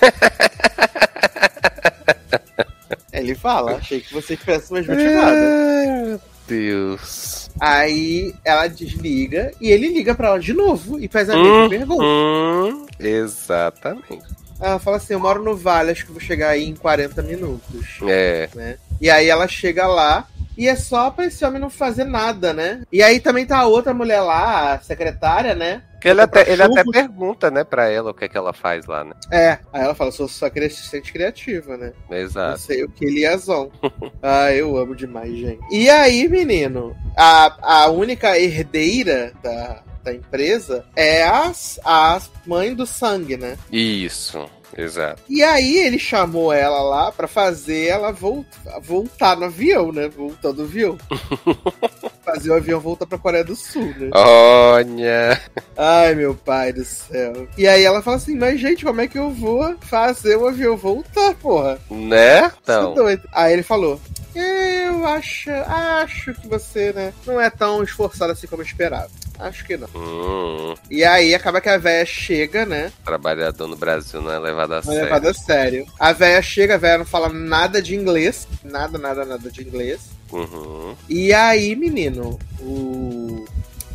[3.12, 5.36] ele fala, achei que você estivesse mais motivado.
[5.36, 7.41] Ai, meu Deus.
[7.62, 12.04] Aí ela desliga e ele liga pra ela de novo e faz a mesma pergunta.
[12.04, 14.20] Hum, exatamente.
[14.60, 18.00] Ela fala assim: Eu moro no Vale, acho que vou chegar aí em 40 minutos.
[18.08, 18.50] É.
[18.56, 18.78] né?
[19.00, 22.82] E aí ela chega lá e é só pra esse homem não fazer nada, né?
[22.92, 25.84] E aí também tá a outra mulher lá, a secretária, né?
[26.04, 29.04] Ele, até, ele até pergunta, né, pra ela o que é que ela faz lá,
[29.04, 29.14] né?
[29.32, 29.60] É.
[29.72, 31.94] Aí ela fala: Sou só cri- assistente criativa, né?
[32.10, 32.60] Não Exato.
[32.60, 33.72] sei o que liaison.
[34.22, 35.60] ah, eu amo demais, gente.
[35.72, 42.86] E aí, menino, a, a única herdeira da, da empresa é as, a mãe do
[42.86, 43.58] sangue, né?
[43.72, 45.22] Isso, exato.
[45.30, 48.46] E aí ele chamou ela lá pra fazer ela vol-
[48.82, 50.08] voltar no avião, né?
[50.10, 50.98] Voltando do avião.
[52.24, 54.10] fazer o avião voltar pra Coreia do Sul, né?
[54.14, 55.42] Olha.
[55.78, 57.48] Ai, meu pai do céu.
[57.58, 60.78] E aí ela fala assim, mas gente, como é que eu vou fazer o avião
[60.78, 61.80] voltar, porra?
[61.90, 62.38] Né?
[62.40, 62.96] É Então.
[63.34, 64.00] Aí ele falou,
[64.36, 69.10] eu acho, acho que você, né, não é tão esforçado assim como eu esperava.
[69.40, 69.88] Acho que não.
[69.96, 72.92] Hum, E aí acaba que a véia chega, né?
[73.04, 75.04] trabalhador no Brasil não é levado a Não é sério.
[75.04, 75.88] levado a sério.
[76.00, 78.48] A véia chega, a véia não fala nada de inglês.
[78.64, 80.00] Nada, nada, nada de inglês.
[80.32, 80.96] Uhum.
[81.10, 83.44] E aí, menino, o...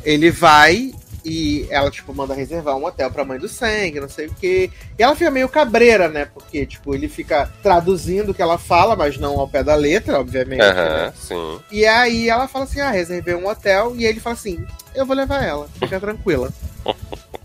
[0.04, 0.92] ele vai
[1.26, 4.70] e ela, tipo, manda reservar um hotel pra mãe do sangue, não sei o quê.
[4.96, 6.24] E ela fica meio cabreira, né?
[6.24, 10.20] Porque, tipo, ele fica traduzindo o que ela fala, mas não ao pé da letra,
[10.20, 10.60] obviamente.
[10.60, 10.68] né?
[10.70, 11.58] Aham, sim.
[11.72, 13.94] E aí ela fala assim: ah, reservei um hotel.
[13.96, 16.48] E ele fala assim: eu vou levar ela, fica tranquila.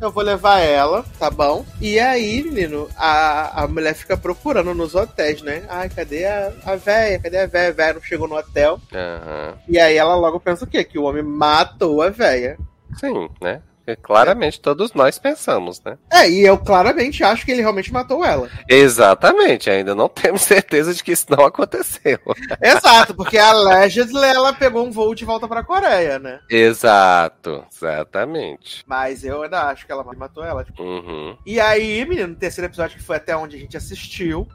[0.00, 1.62] Eu vou levar ela, tá bom?
[1.78, 5.62] E aí, menino, a, a mulher fica procurando nos hotéis, né?
[5.68, 7.18] Ai, cadê a, a véia?
[7.18, 7.68] Cadê a véia?
[7.68, 8.80] A véia não chegou no hotel.
[8.94, 9.54] Aham.
[9.68, 10.84] E aí ela logo pensa o quê?
[10.84, 12.56] Que o homem matou a véia.
[12.98, 13.62] Sim, né?
[13.96, 15.98] Claramente todos nós pensamos, né?
[16.12, 18.48] É, e eu claramente acho que ele realmente matou ela.
[18.68, 22.18] Exatamente, ainda não temos certeza de que isso não aconteceu.
[22.62, 26.40] Exato, porque a allegedly ela pegou um voo de volta pra Coreia, né?
[26.48, 28.84] Exato, exatamente.
[28.86, 30.64] Mas eu ainda acho que ela matou ela.
[30.64, 30.82] Tipo.
[30.82, 31.36] Uhum.
[31.44, 34.46] E aí, menino, no terceiro episódio, que foi até onde a gente assistiu.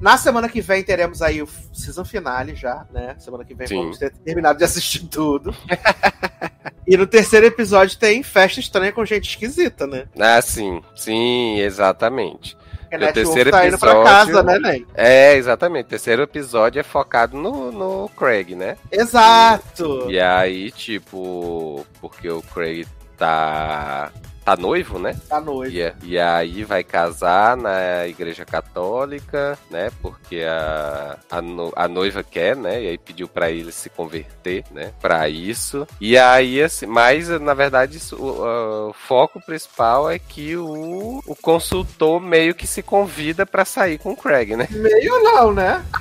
[0.00, 3.16] Na semana que vem teremos aí o season finale já, né?
[3.18, 3.76] Semana que vem Sim.
[3.76, 5.54] vamos ter terminado de assistir tudo.
[6.86, 10.04] e no terceiro episódio tem festa estranha com gente esquisita, né?
[10.18, 12.56] Ah, sim, sim, exatamente.
[12.92, 14.86] A o terceiro tá episódio- casa, né, Nen?
[14.94, 15.86] É, exatamente.
[15.86, 18.76] O terceiro episódio é focado no, no Craig, né?
[18.90, 20.06] Exato!
[20.08, 22.86] E aí, tipo, porque o Craig
[23.16, 24.12] tá.
[24.44, 25.16] Tá noivo, né?
[25.28, 25.78] Da noite.
[25.78, 29.90] E, e aí vai casar na igreja católica, né?
[30.02, 32.82] Porque a, a, no- a noiva quer, né?
[32.82, 34.92] E aí pediu pra ele se converter, né?
[35.00, 35.86] Pra isso.
[36.00, 41.34] E aí, assim, mas na verdade isso, o, o foco principal é que o, o
[41.36, 44.68] consultor meio que se convida pra sair com o Craig, né?
[44.70, 45.84] Meio não, né?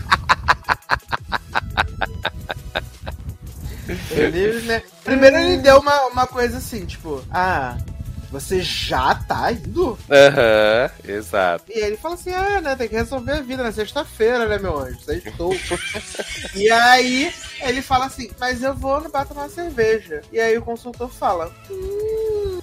[4.11, 4.81] ele, né?
[5.03, 7.77] Primeiro ele deu uma, uma coisa assim, tipo, ah,
[8.33, 9.95] você já tá indo?
[10.09, 11.65] Aham, exato.
[11.69, 14.79] E ele fala assim, ah, né, tem que resolver a vida na sexta-feira, né, meu
[14.79, 14.99] anjo?
[15.01, 15.53] Sextou.
[16.55, 17.31] e aí
[17.61, 20.23] ele fala assim, mas eu vou no bar tomar uma cerveja.
[20.31, 22.12] E aí o consultor fala, hum.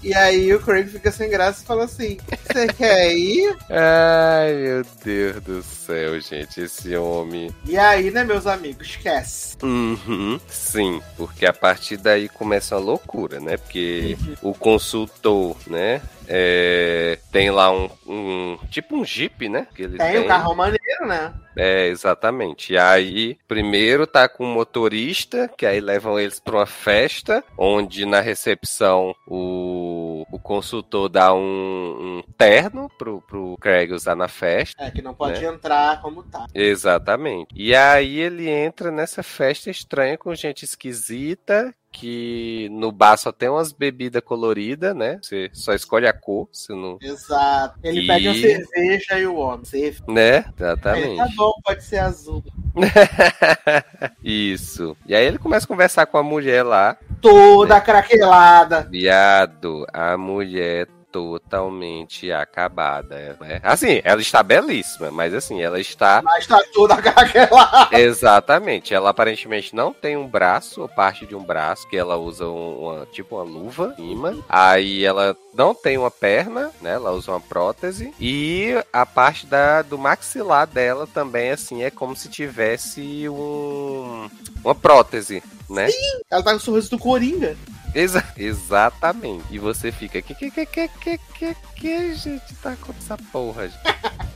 [0.03, 2.17] E aí o Craig fica sem graça e fala assim,
[2.47, 3.57] você quer ir?
[3.69, 7.55] Ai, meu Deus do céu, gente, esse homem.
[7.67, 9.57] E aí, né, meus amigos, esquece.
[9.63, 13.57] Uhum, sim, porque a partir daí começa uma loucura, né?
[13.59, 16.01] Porque o consultor, né?
[16.33, 19.67] É, tem lá um, um- tipo um jeep, né?
[19.75, 20.21] Que ele Tem tem.
[20.25, 21.35] o carro maneiro, né?
[21.57, 22.73] É, exatamente.
[22.73, 28.07] E aí, primeiro tá com o motorista, que aí levam eles pra uma festa, onde
[28.07, 34.85] na recepção o, o consultor dá um, um terno pro, pro Craig usar na festa.
[34.85, 35.49] É, que não pode Né?
[35.53, 36.47] entrar como tá.
[36.55, 37.49] Exatamente.
[37.55, 41.75] E aí ele entra nessa festa estranha com gente esquisita.
[41.93, 45.19] Que no bar só tem umas bebidas coloridas, né?
[45.21, 46.99] Você só escolhe a cor, você não.
[47.03, 47.79] Exato.
[47.83, 49.65] Ele E- pede uma cerveja e o homem.
[49.65, 50.05] Cerveja.
[50.07, 50.37] Né?
[50.37, 51.17] Ele, Exatamente.
[51.17, 52.45] tá bom, pode ser azul.
[54.23, 54.97] Isso.
[55.07, 56.97] E aí ele começa a conversar com a mulher lá.
[57.21, 58.83] Toda craquelada.
[58.91, 63.37] Viado, a mulher totalmente acabada.
[63.41, 63.61] Né?
[63.63, 66.21] Assim, ela está belíssima, mas assim, ela está.
[66.23, 67.99] Mas tá toda craquelada.
[67.99, 68.95] Exatamente.
[68.95, 72.79] Ela aparentemente não tem um braço, ou parte de um braço, que ela usa um-
[72.81, 74.37] uma, tipo uma luva cima.
[74.49, 76.95] Aí ela não tem uma perna, né?
[76.95, 78.15] Ela usa uma prótese.
[78.21, 84.29] E a parte da, do maxilar dela também, assim, é como se tivesse um,
[84.65, 85.89] uma prótese, né?
[86.31, 87.57] Ela tá com o sorriso do Coringa.
[87.95, 89.45] Exa- exatamente.
[89.51, 93.69] E você fica, que que que que que que que gente tá com essa porra?
[93.69, 93.81] gente?"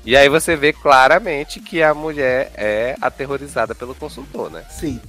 [0.05, 4.65] e aí você vê claramente que a mulher é aterrorizada pelo consultor, né?
[4.71, 5.01] Sim.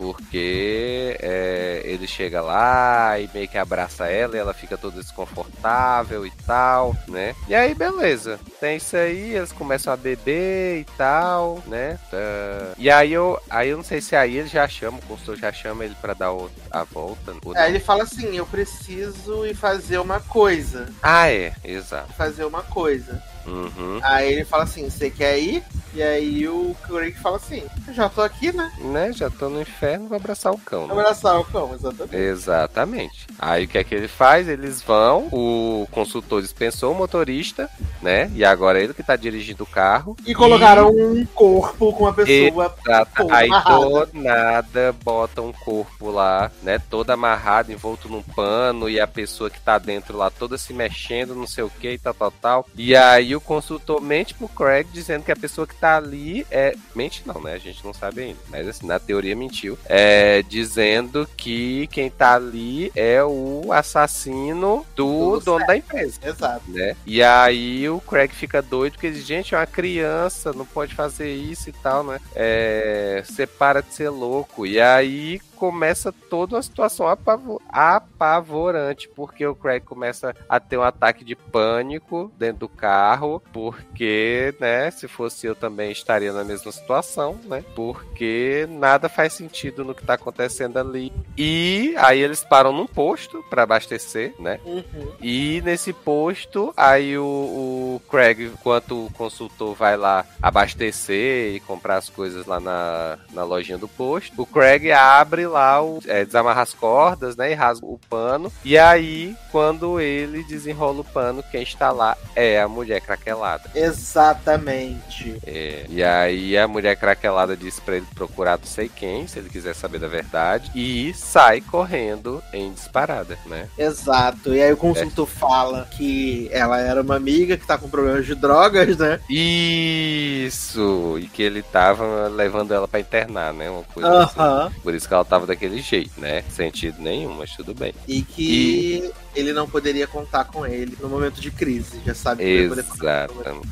[0.00, 6.24] Porque é, ele chega lá e meio que abraça ela e ela fica toda desconfortável
[6.24, 7.34] e tal, né?
[7.46, 8.40] E aí, beleza.
[8.58, 11.98] Tem isso aí, eles começam a beber e tal, né?
[12.10, 15.36] Uh, e aí eu, aí eu não sei se aí ele já chama, o consultor
[15.36, 17.34] já chama ele pra dar o, a volta.
[17.54, 20.88] É, ele fala assim, eu preciso ir fazer uma coisa.
[21.02, 22.10] Ah, é, exato.
[22.14, 23.22] Fazer uma coisa.
[23.46, 24.00] Uhum.
[24.02, 25.62] Aí ele fala assim, você quer ir?
[25.92, 28.70] E aí o Craig fala assim, já tô aqui, né?
[28.78, 30.86] Né, já tô no inferno, vou abraçar o cão.
[30.86, 30.92] Né?
[30.92, 32.16] Abraçar o cão, exatamente.
[32.16, 33.26] Exatamente.
[33.36, 34.48] Aí o que é que ele faz?
[34.48, 37.68] Eles vão, o consultor dispensou o motorista,
[38.00, 38.30] né?
[38.34, 40.16] E agora ele que tá dirigindo o carro.
[40.24, 41.02] E colocaram e...
[41.02, 42.72] um corpo com uma pessoa.
[42.86, 43.26] Exato.
[43.30, 46.78] Aí do nada bota um corpo lá, né?
[46.88, 51.34] Todo amarrado, envolto num pano, e a pessoa que tá dentro lá toda se mexendo,
[51.34, 52.66] não sei o que e tal, tal, tal.
[52.76, 56.74] E aí o consultor mente pro Craig dizendo que a pessoa que tá ali é.
[56.94, 57.54] Mente não, né?
[57.54, 58.38] A gente não sabe ainda.
[58.48, 59.78] Mas assim, na teoria mentiu.
[59.86, 65.68] É dizendo que quem tá ali é o assassino do Tudo dono certo.
[65.68, 66.20] da empresa.
[66.22, 66.70] Exato.
[66.70, 66.96] Né?
[67.06, 71.32] E aí o Craig fica doido porque diz, gente, é uma criança, não pode fazer
[71.32, 72.20] isso e tal, né?
[72.34, 74.66] É, você para de ser louco.
[74.66, 80.82] E aí começa toda uma situação apavor apavorante, porque o Craig começa a ter um
[80.82, 83.19] ataque de pânico dentro do carro,
[83.52, 87.64] porque, né, se fosse eu também estaria na mesma situação, né?
[87.74, 91.12] Porque nada faz sentido no que tá acontecendo ali.
[91.36, 94.60] E aí eles param num posto para abastecer, né?
[94.64, 95.12] Uhum.
[95.20, 101.96] E nesse posto, aí o, o Craig, enquanto o consultor vai lá abastecer e comprar
[101.96, 106.62] as coisas lá na, na lojinha do posto, o Craig abre lá, o, é, desamarra
[106.62, 107.50] as cordas, né?
[107.50, 108.52] E rasga o pano.
[108.64, 113.70] E aí, quando ele desenrola o pano, quem está lá é a mulher craquelada.
[113.74, 115.36] Exatamente.
[115.44, 119.48] É, e aí a mulher craquelada diz pra ele procurar não sei quem, se ele
[119.48, 120.70] quiser saber da verdade.
[120.74, 123.68] E sai correndo em disparada, né?
[123.76, 124.54] Exato.
[124.54, 125.38] E aí o consultor é.
[125.38, 129.20] fala que ela era uma amiga que tá com problemas de drogas, né?
[129.28, 131.18] Isso!
[131.20, 133.68] E que ele tava levando ela para internar, né?
[133.70, 134.66] Uma coisa uh -huh.
[134.66, 134.80] assim.
[134.80, 136.44] Por isso que ela tava daquele jeito, né?
[136.50, 137.94] Sentido nenhum, mas tudo bem.
[138.06, 139.29] E que e...
[139.34, 143.68] ele não poderia contar com ele no momento de crise, já sabe que Exatamente.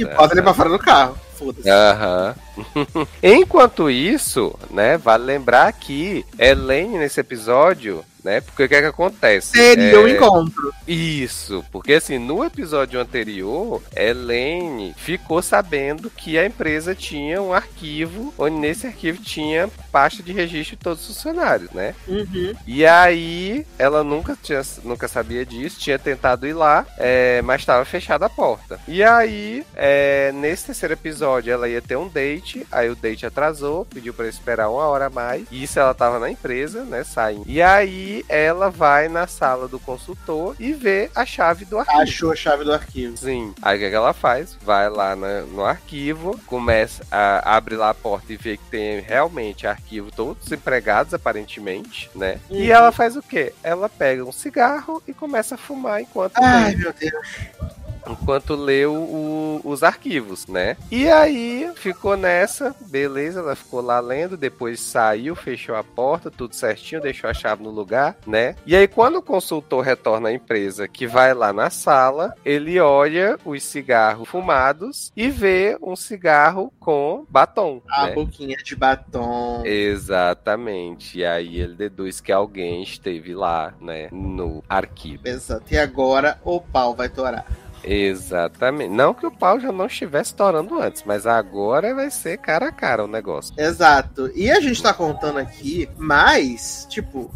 [0.00, 1.18] E bota ele pra fora do carro.
[1.34, 1.68] Foda-se.
[1.68, 2.34] Aham.
[3.22, 8.40] Enquanto isso, né, vale lembrar que Elaine nesse episódio né?
[8.40, 9.52] Porque o que é que acontece?
[9.52, 9.98] Seria é...
[9.98, 10.72] um encontro.
[10.86, 18.32] Isso, porque assim, no episódio anterior, Elaine ficou sabendo que a empresa tinha um arquivo,
[18.38, 21.94] onde nesse arquivo tinha pasta de registro de todos os funcionários, né?
[22.06, 22.54] Uhum.
[22.66, 27.84] E aí, ela nunca, tinha, nunca sabia disso, tinha tentado ir lá, é, mas estava
[27.84, 28.80] fechada a porta.
[28.86, 33.84] E aí, é, nesse terceiro episódio, ela ia ter um date, aí o date atrasou,
[33.84, 37.44] pediu para esperar uma hora a mais, e isso ela tava na empresa, né, saindo.
[37.46, 42.00] E aí, ela vai na sala do consultor e vê a chave do arquivo.
[42.00, 43.16] Achou a chave do arquivo.
[43.16, 43.54] Sim.
[43.62, 44.56] Aí o que, é que ela faz?
[44.62, 49.00] Vai lá na, no arquivo, começa a abre lá a porta e vê que tem
[49.00, 52.38] realmente arquivo todos empregados aparentemente, né?
[52.48, 52.56] Uhum.
[52.56, 53.52] E ela faz o quê?
[53.62, 59.60] Ela pega um cigarro e começa a fumar enquanto Ai, meu Deus enquanto leu o,
[59.64, 60.76] os arquivos, né?
[60.90, 66.54] E aí ficou nessa, beleza, ela ficou lá lendo, depois saiu, fechou a porta, tudo
[66.54, 68.54] certinho, deixou a chave no lugar, né?
[68.66, 73.38] E aí quando o consultor retorna à empresa, que vai lá na sala, ele olha
[73.44, 77.82] os cigarros fumados e vê um cigarro com batom.
[77.88, 78.14] A né?
[78.14, 79.62] boquinha de batom.
[79.64, 81.18] Exatamente.
[81.18, 85.26] E aí ele deduz que alguém esteve lá, né, no arquivo.
[85.26, 85.64] Exato.
[85.72, 87.44] E agora o pau vai torar.
[87.84, 88.90] Exatamente.
[88.90, 92.72] Não que o pau já não estivesse estourando antes, mas agora vai ser cara a
[92.72, 93.54] cara o negócio.
[93.56, 94.30] Exato.
[94.34, 97.30] E a gente tá contando aqui, mas, tipo,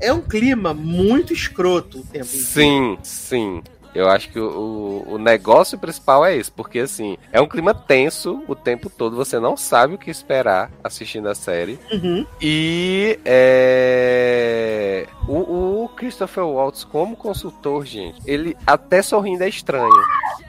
[0.00, 2.44] é um clima muito escroto o tempo inteiro.
[2.44, 3.62] Sim, sim.
[3.94, 8.42] Eu acho que o, o, negócio principal é isso, porque assim, é um clima tenso
[8.46, 11.78] o tempo todo, você não sabe o que esperar assistindo a série.
[11.90, 12.26] Uhum.
[12.40, 19.90] E é, o, o, Christopher Waltz, como consultor, gente, ele até sorrindo é estranho.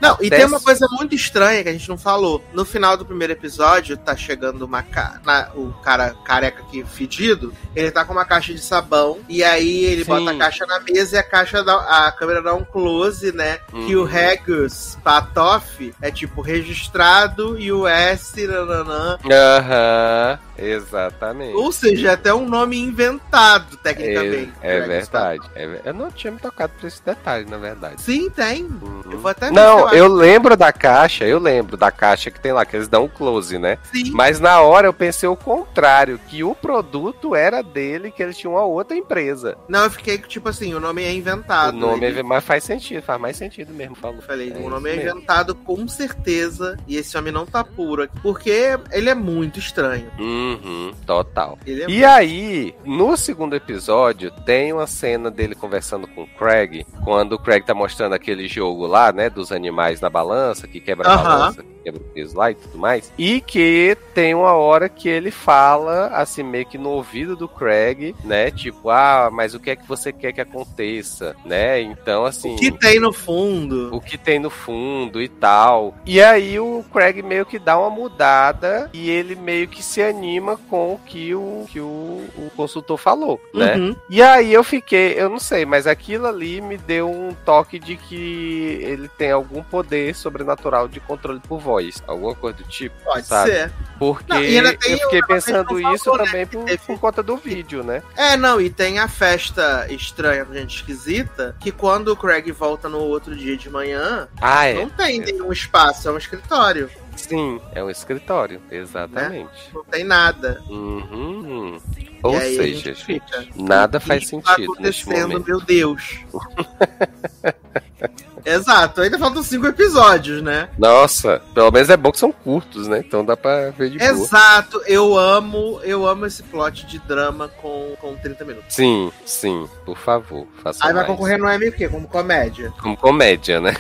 [0.02, 2.42] Não, até e tem uma coisa muito estranha que a gente não falou.
[2.54, 5.20] No final do primeiro episódio, tá chegando uma ca...
[5.26, 9.84] Na, o cara careca aqui fedido, ele tá com uma caixa de sabão, e aí
[9.86, 10.12] ele Sim.
[10.12, 13.60] bota a caixa na mesa e a caixa dá, a câmera dá um close, né?
[13.74, 13.88] Uhum.
[13.88, 19.18] Que o Regus Patoff é tipo registrado e o S nananã.
[19.32, 20.40] Aham.
[20.42, 20.50] Uhum.
[20.62, 21.56] Exatamente.
[21.56, 24.52] Ou seja, é até um nome inventado, tecnicamente.
[24.62, 25.50] É, é verdade.
[25.56, 28.02] É eu não tinha me tocado por esse detalhe, na verdade.
[28.02, 28.64] Sim, tem.
[28.64, 29.02] Uhum.
[29.10, 29.96] Eu vou até Não, acho.
[29.96, 33.08] eu lembro da caixa, eu lembro da caixa que tem lá, que eles dão um
[33.08, 33.78] close, né?
[33.92, 34.12] Sim.
[34.12, 38.54] Mas na hora eu pensei o contrário, que o produto era dele, que eles tinham
[38.54, 39.58] uma outra empresa.
[39.68, 41.76] Não, eu fiquei tipo assim, o nome é inventado.
[41.76, 44.22] o nome é, mas faz sentido, faz mais sentido mesmo, falou.
[44.22, 45.12] Falei, É o nome é mesmo.
[45.12, 46.78] inventado com certeza.
[46.88, 48.20] E esse homem não tá puro aqui.
[48.22, 50.10] Porque ele é muito estranho.
[50.20, 51.58] Uhum, total.
[51.66, 57.34] É E aí, no segundo episódio, tem uma cena dele conversando com o Craig, quando
[57.34, 61.14] o Craig tá mostrando aquele jogo lá, né, dos animais na balança, que quebra a
[61.14, 61.24] Aham.
[61.24, 63.12] balança, que quebra o peso lá e tudo mais.
[63.18, 68.16] E que tem uma hora que ele fala, assim, meio que no ouvido do Craig,
[68.24, 71.82] né, tipo, ah, mas o que é que você quer que aconteça, né?
[71.82, 72.56] Então, assim...
[72.56, 73.90] O que tem no fundo?
[73.92, 75.96] o que tem no fundo e tal.
[76.06, 80.58] E aí o Craig meio que dá uma mudada e ele meio que se anima
[80.70, 83.76] com o que o, que o, o consultor falou, né?
[83.76, 83.96] Uhum.
[84.10, 87.96] E aí eu fiquei, eu não sei, mas aquilo ali me deu um toque de
[87.96, 93.26] que ele tem algum poder sobrenatural de controle por voz, alguma coisa do tipo, Pode
[93.26, 93.52] sabe?
[93.52, 93.72] ser.
[93.98, 98.02] Porque Não, eu fiquei pensando isso né, também por, por conta do vídeo, né?
[98.16, 102.99] É, não, e tem a festa estranha gente esquisita, que quando o Craig volta no
[103.02, 104.74] outro dia de manhã, Ah, é.
[104.74, 106.90] não tem nenhum espaço, é um escritório.
[107.16, 109.50] Sim, é um escritório, exatamente.
[109.74, 110.62] Não tem nada.
[110.70, 111.78] Uhum.
[112.24, 115.48] Ou aí seja, gente nada faz tá sentido neste acontecendo, momento.
[115.48, 116.20] meu Deus.
[118.50, 120.70] Exato, ainda faltam cinco episódios, né?
[120.78, 123.00] Nossa, pelo menos é bom que são curtos, né?
[123.00, 124.10] Então dá pra ver de boa.
[124.10, 128.76] Exato, eu amo, eu amo esse plot de drama com, com 30 minutos.
[128.76, 131.08] Sim, sim, por favor, faça Aí vai mais.
[131.08, 131.88] concorrer no Emmy o quê?
[131.88, 132.74] Como comédia.
[132.82, 133.76] Como comédia, né?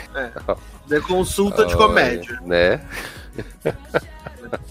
[0.86, 2.40] De consulta de comédia.
[2.46, 2.80] Né?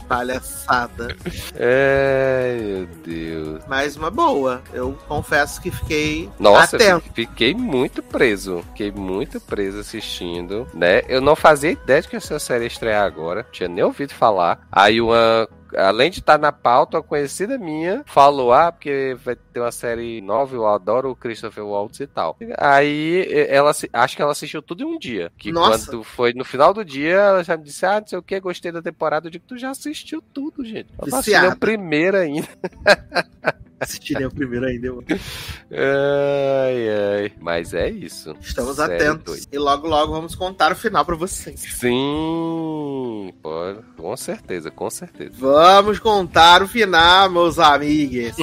[0.09, 1.17] Palhaçada.
[1.55, 3.63] Ai, meu Deus.
[3.69, 4.63] Mas uma boa.
[4.73, 7.01] Eu confesso que fiquei Nossa, atento.
[7.13, 8.63] fi- fiquei muito preso.
[8.69, 11.03] Fiquei muito preso assistindo, né?
[11.09, 13.47] Eu não fazia ideia de que essa série ia estrear agora.
[13.53, 14.61] Tinha nem ouvido falar.
[14.73, 15.49] Aí uma.
[15.77, 20.21] Além de estar na pauta, uma conhecida minha falou: Ah, porque vai ter uma série
[20.21, 22.37] nova, eu adoro o Christopher Waltz e tal.
[22.57, 25.33] Aí ela acho que ela assistiu tudo em um dia.
[25.37, 25.87] Que Nossa.
[25.87, 28.41] quando foi no final do dia, ela já me disse: Ah, não sei o que,
[28.41, 29.27] gostei da temporada.
[29.27, 30.89] Eu digo, tu já assistiu tudo, gente.
[31.01, 32.49] Eu não assisti o primeiro ainda.
[33.81, 34.87] Assistirei o primeiro ainda.
[34.89, 35.05] eu-
[35.71, 36.89] Ai,
[37.25, 37.33] ai.
[37.41, 38.35] Mas é isso.
[38.41, 39.25] Estamos Série atentos.
[39.25, 39.49] dois.
[39.53, 41.61] E logo, logo vamos contar o final pra vocês.
[41.61, 43.81] Sim, pode.
[43.97, 45.31] Com certeza, com certeza.
[45.39, 48.35] Vamos contar o final, meus amigos.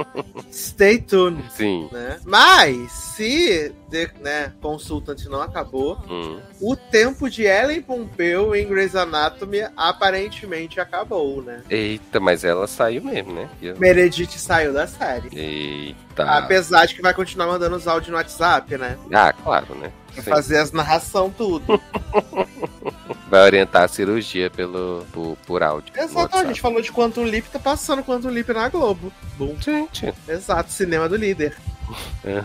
[0.52, 1.42] Stay tuned.
[1.56, 1.88] Sim.
[1.92, 2.18] Né?
[2.24, 6.40] Mas, se The né, Consultant não acabou, Hum.
[6.60, 11.62] o tempo de Ellen Pompeu em Grey's Anatomy aparentemente acabou, né?
[11.68, 13.50] Eita, mas ela saiu mesmo, né?
[13.60, 15.28] Eu- Meredith saiu da série.
[15.38, 16.24] Eita.
[16.24, 18.96] Apesar de que vai continuar mandando os áudios no WhatsApp, né?
[19.12, 19.92] Ah, claro, né?
[20.14, 20.30] Pra Sim.
[20.30, 21.64] fazer as narração tudo.
[23.30, 25.90] Vai orientar a cirurgia pelo, por, por áudio.
[25.96, 29.10] Exato, a gente falou de Quantum Leap, tá passando Quantum Leap na Globo.
[29.38, 31.56] Bom, Gente, exato, cinema do líder.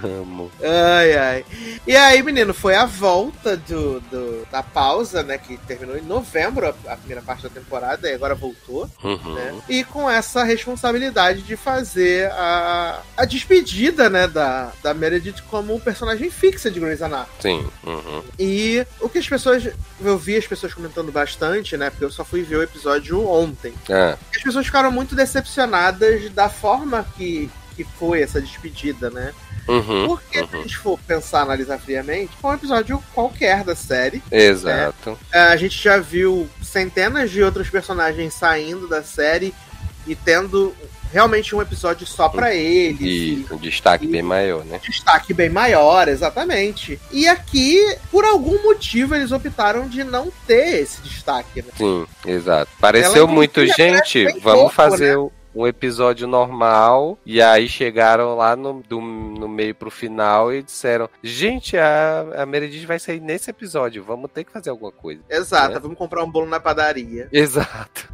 [0.03, 0.51] Amo.
[0.61, 1.45] Ai, ai.
[1.85, 5.37] E aí, menino, foi a volta do, do- da pausa, né?
[5.37, 9.33] Que terminou em novembro, a, a primeira parte da temporada, e agora voltou, Uhum.
[9.33, 9.55] né?
[9.69, 16.29] E com essa responsabilidade de fazer a, a despedida, né, da, da Meredith como personagem
[16.29, 17.27] fixa de Grey's Anatomy.
[17.41, 17.67] Sim.
[17.85, 18.23] Uhum.
[18.39, 19.67] E o que as pessoas.
[19.99, 21.89] Eu vi as pessoas comentando bastante, né?
[21.89, 23.73] Porque eu só fui ver o episódio ontem.
[23.89, 29.31] Ah, As pessoas ficaram muito decepcionadas da forma que, que foi essa despedida, né?
[29.67, 30.07] uhum.
[30.07, 34.23] Porque se a gente for pensar, analisar friamente, foi um episódio qualquer da série.
[34.31, 35.17] Exato.
[35.31, 39.53] É, A gente já viu centenas de outros personagens saindo da série
[40.07, 40.73] e tendo
[41.11, 43.01] realmente um episódio só pra eles.
[43.01, 44.79] E e um destaque bem maior, né?
[44.83, 46.99] destaque bem maior, exatamente.
[47.11, 47.79] E aqui,
[48.11, 51.69] por algum motivo, eles optaram de não ter esse destaque, né?
[51.77, 52.71] Sim, exato.
[52.79, 55.17] Pareceu Ela, muito, gente, vamos pouco, fazer
[55.57, 57.17] um episódio normal.
[57.25, 62.45] E aí chegaram lá no, do, no meio pro final e disseram: Gente, a, a
[62.45, 65.21] Meredith vai sair nesse episódio, vamos ter que fazer alguma coisa.
[65.29, 65.79] Exato, É.
[65.79, 68.07] vamos comprar um bolo na padaria, Exato.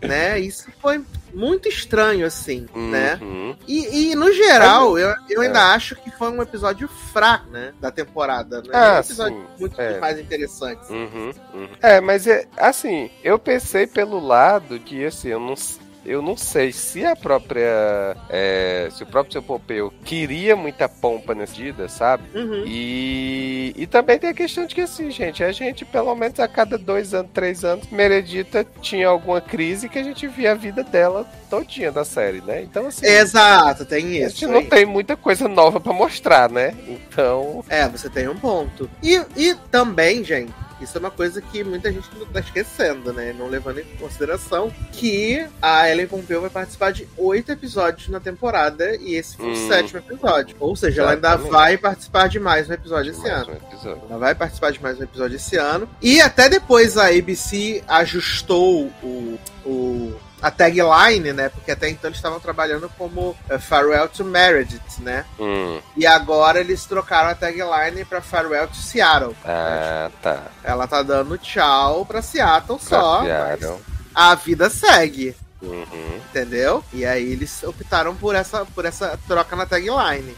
[0.00, 0.38] né?
[0.38, 1.02] Isso foi
[1.32, 3.18] muito estranho, assim, né?
[3.20, 3.56] Uhum.
[3.66, 5.46] E, e, no geral, eu, eu É.
[5.46, 7.72] ainda acho que foi um episódio fraco, né?
[7.80, 8.68] Da temporada, né?
[8.72, 9.98] Ah, um episódio sim, muito é.
[9.98, 10.92] mais interessante.
[10.92, 11.68] Uhum, uhum.
[11.82, 15.56] É, mas é assim, eu pensei pelo lado que assim, eu não
[16.04, 18.16] eu não sei se a própria.
[18.28, 22.24] é, se o próprio seu Pompeu queria muita pompa nesse dia, sabe?
[22.34, 22.64] Uhum.
[22.66, 26.48] E, e também tem a questão de que, assim, gente, a gente, pelo menos a
[26.48, 30.82] cada dois anos, três anos, Meredita tinha alguma crise que a gente via a vida
[30.82, 32.62] dela todinha da série, né?
[32.62, 33.06] Então, assim.
[33.06, 34.40] Exato, tem A isso.
[34.40, 34.66] gente não aí.
[34.66, 36.74] tem muita coisa nova pra mostrar, né?
[36.88, 37.64] Então.
[37.68, 38.90] É, você tem um ponto.
[39.02, 43.34] E, e também, gente, isso é uma coisa que muita gente não tá esquecendo, né?
[43.38, 48.96] Não levando em consideração que a Ellen Pompeu vai participar de oito episódios na temporada
[48.96, 49.68] e esse foi o Hum.
[49.68, 50.56] sétimo episódio.
[50.60, 51.50] Ou seja, ela ainda Exatamente.
[51.52, 53.50] vai participar de mais um episódio esse mais ano.
[53.52, 54.02] um episódio.
[54.10, 55.88] Ela vai participar de mais um episódio esse ano.
[56.02, 60.14] E até depois a ABC ajustou o, o-
[60.44, 61.48] a tagline, né?
[61.48, 65.24] Porque até então eles estavam trabalhando como eh, Farewell to Meredith, né?
[65.40, 65.80] Hum.
[65.96, 69.34] E agora eles trocaram a tagline pra Farewell to Seattle.
[69.44, 70.42] Ah, tá.
[70.62, 73.18] Ela tá dando tchau pra Seattle só.
[73.20, 73.80] Copiaram.
[73.80, 76.20] mas A vida segue, Uhum.
[76.28, 76.84] entendeu?
[76.92, 80.36] E aí eles optaram por essa, por essa troca na tagline.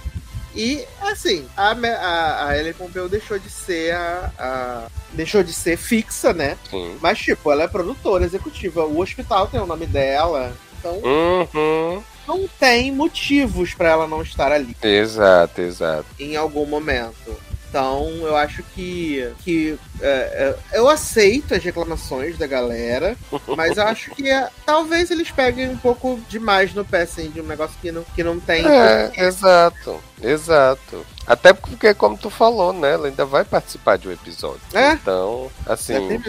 [0.56, 5.76] E, assim, a, a, a Ellen Pompeu deixou de ser a, a- Deixou de ser
[5.76, 6.56] fixa, né?
[6.70, 6.96] Sim.
[7.00, 8.84] Mas, tipo, ela é produtora executiva.
[8.84, 10.52] O hospital tem o nome dela.
[10.78, 12.02] Então, Uhum.
[12.28, 14.76] não tem motivos pra ela não estar ali.
[14.82, 16.06] Exato, exato.
[16.18, 17.14] em algum momento.
[17.68, 23.16] Então, eu acho que, que é, é, eu aceito as reclamações da galera,
[23.56, 27.40] mas eu acho que é, talvez eles peguem um pouco demais no pé, assim, de
[27.40, 28.64] um negócio que não, que não tem.
[28.66, 31.04] É, exato, exato.
[31.26, 32.92] Até porque, como tu falou, né?
[32.92, 34.60] Ela ainda vai participar de um episódio.
[34.72, 34.92] É.
[34.92, 36.20] Então, assim,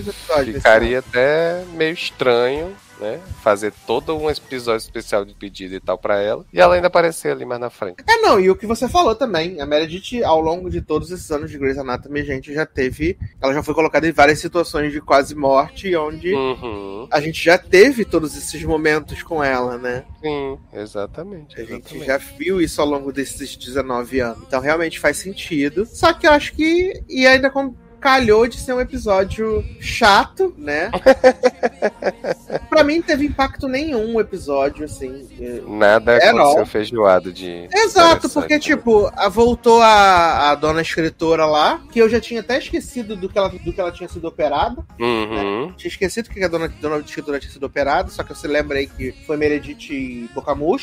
[0.53, 3.19] ficaria até meio estranho, né?
[3.43, 6.45] Fazer todo um episódio especial de pedido e tal pra ela.
[6.51, 8.03] E ela ainda aparecer ali mais na frente.
[8.07, 11.29] É, não, e o que você falou também, a Meredith, ao longo de todos esses
[11.31, 13.17] anos de Grey's Anatomy, a gente já teve.
[13.41, 17.07] Ela já foi colocada em várias situações de quase morte, onde Uhum.
[17.11, 20.03] a gente já teve todos esses momentos com ela, né?
[20.21, 21.55] Sim, exatamente.
[21.55, 22.05] A gente exatamente.
[22.05, 24.43] já viu isso ao longo desses 19 anos.
[24.47, 25.85] Então realmente faz sentido.
[25.85, 27.03] Só que eu acho que.
[27.09, 27.73] E ainda com.
[27.99, 30.91] Calhou de ser um episódio chato, né?
[32.69, 35.27] pra mim, não teve impacto nenhum o episódio, assim.
[35.67, 36.41] Nada É, não.
[36.41, 37.67] aconteceu feijoado de.
[37.73, 38.59] Exato, porque, né?
[38.59, 43.37] tipo, voltou a, a dona escritora lá, que eu já tinha até esquecido do que
[43.37, 44.85] ela, do que ela tinha sido operada.
[44.99, 45.73] Uhum.
[45.75, 48.77] Tinha esquecido que a dona, dona escritora tinha sido operada, só que eu se lembra
[48.77, 50.29] aí que foi Meredith e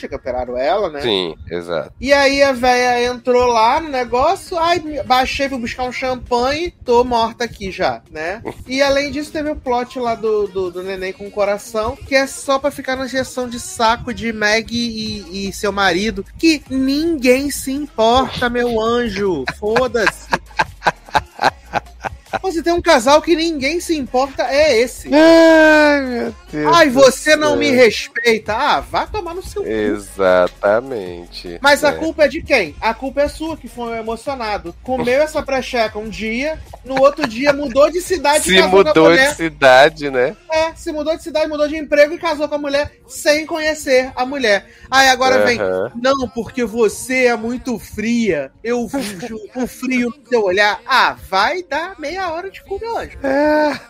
[0.08, 1.00] que operaram ela, né?
[1.00, 1.92] Sim, exato.
[2.00, 7.03] E aí a véia entrou lá no negócio, ai, baixei pra buscar um champanhe, tô
[7.04, 8.42] morta aqui já, né?
[8.66, 12.14] E além disso, teve o plot lá do, do, do neném com o coração, que
[12.14, 16.62] é só pra ficar na injeção de saco de Meg e, e seu marido, que
[16.68, 19.44] ninguém se importa, meu anjo.
[19.58, 20.28] Foda-se.
[22.42, 25.08] Você tem um casal que ninguém se importa, é esse.
[25.14, 26.74] Ai, meu Deus.
[26.74, 28.54] Ai, você não me respeita.
[28.54, 29.68] Ah, vá tomar no seu cu.
[29.68, 31.58] Exatamente.
[31.62, 31.92] Mas a É.
[31.92, 32.74] culpa é de quem?
[32.80, 34.74] A culpa é sua, que foi um emocionado.
[34.82, 39.34] Comeu essa precheca um dia, no outro dia mudou de cidade Se a mudou de
[39.34, 40.36] cidade, né?
[40.50, 44.12] É, se mudou de cidade, mudou de emprego e casou com a mulher sem conhecer
[44.14, 44.66] a mulher.
[44.90, 45.92] Aí agora vem, Aham.
[46.00, 48.50] não, porque você é muito fria.
[48.62, 50.80] Eu vejo o frio no seu olhar.
[50.86, 53.18] Ah, vai dar meia hora de meu anjo.
[53.22, 53.80] É.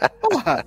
[0.20, 0.64] Porra.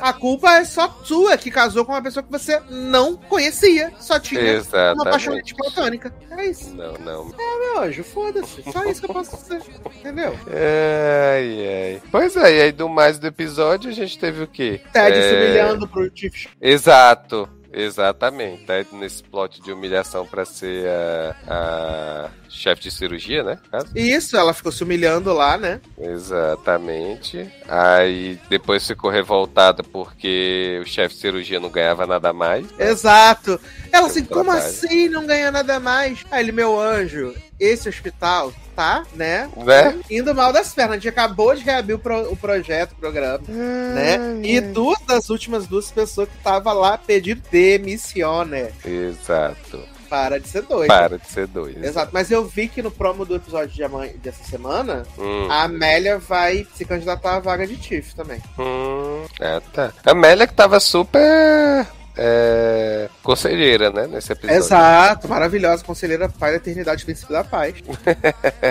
[0.00, 3.92] A culpa é só sua, que casou com uma pessoa que você não conhecia.
[4.00, 5.54] Só tinha uma apaixonante Exatamente.
[5.54, 6.14] platônica.
[6.30, 6.74] É isso.
[6.74, 7.26] Não, não.
[7.26, 8.64] Meu anjo, foda-se.
[8.72, 9.62] Só isso que eu posso dizer.
[10.00, 10.36] Entendeu?
[10.48, 12.02] Ai, ai.
[12.10, 14.80] Pois é, e aí do mais do episódio a gente teve o quê?
[14.92, 17.48] Ted É, se humilhando pro Chief Exato.
[17.72, 23.58] Exatamente, Ted nesse plot de humilhação pra ser a, a chefe de cirurgia, né?
[23.94, 25.80] Isso, ela ficou se humilhando lá, né?
[25.98, 27.50] Exatamente.
[27.66, 32.66] Aí depois ficou revoltada porque o chefe de cirurgia não ganhava nada mais.
[32.78, 33.58] Exato.
[33.90, 34.64] Ela assim, como trabalho.
[34.64, 36.24] assim não ganha nada mais?
[36.30, 39.48] Aí ele, meu anjo, esse hospital tá, né?
[39.56, 39.98] Né?
[40.10, 40.92] Indo mal das pernas.
[40.92, 44.18] A gente acabou de reabrir o, pro- o projeto, o programa, né?
[44.42, 48.68] E duas das últimas duas pessoas que tava lá pedindo demissione.
[48.84, 49.80] Exato.
[50.08, 50.88] Para de ser doido.
[50.88, 51.82] Para de ser doido.
[51.82, 55.62] Exato, mas eu vi que no promo do episódio de amanhã, dessa semana, Hum, a
[55.62, 58.38] Amélia vai se candidatar à vaga de Tiff também.
[58.58, 59.90] hum, ah, tá.
[60.04, 61.86] A Amélia que tava super
[62.16, 64.06] é, conselheira, né?
[64.06, 64.56] Nesse episódio.
[64.56, 67.74] Exato, maravilhosa, conselheira pai da eternidade, príncipe da paz.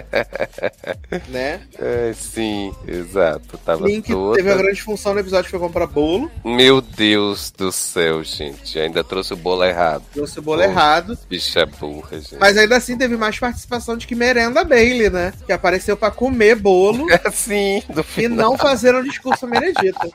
[1.30, 1.61] né?
[1.80, 3.57] É, sim, exato.
[3.59, 4.35] Tava Link toda...
[4.35, 8.80] teve uma grande função no episódio foi comprar bolo, Meu Deus do céu, gente.
[8.80, 10.03] Ainda trouxe o bolo errado.
[10.13, 11.18] trouxe o bolo errado.
[11.30, 12.38] Bicha burra, gente.
[12.39, 15.34] Mas ainda assim teve mais participação de que Merenda Bailey, né?
[15.45, 18.51] Que apareceu pra comer bolo Sim, do e final.
[18.51, 20.13] não fazer um discurso meredito.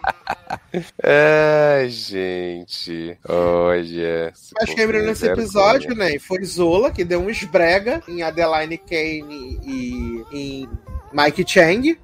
[1.03, 3.16] Ai, gente.
[3.29, 4.33] Olha.
[4.61, 6.19] Mas quem brilhou nesse episódio, né?
[6.19, 10.69] Foi Zola, que deu um esbrega em Adeline Kane e em
[11.13, 11.99] Mike Chang.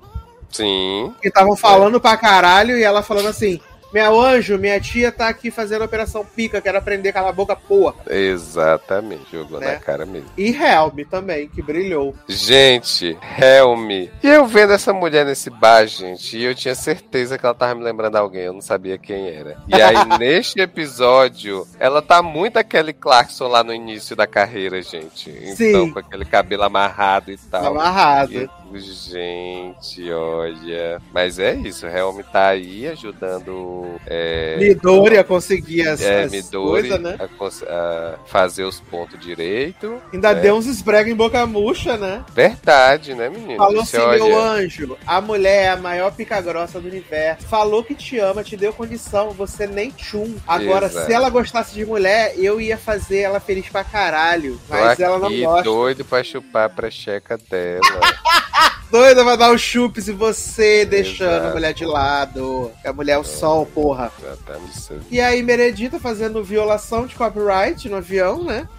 [0.50, 1.14] Sim.
[1.20, 3.60] Que estavam falando pra caralho e ela falando assim:
[3.92, 7.32] Meu anjo, minha tia tá aqui fazendo a operação pica, quero aprender a calar a
[7.32, 7.94] boca, porra.
[8.08, 9.72] Exatamente, jogou Né?
[9.74, 10.28] na cara mesmo.
[10.36, 12.14] E Helm também, que brilhou.
[12.28, 13.90] Gente, Helm.
[13.90, 17.74] E eu vendo essa mulher nesse bar, gente, e eu tinha certeza que ela tava
[17.74, 19.56] me lembrando alguém, eu não sabia quem era.
[19.68, 25.30] E aí, neste episódio, ela tá muito aquele Clarkson lá no início da carreira, gente.
[25.30, 25.92] Então, Sim.
[25.92, 27.66] com aquele cabelo amarrado e tal.
[27.66, 28.32] Amarrado.
[28.34, 28.50] E-
[28.80, 31.00] Gente, olha.
[31.12, 34.00] Mas é isso, Helm tá aí ajudando.
[34.06, 37.16] É, Midori a conseguir as, é, as coisas, né?
[37.18, 37.28] a
[37.68, 40.00] a fazer os pontos direito.
[40.12, 40.34] Ainda É.
[40.34, 42.24] deu uns esbrega em boca murcha, né?
[42.34, 43.56] Verdade, né, menino?
[43.56, 47.46] Falou assim, meu olha, anjo, a mulher é a maior pica grossa do universo.
[47.46, 50.36] Falou que te ama, te deu condição, você nem tchum.
[50.46, 51.06] Agora, Exato.
[51.06, 54.58] se ela gostasse de mulher, eu ia fazer ela feliz pra caralho.
[54.68, 55.62] tô Mas ela não gosta.
[55.62, 57.80] doido pra chupar a precheca dela.
[58.90, 61.46] Doida vai dar o chupes e você deixando Exato.
[61.46, 62.70] a mulher de lado.
[62.84, 64.12] A mulher é o sol, porra.
[64.22, 65.06] Exatamente.
[65.10, 68.68] E aí, Meredita fazendo violação de copyright no avião, né?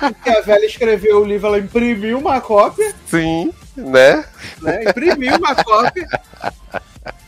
[0.00, 4.24] Porque a velha escreveu o livro, ela imprimiu uma cópia, Sim, né?
[4.60, 4.84] né?
[4.84, 6.08] Imprimiu uma cópia.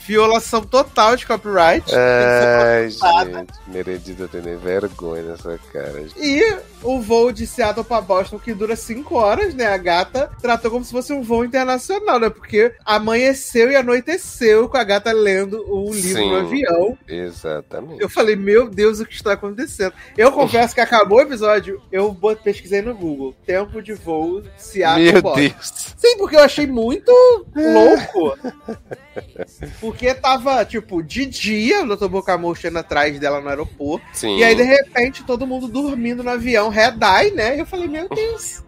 [0.06, 1.90] Violação total de copyright.
[1.94, 6.02] Ai, gente, Meredita tem vergonha nessa cara.
[6.02, 6.14] gente.
[6.18, 9.66] E o voo de Seattle pra Boston, que dura 5 horas, né?
[9.66, 12.30] A gata tratou como se fosse um voo internacional, né?
[12.30, 16.30] Porque amanheceu e anoiteceu com a gata lendo o livro Sim.
[16.30, 16.98] no avião.
[17.08, 18.02] Exatamente.
[18.02, 19.94] Eu falei, meu Deus, o que está acontecendo?
[20.16, 23.34] Eu confesso que acabou o episódio, eu pesquisei no Google.
[23.46, 25.40] Tempo de voo Seattle Meu Boston.
[25.40, 25.94] Deus.
[25.96, 27.10] Sim, porque eu achei muito
[27.54, 28.38] louco.
[29.80, 32.08] Porque tava, tipo, de dia, o Dr.
[32.08, 34.04] Bocamocha atrás dela no aeroporto.
[34.12, 34.38] Sim.
[34.38, 37.56] E aí, de repente, todo mundo dormindo no avião, red-eye, né?
[37.56, 38.62] E eu falei, meu Deus.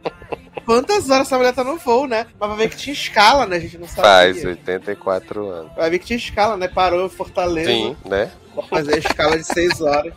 [0.64, 2.26] Quantas horas essa mulher tá no voo, né?
[2.40, 3.56] Mas vai ver que tinha escala, né?
[3.56, 4.02] A gente não sabia.
[4.02, 5.72] Faz 84 anos.
[5.76, 6.66] Vai ver que tinha escala, né?
[6.66, 7.70] Parou em Fortaleza.
[7.70, 8.30] Sim, né?
[8.54, 10.14] Pra fazer a escala de 6 horas.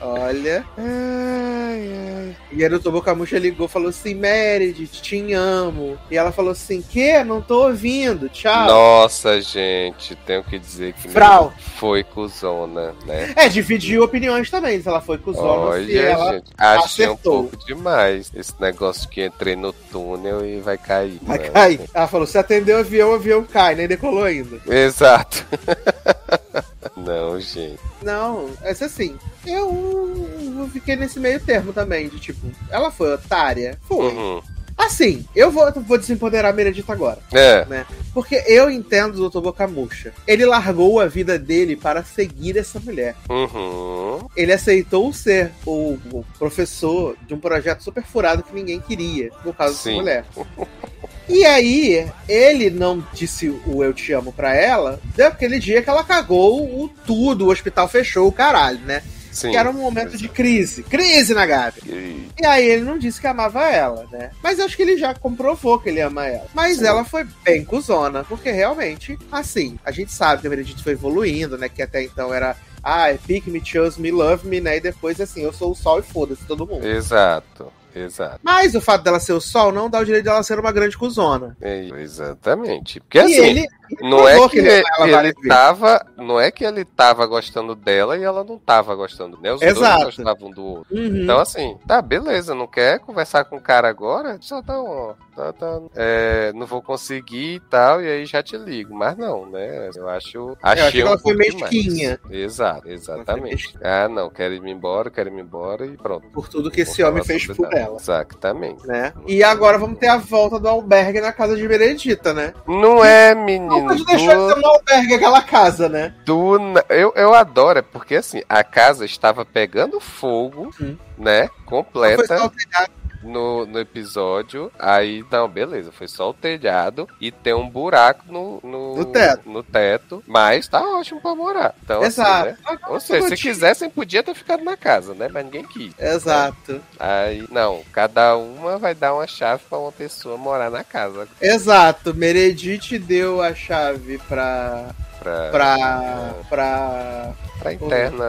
[0.00, 0.64] Olha.
[0.76, 2.36] Ai, ai.
[2.52, 2.90] E aí o Dr.
[2.90, 5.98] Bocamucha ligou e falou assim: Meredith, te amo.
[6.10, 7.22] E ela falou assim: Que?
[7.24, 8.28] Não tô ouvindo.
[8.28, 8.66] Tchau.
[8.66, 11.52] Nossa, gente, tenho que dizer que Frau.
[11.76, 13.32] foi cuzona, né?
[13.36, 14.80] É, dividiu opiniões também.
[14.80, 17.44] Se ela foi com Olha, se ela gente, achei um acertou.
[17.44, 21.18] pouco demais esse negócio que entrei no túnel e vai cair.
[21.22, 21.50] vai né?
[21.50, 21.80] cair.
[21.92, 24.60] Ela falou: se atender o avião, o avião cai, nem decolou ainda.
[24.66, 25.44] Exato.
[27.04, 27.78] Não, gente.
[28.02, 29.16] Não, essa assim.
[29.46, 30.26] Eu,
[30.58, 33.78] eu fiquei nesse meio termo também, de tipo, ela foi otária?
[33.82, 34.12] Foi.
[34.12, 34.42] Uhum.
[34.78, 37.18] Assim, eu vou, vou desempoderar a Meredith agora.
[37.32, 37.66] É,
[38.14, 39.40] Porque eu entendo o Dr.
[39.40, 40.12] Bocamucha.
[40.26, 43.16] Ele largou a vida dele para seguir essa mulher.
[43.28, 44.26] uhum.
[44.36, 49.54] Ele aceitou ser o, o professor de um projeto super furado que ninguém queria, por
[49.54, 49.96] causa dessa Sim.
[49.96, 50.24] mulher.
[51.28, 56.02] E aí, ele não disse o eu te amo pra ela, daquele dia que ela
[56.02, 59.02] cagou o tudo, o hospital fechou o caralho, né?
[59.38, 59.50] Sim.
[59.50, 60.82] Que era um momento de crise.
[60.82, 61.80] Crise na Gabi.
[61.86, 64.30] E- E aí ele não disse que amava ela, né?
[64.42, 66.46] Mas acho que ele já comprovou que ele ama ela.
[66.54, 66.86] Mas Sim.
[66.86, 71.56] ela foi bem cuzona, porque realmente, assim, a gente sabe que a Meredith foi evoluindo,
[71.58, 71.68] né?
[71.68, 74.76] Que até então era, ah, pick me, chose me, love me, né?
[74.76, 76.86] E depois, assim, eu sou o sol e foda-se todo mundo.
[76.86, 78.38] Exato, exato.
[78.42, 80.96] Mas o fato dela ser o sol não dá o direito dela ser uma grande
[80.96, 81.56] cuzona.
[81.60, 83.00] É, exatamente.
[83.00, 83.66] Porque e assim, ele
[84.00, 86.06] não é que ele ele, ela tava.
[86.16, 89.52] Não é que ele tava gostando dela e ela não tava gostando, né?
[89.52, 90.02] Os Exato.
[90.02, 90.96] dois gostavam do outro.
[90.96, 91.22] Uhum.
[91.22, 94.38] Então, assim, tá, beleza, não quer conversar com o cara agora?
[94.40, 98.56] Só tá, ó, tá, tá, é, não vou conseguir e tal, e aí já te
[98.56, 98.94] ligo.
[98.94, 99.90] Mas não, né?
[99.94, 100.56] Eu acho.
[100.62, 102.18] Achei acho que ela um foi mesquinha.
[102.30, 103.76] Exato, exatamente.
[103.82, 106.28] Ah, não, quero ir embora, quero ir embora e pronto.
[106.28, 107.96] por tudo que esse homem fez por ela.
[107.96, 108.86] Exatamente.
[108.86, 109.12] Né?
[109.26, 112.52] E agora vamos ter a volta do albergue na casa de Meredita, né?
[112.66, 113.34] Não é,
[113.80, 114.04] Não menino.
[114.04, 116.14] pode deixar de ser um albergue aquela casa, né?
[116.24, 120.70] do eu, eu adoro, é porque assim, a casa estava pegando fogo,
[121.16, 121.48] né?
[121.48, 122.92] Foi Completa só o telhado.
[123.28, 124.70] No, no episódio.
[124.78, 129.48] Aí, não, beleza, foi só o telhado e tem um buraco no, no, No teto.
[129.48, 131.74] no teto, mas tá ótimo pra morar.
[131.84, 132.46] Então, assim, Exato.
[132.46, 132.78] né?
[132.88, 135.28] Ou seja, se quisessem, podia ter ficado na casa, né?
[135.32, 135.92] Mas ninguém quis.
[135.98, 136.80] Exato.
[136.98, 141.28] Aí, não, cada uma vai dar uma chave pra uma pessoa morar na casa.
[141.40, 142.14] Exato.
[142.14, 144.90] Meredith deu a chave pra.
[145.18, 146.34] Pra, pra.
[146.48, 147.32] pra.
[147.58, 148.24] pra interna.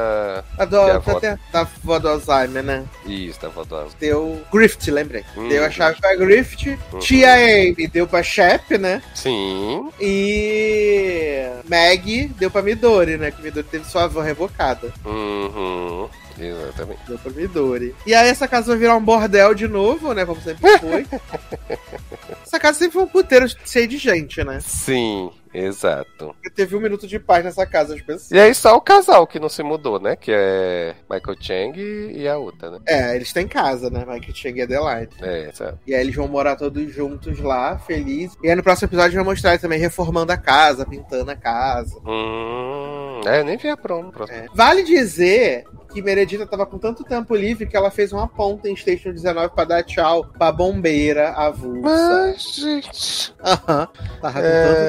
[0.57, 2.83] A do, Que é a pra avó- da avó do Alzheimer, né?
[3.05, 3.89] Isso, tá faltando.
[3.99, 4.41] Deu.
[4.51, 5.23] Grift, lembrei.
[5.35, 5.47] Uhum.
[5.49, 6.67] Deu a chave pra Grift.
[6.91, 6.99] Uhum.
[6.99, 9.01] Tia Amy deu pra Shep, né?
[9.13, 11.49] Sim, E.
[11.69, 13.31] Maggie deu pra Midori, né?
[13.31, 14.91] Que Midori teve sua avó revocada.
[15.05, 16.09] Uhum.
[16.39, 17.01] Exatamente.
[17.21, 17.95] Pra Midori.
[18.05, 20.25] E aí essa casa vai virar um bordel de novo, né?
[20.25, 21.05] Como sempre foi.
[22.43, 24.59] essa casa sempre foi um puteiro cheio de gente, né?
[24.61, 26.35] Sim, exato.
[26.35, 28.31] Porque teve um minuto de paz nessa casa, as pessoas.
[28.31, 30.15] E aí só o casal que não se mudou, né?
[30.15, 32.79] Que é Michael Chang e a outra, né?
[32.87, 33.99] É, eles têm casa, né?
[33.99, 35.15] Michael Chang e Adelaide.
[35.21, 35.77] É, sabe?
[35.85, 38.37] E aí eles vão morar todos juntos lá, felizes.
[38.41, 41.99] E aí no próximo episódio vai mostrar eles também reformando a casa, pintando a casa.
[42.05, 44.11] Hum, é, nem vi a promo.
[44.29, 44.45] É.
[44.53, 48.75] Vale dizer que Meredita tava com tanto tempo livre que ela fez uma ponta em
[48.75, 51.81] Station 19 pra dar tchau pra bombeira avulsa.
[51.81, 53.33] Mas, gente.
[53.43, 53.87] Aham.
[54.21, 54.79] Tava com tanto...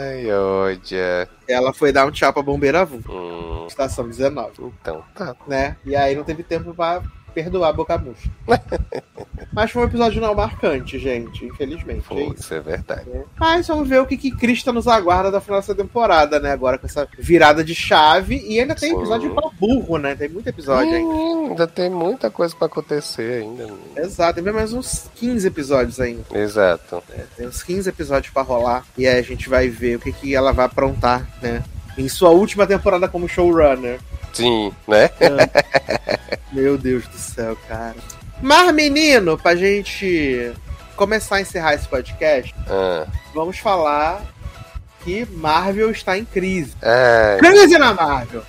[0.00, 1.38] Ai.
[1.48, 3.10] Ela foi dar um tchau pra bombeira avulsa.
[3.10, 5.36] Hum, Estação 19, então, tá.
[5.46, 5.76] né?
[5.84, 8.30] E aí não teve tempo pra perdoar a boca murcha.
[9.52, 12.04] Mas foi um episódio não marcante, gente, infelizmente.
[12.10, 12.54] é isso.
[12.54, 13.10] é verdade.
[13.38, 16.52] Mas vamos ver o que, que Krista nos aguarda da final dessa temporada, né?
[16.52, 18.42] Agora com essa virada de chave.
[18.46, 20.14] E ainda tem episódio pra burro, né?
[20.14, 21.08] Tem muito episódio ainda.
[21.08, 23.68] Hum, ainda tem muita coisa pra acontecer ainda.
[23.96, 26.22] Exato, tem mais uns 15 episódios ainda.
[26.32, 27.02] Exato.
[27.08, 27.24] né?
[27.36, 28.84] Tem uns 15 episódios pra rolar.
[28.96, 31.64] E aí a gente vai ver o que, que ela vai aprontar, né?
[31.98, 33.98] Em sua última temporada como showrunner.
[34.32, 35.10] Sim, né?
[36.52, 37.96] Meu Deus do céu, cara.
[38.42, 40.52] Mas, menino, pra gente
[40.96, 44.22] começar a encerrar esse podcast, Ah, vamos falar
[45.04, 46.72] que Marvel está em crise.
[46.82, 47.36] é.
[47.38, 48.42] Crise na Marvel!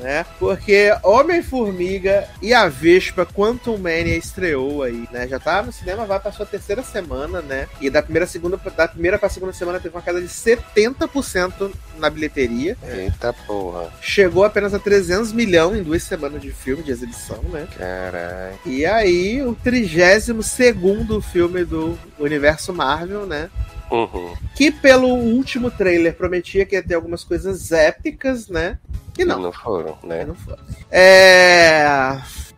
[0.00, 0.24] Né?
[0.38, 5.26] Porque Homem-Formiga e a Vespa Quantum Mania estreou aí, né?
[5.28, 7.68] Já tá no cinema, vai pra sua terceira semana, né?
[7.80, 12.10] E da primeira, segunda, da primeira pra segunda semana teve uma queda de 70% na
[12.10, 12.76] bilheteria.
[12.82, 13.92] Eita porra.
[14.00, 17.66] Chegou apenas a 300 milhões em duas semanas de filme, de exibição, né?
[17.76, 18.58] Caralho.
[18.66, 23.50] E aí, o 32 segundo filme do universo Marvel, né?
[23.90, 24.34] Uhum.
[24.54, 28.78] Que pelo último trailer prometia que ia ter algumas coisas épicas, né?
[29.18, 29.38] E não.
[29.38, 30.24] Não foram, né?
[30.24, 30.56] Não foi.
[30.90, 31.86] É.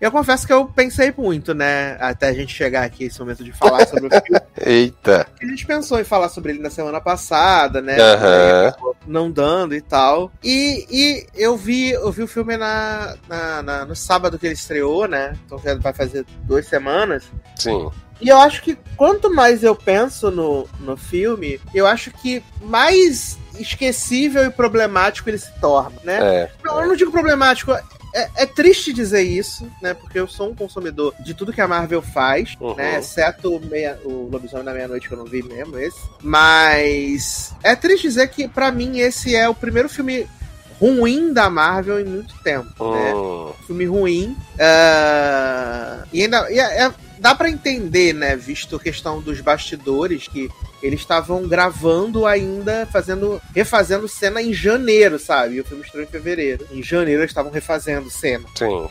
[0.01, 1.97] Eu confesso que eu pensei muito, né?
[1.99, 4.41] Até a gente chegar aqui esse momento de falar sobre o filme.
[4.61, 5.27] Eita.
[5.43, 7.97] A gente pensou em falar sobre ele na semana passada, né?
[8.69, 10.31] Acabou Não dando e tal.
[10.43, 14.55] E, e eu vi eu vi o filme na, na- na- no sábado que ele
[14.55, 15.36] estreou, né?
[15.47, 17.24] Então vai fazer duas semanas.
[17.57, 17.91] Sim.
[18.20, 23.36] E eu acho que quanto mais eu penso no, no filme, eu acho que mais
[23.59, 26.19] esquecível e problemático ele se torna, né?
[26.23, 26.51] É.
[26.65, 27.73] Não, eu não digo problemático.
[28.16, 29.93] É, é triste dizer isso, né?
[29.93, 32.74] Porque eu sou um consumidor de tudo que a Marvel faz, Uhum.
[32.77, 32.99] né?
[33.01, 35.99] Exceto o, meia, o Lobisomem da Meia-Noite, que eu não vi mesmo, esse.
[36.23, 40.28] Mas é triste dizer que, pra mim, esse é o primeiro filme
[40.81, 43.15] ruim da Marvel em muito tempo, né?
[43.15, 43.53] Hum.
[43.67, 44.37] filme ruim.
[44.59, 46.51] ah, e ainda.
[46.51, 48.37] e é- é- dá pra entender, né?
[48.37, 50.51] Visto a questão dos bastidores, que
[50.83, 53.41] eles estavam gravando ainda, fazendo.
[53.55, 55.55] refazendo cena em janeiro, sabe?
[55.55, 56.67] E o filme estreou em fevereiro.
[56.71, 58.45] Em janeiro eles estavam refazendo cena.
[58.55, 58.89] Sim.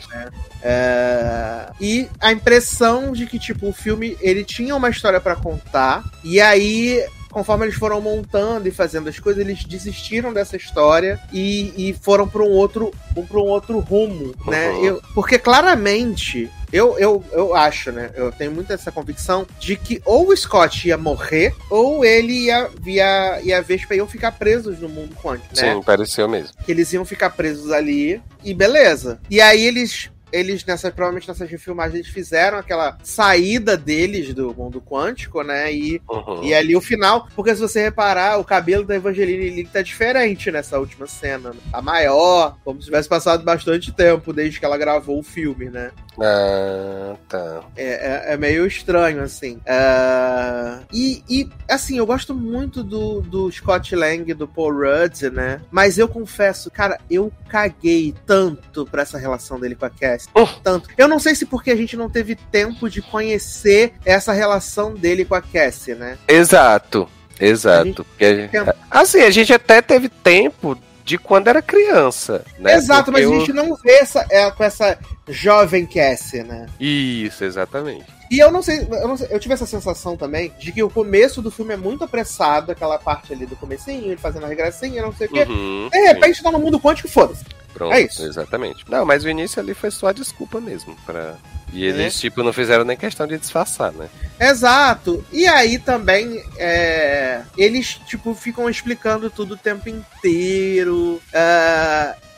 [0.62, 6.02] É, E a impressão de que, tipo, o filme ele tinha uma história pra contar,
[6.24, 7.04] e aí.
[7.34, 12.28] Conforme eles foram montando e fazendo as coisas, eles desistiram dessa história e, e foram
[12.28, 12.92] para um outro
[13.28, 14.70] para um outro rumo, né?
[14.70, 14.84] Uhum.
[14.84, 18.10] Eu- porque claramente eu, eu, eu acho, né?
[18.14, 22.70] Eu tenho muito essa convicção de que ou o Scott ia morrer, ou ele ia,
[22.86, 25.74] ia, e a Vespa iam ficar presos no mundo quântico, né?
[25.74, 26.50] Sim, pareceu mesmo.
[26.64, 29.20] que eles iam ficar presos ali e beleza.
[29.30, 34.80] E aí eles eles nessa provavelmente nessas refilmagens eles fizeram aquela saída deles do mundo
[34.80, 35.72] quântico, né?
[35.72, 36.42] E, Uhum.
[36.44, 40.50] e ali o final, porque se você reparar, o cabelo da Evangeline Lilly tá diferente
[40.50, 41.56] nessa última cena, né?
[41.70, 45.90] tá maior, como se tivesse passado bastante tempo desde que ela gravou o filme, né?
[46.20, 47.62] Ah, tá.
[47.76, 47.84] É,
[48.30, 49.60] é- é meio estranho, assim.
[49.66, 55.30] Ah, e, e, assim, eu gosto muito do, do Scott Lang e do Paul Rudd,
[55.32, 55.60] né?
[55.70, 60.28] Mas eu confesso, cara, eu caguei tanto pra essa relação dele com a Cassie.
[60.36, 60.46] Uh.
[60.62, 60.88] Tanto.
[60.96, 65.24] Eu não sei se porque a gente não teve tempo de conhecer essa relação dele
[65.24, 66.16] com a Cassie, né?
[66.28, 67.08] Exato.
[67.40, 68.04] Exato.
[68.04, 68.72] Porque a gente- Tempo.
[68.90, 72.74] Assim, a gente até teve tempo de quando era criança, né?
[72.76, 74.98] Exato, mas Porque a eu- gente não vê essa, é, com essa
[75.28, 76.66] jovem Cassie, né?
[76.80, 78.04] Isso, exatamente.
[78.30, 80.88] E eu não, sei, eu não sei, eu tive essa sensação também de que o
[80.88, 85.02] começo do filme é muito apressado, aquela parte ali do comecinho, ele fazendo a regressinha,
[85.02, 85.42] não sei o quê.
[85.44, 87.44] Uhum, De repente tá no mundo quântico, foda-se.
[87.74, 88.24] Pronto, é isso.
[88.24, 88.84] exatamente.
[88.88, 90.96] Não, mas o início ali foi só a desculpa mesmo.
[91.04, 91.34] Pra...
[91.72, 91.88] E É.
[91.88, 94.08] eles, tipo, não fizeram nem questão de disfarçar, né?
[94.38, 95.24] Exato.
[95.32, 101.20] E aí também é, eles, tipo, ficam explicando tudo o tempo inteiro.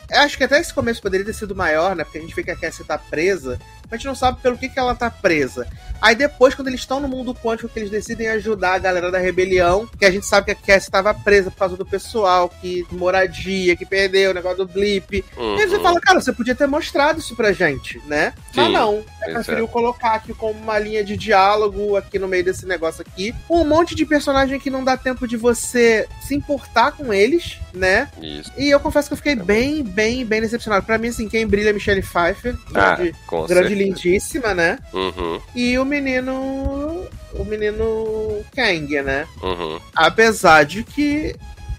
[0.09, 2.03] Eu acho que até esse começo poderia ter sido maior, né?
[2.03, 4.69] Porque a gente vê que a Cassie tá presa a gente não sabe pelo que,
[4.69, 5.67] que ela tá presa.
[6.01, 9.17] Aí depois, quando eles estão no mundo quântico, que eles decidem ajudar a galera da
[9.17, 12.85] rebelião, que a gente sabe que a Cassie estava presa por causa do pessoal, que
[12.91, 15.23] moradia, que perdeu o negócio do blip.
[15.35, 15.57] Uhum.
[15.57, 18.33] E aí você fala, cara, você podia ter mostrado isso pra gente, né?
[18.55, 18.97] Mas Sim, não.
[18.97, 23.01] Você pois preferiu colocar aqui como uma linha de diálogo aqui no meio desse negócio
[23.01, 23.33] aqui.
[23.49, 28.09] Um monte de personagem que não dá tempo de você se importar com eles, né?
[28.21, 28.51] Isso.
[28.57, 30.85] E eu confesso que eu fiquei bem, bem, bem decepcionado.
[30.85, 32.55] Pra mim, assim, quem brilha é Michelle Pfeiffer.
[32.73, 33.76] Ah, Grande, com grande.
[33.77, 34.79] Lindíssima, né?
[34.93, 37.05] Uhum, E o menino.
[37.33, 39.27] O menino Kang, né?
[39.43, 39.79] uhum.
[39.95, 41.35] Apesar de que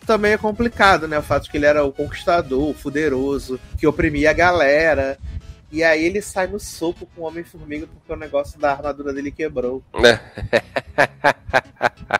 [0.06, 1.18] também é complicado, né?
[1.18, 5.18] O fato de que ele era o conquistador, o fuderoso, que oprimia a galera.
[5.70, 9.30] E aí ele sai no soco com o Homem-Formiga porque o negócio da armadura dele
[9.30, 9.82] quebrou.
[10.00, 10.18] Né?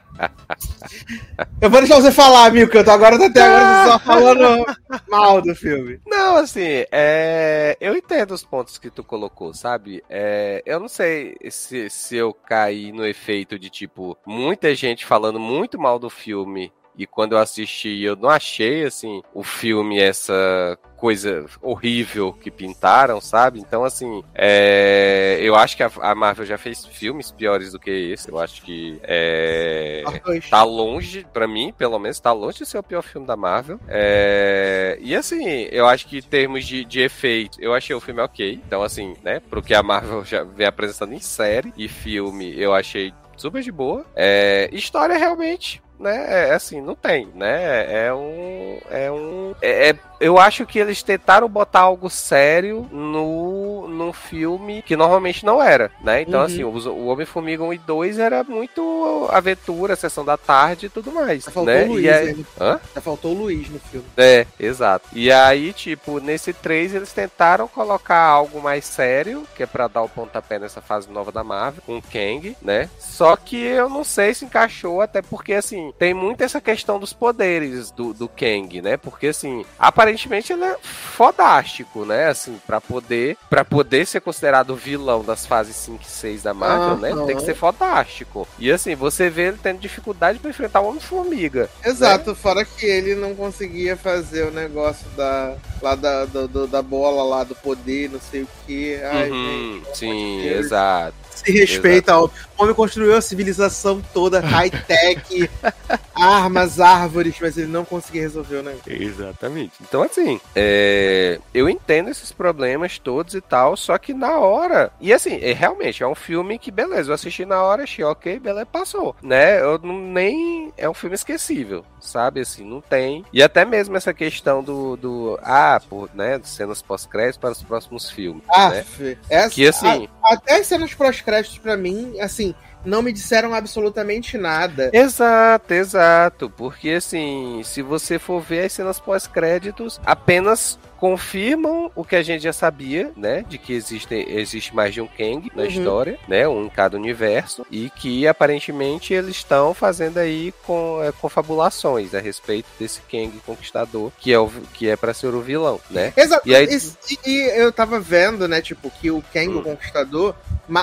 [1.61, 2.79] Eu vou deixar você falar, Milka.
[2.79, 4.67] Eu tô agora até agora só falando
[5.09, 6.01] mal do filme.
[6.07, 7.77] Não, assim, é...
[7.81, 10.03] eu entendo os pontos que tu colocou, sabe?
[10.09, 10.63] É...
[10.65, 15.79] Eu não sei se, se eu caí no efeito de, tipo, muita gente falando muito
[15.79, 16.73] mal do filme.
[16.99, 23.21] E quando eu assisti, eu não achei, assim, o filme essa coisa horrível que pintaram,
[23.21, 23.61] sabe?
[23.61, 25.39] Então, assim, é...
[25.41, 28.29] eu acho que a a Marvel já fez filmes piores do que esse.
[28.29, 30.03] Eu acho que é...
[30.51, 33.79] Tá longe, pra mim, pelo menos, tá longe de ser o pior filme da Marvel.
[33.87, 38.21] É, E assim, eu acho que em termos de, de efeito, eu achei o filme
[38.21, 38.61] ok.
[38.67, 42.75] Então, assim, né, pro que a Marvel já vem apresentando em série e filme, eu
[42.75, 44.05] achei super de boa.
[44.17, 45.81] É, História realmente.
[45.99, 48.07] Né, é assim, não tem, né?
[48.07, 48.79] É um.
[48.89, 49.55] É um.
[49.61, 55.45] É, é- eu acho que eles tentaram botar algo sério no, no filme que normalmente
[55.45, 56.23] não era, né?
[56.23, 56.47] Então, Uhum.
[56.47, 61.13] assim, os- o Homem-Formiga 1 e 2 era muito aventura, sessão da tarde e tudo
[61.13, 61.45] mais.
[61.45, 61.85] Só faltou né?
[61.85, 62.47] o Luiz E aí- aí.
[62.61, 62.81] Hã?
[62.95, 64.07] Já faltou o Luiz no filme.
[64.17, 65.09] É, exato.
[65.13, 70.03] E aí, tipo, nesse 3 eles tentaram colocar algo mais sério, que é pra dar
[70.03, 72.89] o pontapé nessa fase nova da Marvel, com o Kang, né?
[72.99, 77.13] Só que eu não sei se encaixou, até porque, assim, tem muito essa questão dos
[77.13, 78.97] poderes do, do Kang, né?
[78.97, 82.27] Porque, assim, aparentemente ele é fodástico, né?
[82.29, 86.97] Assim, pra poder, pra poder ser considerado vilão das fases 5 e 6 da Marvel,
[86.97, 87.11] né?
[87.11, 87.27] Aham.
[87.27, 88.47] Tem que ser fodástico.
[88.59, 91.69] E, assim, você vê ele tendo dificuldade pra enfrentar o Homem-Formiga.
[91.85, 95.57] Exato, fora que ele não conseguia fazer o negócio da.
[95.83, 99.01] lá da, do- do- da bola lá, do poder, não sei o que.
[99.03, 101.15] Ai, Uhum, gente, sim, exato.
[101.45, 105.51] Se respeita, o homem construiu a civilização toda, high-tech,
[106.15, 109.03] armas, árvores, mas ele não conseguia resolver o negócio.
[109.03, 109.73] Exatamente.
[109.81, 114.91] Então, assim, é, eu entendo esses problemas todos e tal, só que na hora.
[115.01, 118.39] E assim, é, realmente, é um filme que, beleza, eu assisti na hora, achei ok,
[118.39, 119.15] beleza, passou.
[119.23, 119.61] Né?
[119.61, 120.73] Eu não, nem.
[120.77, 122.41] É um filme esquecível, sabe?
[122.41, 123.25] Assim, não tem.
[123.33, 124.97] E até mesmo essa questão do.
[124.97, 126.41] do ah, por, né?
[126.43, 128.43] Cenas pós-créditos para os próximos filmes.
[128.49, 128.85] Ah, né?
[129.31, 130.09] Essa, Que assim.
[130.29, 134.91] Até as cenas pós-créditos, pra mim, assim, não me disseram absolutamente nada.
[134.93, 136.51] Exato, exato.
[136.51, 142.43] Porque assim, se você for ver as cenas pós-créditos, apenas confirmam o que a gente
[142.43, 143.45] já sabia, né?
[143.49, 145.69] De que existe, existe mais de um Kang na Uhum.
[145.69, 146.47] história, né?
[146.49, 147.65] Um em cada universo.
[147.71, 154.11] E que aparentemente eles estão fazendo aí com é, confabulações a respeito desse Kang conquistador,
[154.19, 156.13] que é, o, que é pra ser o vilão, né?
[156.17, 156.49] Exato.
[156.49, 159.59] E aí- E, e eu tava vendo, né, tipo, que o Kang, Hum.
[159.59, 160.35] o Conquistador,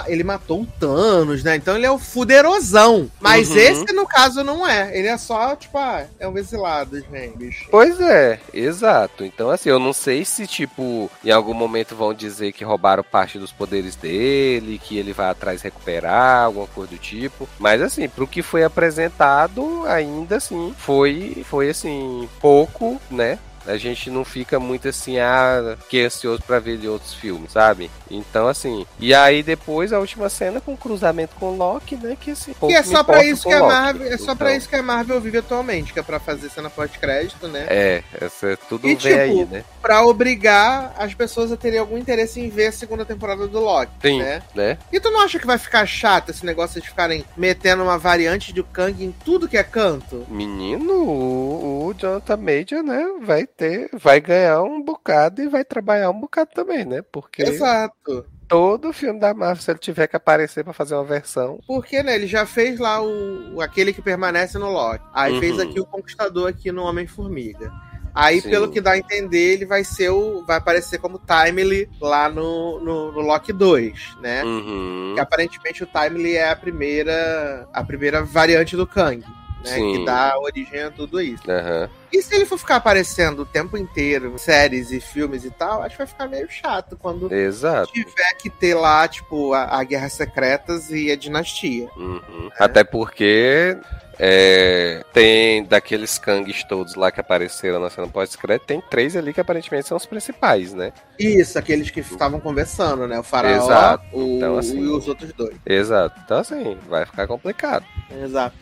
[0.07, 1.55] ele matou o Thanos, né?
[1.55, 3.09] Então ele é o fuderosão.
[3.19, 3.57] Mas Uhum.
[3.57, 4.97] esse, no caso, não é.
[4.97, 7.67] Ele é só, tipo, ah, é um exilado, gente, bicho.
[7.71, 9.23] Pois é, exato.
[9.23, 13.37] Então, assim, eu não sei se, tipo, em algum momento vão dizer que roubaram parte
[13.39, 17.47] dos poderes dele, que ele vai atrás recuperar, alguma coisa do tipo.
[17.59, 23.37] Mas, assim, pro que foi apresentado, ainda assim, foi, foi assim, pouco, né?
[23.67, 27.89] A gente não fica muito assim, ah, que ansioso pra ver de outros filmes, sabe?
[28.09, 28.85] Então, assim.
[28.99, 32.17] E aí depois a última cena com o cruzamento com o Loki, né?
[32.19, 32.53] Que assim.
[32.53, 33.73] Que é me só pra importa isso que a Loki.
[33.73, 36.49] Marvel, é só pra Então, isso que a Marvel vive atualmente, que é pra fazer
[36.49, 37.65] cena pós-crédito, né?
[37.67, 39.63] É, essa é tudo E, vem tipo, aí, né?
[39.81, 43.91] Pra obrigar as pessoas a terem algum interesse em ver a segunda temporada do Loki,
[44.01, 44.41] Sim, né?
[44.53, 44.77] né?
[44.91, 48.53] E tu não acha que vai ficar chato esse negócio de ficarem metendo uma variante
[48.53, 50.25] do Kang em tudo que é canto?
[50.29, 56.09] Menino, o, o Jonathan Major, né, vai ter, vai ganhar um bocado e vai trabalhar
[56.09, 57.01] um bocado também, né?
[57.11, 58.25] Porque Exato.
[58.47, 62.15] todo filme da Marvel, se ele tiver que aparecer pra fazer uma versão, Porque, né,
[62.15, 65.03] ele já fez lá o, o- aquele que permanece no Loki.
[65.13, 65.39] Aí Uhum.
[65.39, 67.71] fez aqui o Conquistador aqui no Homem-Formiga.
[68.17, 68.49] Aí, Sim.
[68.49, 70.45] pelo que dá a entender, ele vai ser o.
[70.45, 74.41] Vai aparecer como Timely lá no, no, no Loki 2, né?
[74.45, 77.67] uhum, Que aparentemente o Timely é a primeira.
[77.73, 79.21] a primeira variante do Kang.
[79.65, 79.71] Né?
[79.75, 79.91] Sim.
[79.99, 81.43] Que dá origem a tudo isso.
[81.49, 81.89] Aham.
[82.13, 85.81] E se ele for ficar aparecendo o tempo inteiro, em séries e filmes e tal,
[85.81, 87.91] acho que vai ficar meio chato quando Exato.
[87.91, 91.89] tiver que ter lá, tipo, a, a Guerras Secretas e a Dinastia.
[91.97, 92.49] Uhum.
[92.57, 93.77] Até porque
[94.17, 99.41] é, tem daqueles Kangs todos lá que apareceram na cena pós-crédito, tem três ali que
[99.41, 100.93] aparentemente são os principais, né?
[101.19, 103.19] Isso, aqueles que estavam conversando, né?
[103.19, 104.05] O Faraó Exato.
[104.13, 105.57] o, Então, assim- e os outros dois.
[105.65, 106.17] Exato.
[106.23, 107.85] Então, assim, vai ficar complicado.
[108.23, 108.55] Exato.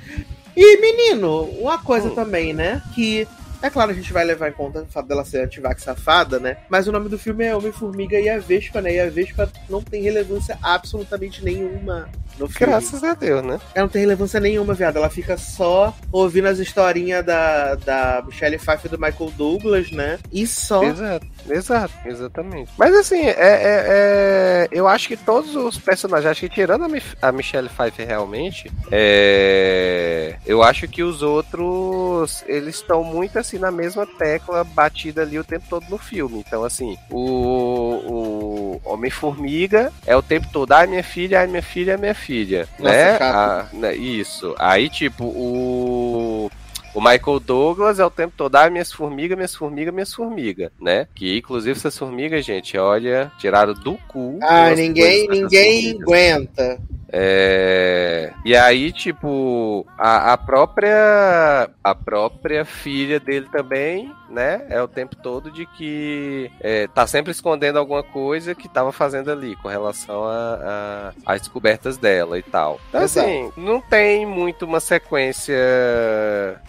[0.56, 2.16] E, menino, uma coisa Hum.
[2.16, 2.82] também, né?
[2.94, 3.28] Que.
[3.64, 6.58] É claro, a gente vai levar em conta o fato dela ser antivax safada, né?
[6.70, 8.94] Mas o nome do filme é Homem-Formiga e a Vespa, né?
[8.96, 12.72] E a Vespa não tem relevância absolutamente nenhuma no filme.
[12.74, 13.60] Graças a Deus, né?
[13.74, 14.98] Ela não tem relevância nenhuma, viado.
[14.98, 20.20] Ela fica só ouvindo as historinhas da, da Michelle Pfeiffer e do Michael Douglas, né?
[20.32, 20.84] E só.
[20.84, 22.70] Exato, exato, exatamente.
[22.78, 26.90] Mas assim, é, é- é- eu acho que todos os personagens, acho que tirando a,
[26.90, 33.53] Mi- a Michelle Pfeiffer realmente, é, eu acho que os outros, eles estão muito assim
[33.58, 36.44] na mesma tecla batida ali o tempo todo no filme.
[36.46, 41.94] Então assim, o, o Homem-Formiga é o tempo todo, ai minha filha, ai minha filha,
[41.94, 43.18] ai minha filha, Nossa, né?
[43.18, 43.36] chato.
[43.36, 44.56] Ah, né, Isso.
[44.58, 46.52] Aí tipo, o
[46.94, 51.08] o Michael Douglas é o tempo todo, ah, minhas formigas, minhas formigas, minhas formigas, né?
[51.16, 54.38] Que inclusive essas formigas, gente, olha, tiraram do cu.
[54.44, 56.80] Ah, ninguém, ninguém aguenta.
[57.16, 58.34] É...
[58.44, 64.66] E aí, tipo, a, a própria a própria filha dele também, né?
[64.70, 69.32] É o tempo todo de que é, tá sempre escondendo alguma coisa que tava fazendo
[69.32, 72.80] ali com relação a- a- às descobertas dela e tal.
[72.90, 73.28] Então, Exato.
[73.28, 75.54] assim, não tem muito uma sequência,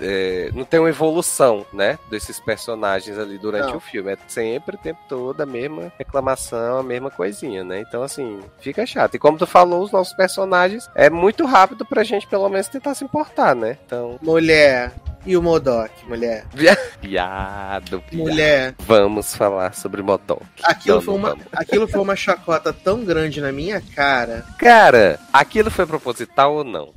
[0.01, 1.99] é, não tem uma evolução, né?
[2.11, 3.77] Desses personagens ali durante Não.
[3.77, 4.13] o filme.
[4.13, 7.81] É sempre o tempo todo a mesma reclamação, a mesma coisinha, né?
[7.81, 9.15] Então, assim, fica chato.
[9.15, 10.34] E como tu falou, os nossos personagens
[10.95, 13.77] é muito rápido pra gente, pelo menos, tentar se importar, né?
[13.87, 14.93] Então, Mulher.
[15.27, 16.45] E o Modok, mulher.
[17.01, 18.03] piado, piado.
[18.13, 18.75] Mulher.
[18.81, 20.43] Vamos falar sobre Modok.
[20.63, 21.45] Aquilo foi, uma, vamos.
[21.51, 24.45] aquilo foi uma chacota tão grande na minha cara.
[24.59, 26.93] Cara, aquilo foi proposital ou não?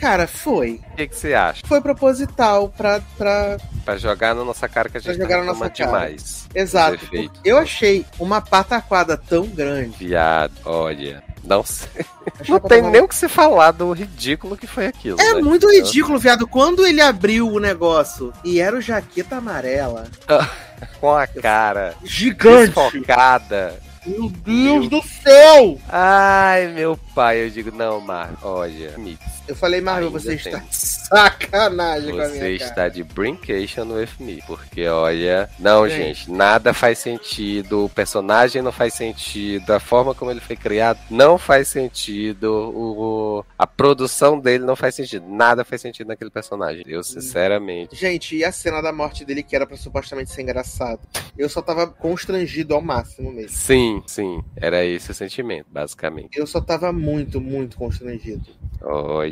[0.00, 0.80] Cara, foi.
[0.92, 1.66] O que, você acha?
[1.66, 3.00] Foi proposital pra.
[3.16, 3.56] pra...
[3.84, 5.74] Pra jogar na nossa cara que a gente Pra jogar tá na nossa cara.
[5.74, 6.48] demais.
[6.54, 6.98] Exato.
[7.44, 9.96] Eu achei uma pataquada tão grande.
[9.98, 11.22] Viado, olha.
[11.44, 12.04] Não sei.
[12.48, 15.20] Não tem nem o que se falar do ridículo que foi aquilo.
[15.20, 15.42] É né?
[15.42, 16.46] muito ridículo, viado.
[16.46, 20.06] Quando ele abriu o negócio e era o jaqueta amarela,
[21.00, 22.72] Com a cara gigante.
[22.74, 23.80] desfocada.
[24.06, 25.78] Meu Deus do céu!
[25.88, 30.36] Ai, meu pai, eu digo, não, Marco, olha, Mix, Eu falei, Marvel, Ainda você tem.
[30.36, 32.70] está de sacanagem com a você minha cara.
[32.70, 36.20] está de brincation with me, porque olha, não, Gente.
[36.26, 40.98] gente, nada faz sentido, o personagem não faz sentido, a forma como ele foi criado
[41.10, 46.84] não faz sentido, o, a produção dele não faz sentido, nada faz sentido naquele personagem.
[46.86, 51.00] Eu, sinceramente, Gente, e a cena da morte dele, que era pra supostamente ser engraçado?
[51.36, 53.56] Eu só tava constrangido ao máximo mesmo.
[53.56, 56.38] sim, sim, era esse o sentimento, basicamente.
[56.38, 58.44] Eu só tava muito, muito constrangido.
[58.80, 59.28] Olha,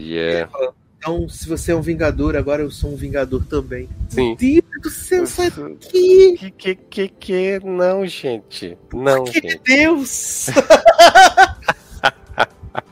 [0.98, 3.88] Então, se você é um vingador, agora eu sou um vingador também.
[4.08, 4.34] sim.
[4.36, 6.36] Deus do céu, sai daqui!
[6.36, 9.58] Que, que, que, que, não, gente, não, Que gente.
[9.58, 10.46] Deus!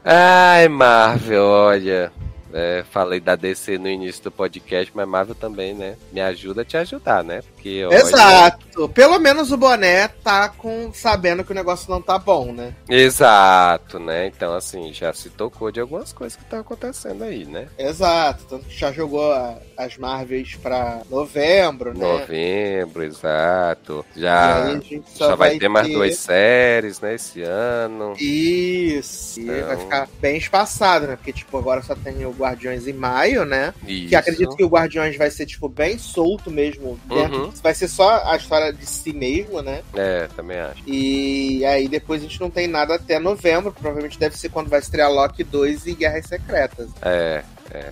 [0.04, 2.12] Ai, Marvel, olha.
[2.54, 5.96] É, falei da DC no início do podcast, mas Marvel também, né?
[6.12, 7.42] Me ajuda a te ajudar, né?
[7.42, 8.88] Porque, Exato.
[8.90, 12.72] Pelo menos o boné tá com sabendo que o negócio não tá bom, né?
[12.88, 14.26] Exato, né?
[14.26, 17.68] Então, assim, já se tocou de algumas coisas que estão acontecendo aí, né?
[17.78, 18.44] Exato.
[18.48, 22.06] Tanto que já jogou a- as Marvels pra novembro, né?
[22.06, 24.04] Novembro, exato.
[24.16, 27.14] E Já, só, já vai ter mais duas séries, né?
[27.14, 28.14] Esse ano.
[28.20, 29.40] Isso.
[29.40, 31.16] E Então- vai ficar bem espaçado, né?
[31.16, 33.72] Porque, tipo, agora só tem o Guardiões em maio, né?
[33.86, 34.08] Isso.
[34.08, 36.98] Que acredito que o Guardiões vai ser, tipo, bem solto mesmo.
[37.06, 37.52] dentro- Uhum.
[37.62, 39.82] Vai ser só a história de si mesmo, né?
[39.94, 40.82] É, também acho.
[40.86, 43.72] E aí depois a gente não tem nada até novembro.
[43.72, 46.88] Provavelmente deve ser quando vai estrear Loki 2 e Guerras Secretas.
[47.02, 47.42] É,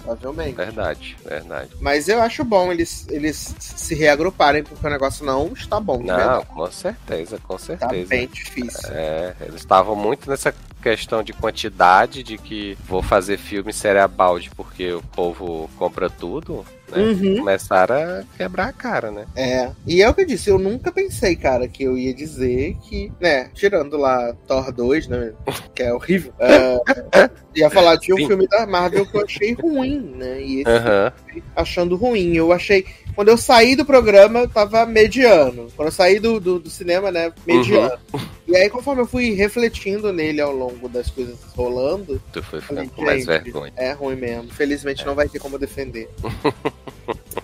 [0.05, 0.55] Provavelmente.
[0.55, 1.71] verdade, verdade.
[1.81, 5.99] Mas eu acho bom eles, eles se reagruparem, porque o negócio não está bom.
[5.99, 6.47] de Não, verdade.
[6.47, 8.07] com certeza, com Tá certeza.
[8.09, 8.91] bem difícil.
[8.93, 14.93] É, eles estavam muito nessa questão de quantidade, de que vou fazer filme cerebalde porque
[14.93, 17.03] o povo compra tudo, né?
[17.03, 17.39] Uhum.
[17.39, 19.27] Começaram a quebrar a cara, né?
[19.35, 19.71] É.
[19.87, 23.11] E é o que eu disse, eu nunca pensei, cara, que eu ia dizer que,
[23.21, 25.33] né, tirando lá Thor 2, né,
[25.75, 28.27] que é horrível, é, ia falar de um Sim.
[28.27, 31.13] filme da Marvel que eu achei ruim, né, e esse Aham.
[31.57, 32.35] achando ruim.
[32.35, 32.85] Eu achei.
[33.15, 35.69] Quando eu saí do programa, eu tava mediano.
[35.77, 37.31] Quando eu saí do, do, do cinema, né?
[37.47, 37.99] Mediano.
[38.13, 38.21] Uhum.
[38.49, 42.91] E aí, conforme eu fui refletindo nele ao longo das coisas rolando, Tu foi ficando
[42.91, 43.73] com mais vergonha.
[43.77, 44.51] é ruim mesmo.
[44.51, 46.09] Felizmente não vai ter como defender.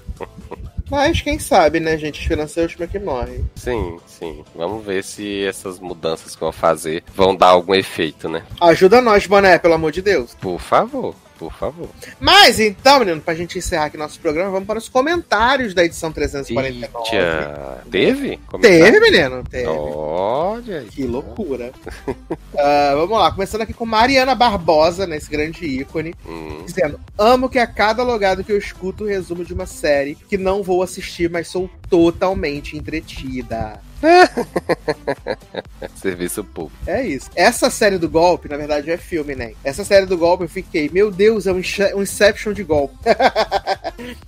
[0.91, 2.21] Mas quem sabe, né, gente?
[2.21, 3.45] Esperança é a última que morre.
[3.55, 4.45] Sim, sim.
[4.55, 8.43] Vamos ver se essas mudanças que vão fazer vão dar algum efeito, né?
[8.61, 10.35] Ajuda nós, Boné, pelo amor de Deus.
[10.41, 11.89] Por favor, por favor.
[12.21, 16.11] Mas então, menino, pra gente encerrar aqui nosso programa, vamos para os comentários da edição
[16.13, 16.69] 349.
[16.69, 18.19] Eita, teve?
[18.21, 19.01] Teve, Comentário?
[19.01, 19.45] menino?
[19.49, 19.67] Teve.
[19.69, 20.85] Olha.
[20.91, 21.73] Que loucura.
[22.61, 27.59] Ah, vamos lá, começando aqui com Mariana Barbosa, nesse grande ícone, Hum, dizendo: Amo que
[27.59, 31.31] a cada logado que eu escuto o resumo de uma série que não vou assistir,
[31.31, 33.81] mas sou totalmente entretida.
[35.97, 36.79] serviço público.
[36.87, 37.31] É isso.
[37.35, 39.53] Essa série do golpe, na verdade, é filme, né?
[39.65, 41.61] Essa série do golpe eu fiquei, meu Deus, é um
[41.97, 42.97] um Inception de golpe.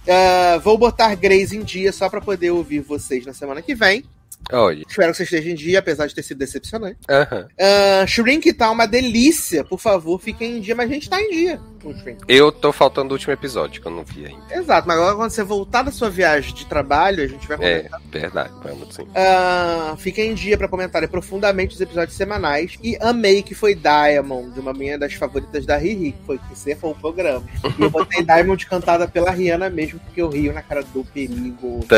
[0.08, 4.04] Ah, vou botar Grace em dia só pra poder ouvir vocês na semana que vem.
[4.52, 4.84] Olha.
[4.88, 6.98] Espero que você esteja em dia, apesar de ter sido decepcionante.
[7.08, 9.62] Uh, Shrink tá uma delícia.
[9.62, 10.74] Por favor, fiquem em dia.
[10.74, 11.60] Mas a gente tá em dia
[11.94, 12.18] Shrink.
[12.28, 14.54] Eu tô faltando o último episódio, que eu não vi ainda.
[14.54, 14.86] Exato.
[14.86, 18.00] Mas agora, quando você voltar da sua viagem de trabalho, a gente vai É, comentar.
[18.10, 19.02] verdade, vamos sim.
[19.02, 22.78] Uh, fiquem em dia pra comentarem profundamente os episódios semanais.
[22.82, 26.92] E amei que foi Diamond, uma minha das favoritas da Riri, que foi que encerrou
[26.92, 27.44] o programa.
[27.78, 31.84] E eu botei Diamond cantada pela Rihanna mesmo, porque eu rio na cara do perigo.
[31.88, 31.96] Tã...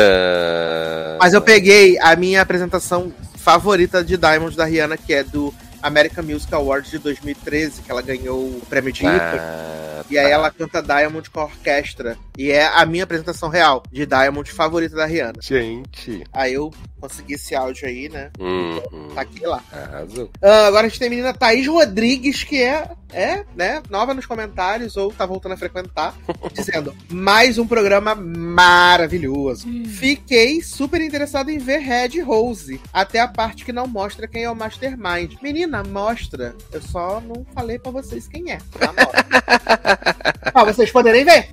[1.19, 5.53] Mas eu peguei a minha apresentação favorita de Diamond da Rihanna, que é do
[5.83, 9.19] American Music Awards de 2013, que ela ganhou o prêmio de ícone.
[9.19, 10.31] Ah, E aí tá.
[10.31, 12.17] ela canta Diamond com a orquestra.
[12.37, 15.39] E é a minha apresentação real de Diamond favorita da Rihanna.
[15.41, 16.23] Gente.
[16.33, 18.31] Aí eu consegui esse áudio aí, né?
[18.39, 18.79] Hum,
[19.13, 19.61] Tá aqui lá.
[19.71, 20.31] arrasou.
[20.41, 24.25] Ah, agora a gente tem a menina Thaís Rodrigues, que é, é, né, nova nos
[24.25, 26.15] comentários, ou tá voltando a frequentar,
[26.53, 29.67] dizendo, mais um programa maravilhoso.
[29.85, 34.49] Fiquei super interessado em ver Red Rose, até a parte que não mostra quem é
[34.49, 35.35] o Mastermind.
[35.41, 36.53] Menina, mostra.
[36.71, 38.57] Eu só não falei pra vocês quem é.
[38.57, 39.23] Mostra.
[40.51, 41.49] pra vocês poderem ver.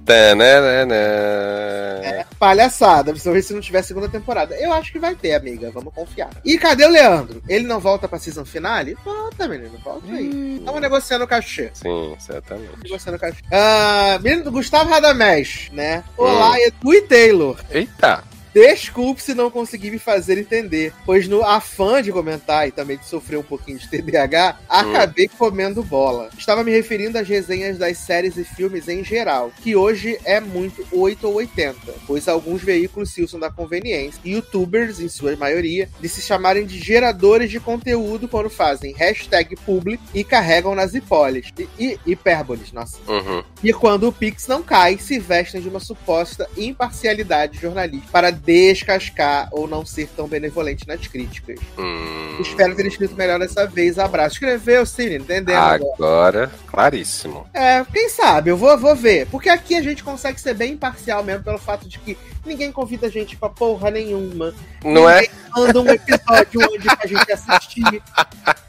[2.02, 4.54] É, palhaçada, principalmente se não tiver segunda temporada.
[4.56, 5.70] Eu acho que vai ter, amiga.
[5.70, 6.30] Vamos confiar.
[6.44, 7.42] E cadê o Leandro?
[7.48, 8.96] Ele não volta pra season finale?
[9.04, 9.78] Volta, menino.
[9.84, 10.56] Volta aí.
[10.58, 11.70] Estamos negociando o cachê.
[11.72, 12.82] Sim, certamente.
[12.82, 13.40] Negociando o cachê.
[13.52, 16.02] Ah, menino do Gustavo Radamés, né?
[16.16, 17.56] Olá, Edu e Taylor.
[17.70, 18.24] Eita.
[18.52, 23.06] Desculpe se não consegui me fazer entender, pois no afã de comentar e também de
[23.06, 26.30] sofrer um pouquinho de TDAH, acabei comendo bola.
[26.36, 30.86] Estava me referindo às resenhas das séries e filmes em geral, que hoje é muito
[30.92, 35.88] 8 ou 80, pois alguns veículos se usam da conveniência, e youtubers, em sua maioria,
[36.00, 41.52] de se chamarem de geradores de conteúdo quando fazem hashtag public e carregam nas hipólis.
[41.58, 42.98] E, e hipérboles, nossa.
[43.06, 43.42] Uhum.
[43.62, 49.48] E quando o Pix não cai, se vestem de uma suposta imparcialidade jornalística para descascar
[49.52, 51.58] ou não ser tão benevolente nas críticas.
[51.78, 52.38] Hum.
[52.40, 53.98] Espero ter escrito melhor dessa vez.
[53.98, 54.34] Abraço.
[54.34, 55.56] Escreveu, sim, entendeu?
[55.56, 55.94] agora?
[55.94, 57.46] Agora, claríssimo.
[57.52, 58.50] É, quem sabe?
[58.50, 59.26] Eu vou, vou ver.
[59.26, 63.06] Porque aqui a gente consegue ser bem imparcial mesmo, pelo fato de que ninguém convida
[63.06, 64.54] a gente pra porra nenhuma.
[64.84, 65.20] Não é?
[65.20, 68.02] Ninguém Manda um episódio onde a gente assistir.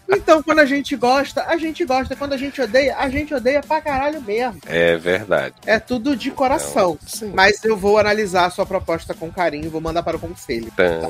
[0.09, 2.15] Então, quando a gente gosta, a gente gosta.
[2.15, 4.59] Quando a gente odeia, a gente odeia pra caralho mesmo.
[4.65, 5.55] É verdade.
[5.65, 6.97] É tudo de coração.
[7.05, 7.31] Sim.
[7.33, 10.71] Mas eu vou analisar a sua proposta com carinho vou mandar para o conselho.
[10.75, 11.01] Tã...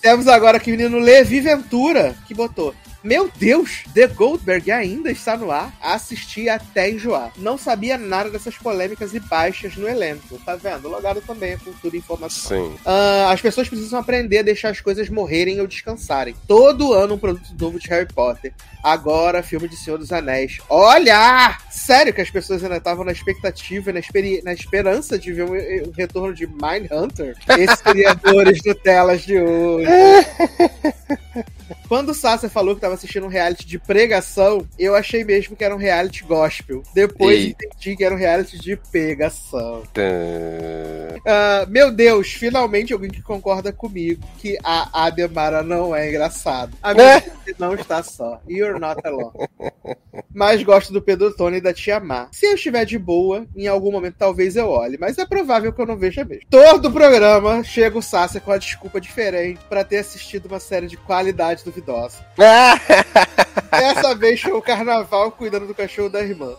[0.00, 2.74] Temos agora aqui o menino Levi Ventura, que botou.
[3.08, 5.74] Meu Deus, The Goldberg ainda está no ar.
[5.80, 7.32] Assisti até enjoar.
[7.38, 10.38] Não sabia nada dessas polêmicas e baixas no elenco.
[10.44, 10.90] Tá vendo?
[10.90, 12.68] Logado também é cultura e informação.
[12.68, 12.76] Sim.
[12.84, 16.36] Ah, as pessoas precisam aprender a deixar as coisas morrerem ou descansarem.
[16.46, 18.52] Todo ano um produto novo de Harry Potter.
[18.84, 20.58] Agora, filme de Senhor dos Anéis.
[20.68, 21.56] Olha!
[21.70, 24.00] Sério que as pessoas ainda estavam na expectativa, na,
[24.44, 27.38] na esperança de ver um, um retorno de Mindhunter?
[27.58, 29.88] Esses criadores Nutelas de hoje.
[31.88, 35.64] Quando o Sasha falou que estava assistindo um reality de pregação, eu achei mesmo que
[35.64, 36.82] era um reality gospel.
[36.94, 37.48] Depois Ei.
[37.48, 39.82] entendi que era um reality de pegação.
[41.26, 46.72] Ah, meu Deus, finalmente alguém que concorda comigo que a Ademara não é engraçada.
[46.82, 48.40] A minha você não está só.
[48.48, 49.48] You're not alone.
[50.34, 52.28] Mas gosto do Pedro Tony e da Tia Má.
[52.32, 55.80] Se eu estiver de boa, em algum momento talvez eu olhe, mas é provável que
[55.80, 56.44] eu não veja mesmo.
[56.50, 60.96] Todo programa chega o Sasha com a desculpa diferente pra ter assistido uma série de
[60.96, 62.18] qualidade duvidosa.
[63.70, 66.56] Dessa vez foi o carnaval cuidando do cachorro da irmã.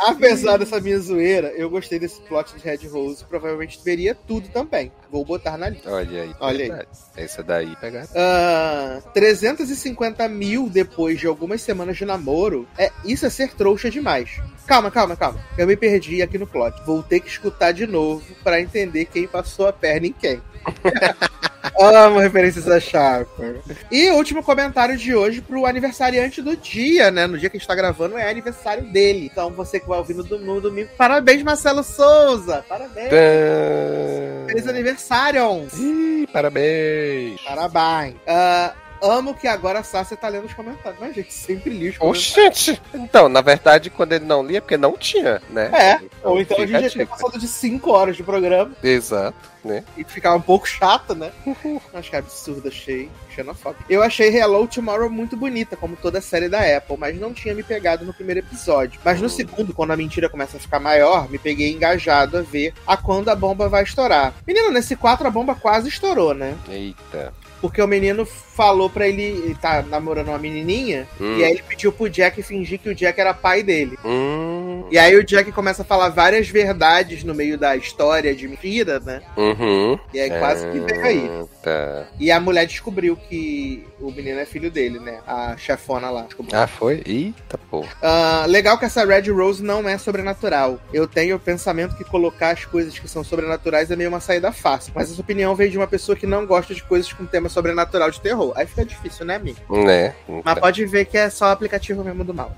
[0.00, 3.24] Apesar dessa minha zoeira, eu gostei desse plot de Red Rose.
[3.24, 4.92] Provavelmente veria tudo também.
[5.10, 5.90] Vou botar na lista.
[5.90, 6.34] Olha aí.
[6.40, 6.68] Olha aí.
[6.68, 6.88] verdade.
[7.16, 8.06] Essa daí pegar.
[8.14, 12.68] Ah, 350 mil depois de algumas semanas de namoro.
[12.78, 14.40] É, isso é ser trouxa demais.
[14.66, 15.40] Calma, calma, calma.
[15.56, 16.82] Eu me perdi aqui no plot.
[16.84, 20.40] Vou ter que escutar de novo pra entender quem passou a perna em quem.
[21.78, 23.56] Amo referências a Chapa.
[23.90, 27.26] E último comentário de hoje pro aniversariante do dia, né?
[27.26, 29.28] No dia que a gente tá gravando é aniversário dele.
[29.30, 30.22] Então você que vai ouvir no
[30.60, 32.64] domingo, parabéns, Marcelo Souza!
[32.68, 33.10] Parabéns!
[33.10, 34.46] Tã.
[34.48, 35.66] Feliz aniversário!
[35.76, 37.40] Ih, parabéns.
[37.42, 38.16] Parabéns!
[38.26, 38.74] Ah,
[39.04, 41.00] amo que agora a Sácia tá lendo os comentários.
[41.00, 42.36] Mas, gente, sempre li os comentários.
[42.36, 42.82] Oxente.
[42.94, 45.70] Então, na verdade, quando ele não lia, é porque não tinha, né?
[45.72, 49.84] É, ou então a gente já tinha passado de 5 horas de programa Exato, né?
[49.96, 51.32] e ficava um pouco chato, né?
[51.94, 53.84] Acho que é absurdo, achei xenofóbico.
[53.88, 57.54] Eu achei Hello Tomorrow muito bonita, como toda a série da Apple, mas não tinha
[57.54, 59.00] me pegado no primeiro episódio.
[59.04, 62.72] Mas no segundo, quando a mentira começa a ficar maior, me peguei engajado a ver
[62.86, 64.32] a quando a bomba vai estourar.
[64.46, 66.56] Menino, nesse 4 a bomba quase estourou, né?
[66.68, 67.32] Eita.
[67.60, 71.38] Porque o menino falou pra ele, ele tá namorando uma menininha, Hum.
[71.38, 73.98] e aí ele pediu pro Jack fingir que o Jack era pai dele.
[74.04, 74.84] Hum.
[74.90, 79.00] E aí o Jack começa a falar várias verdades no meio da história de mentira,
[79.00, 79.22] né?
[79.36, 79.98] Uhum.
[80.12, 81.30] E aí quase que veio aí.
[81.62, 82.04] Tá.
[82.20, 85.20] E a mulher descobriu que o menino é filho dele, né?
[85.26, 86.22] A chefona lá.
[86.22, 86.56] descobriu.
[86.58, 87.02] Ah, foi?
[87.06, 87.84] Eita, pô.
[88.02, 90.78] Ah, legal que essa Red Rose não é sobrenatural.
[90.92, 94.52] Eu tenho o pensamento que colocar as coisas que são sobrenaturais é meio uma saída
[94.52, 94.92] fácil.
[94.94, 98.10] Mas essa opinião veio de uma pessoa que não gosta de coisas com tema sobrenatural
[98.10, 98.52] de terror.
[98.56, 99.58] Aí fica difícil, né, amigo?
[99.70, 100.14] Né?
[100.44, 102.54] Mas pode ver que é só o aplicativo mesmo do mal.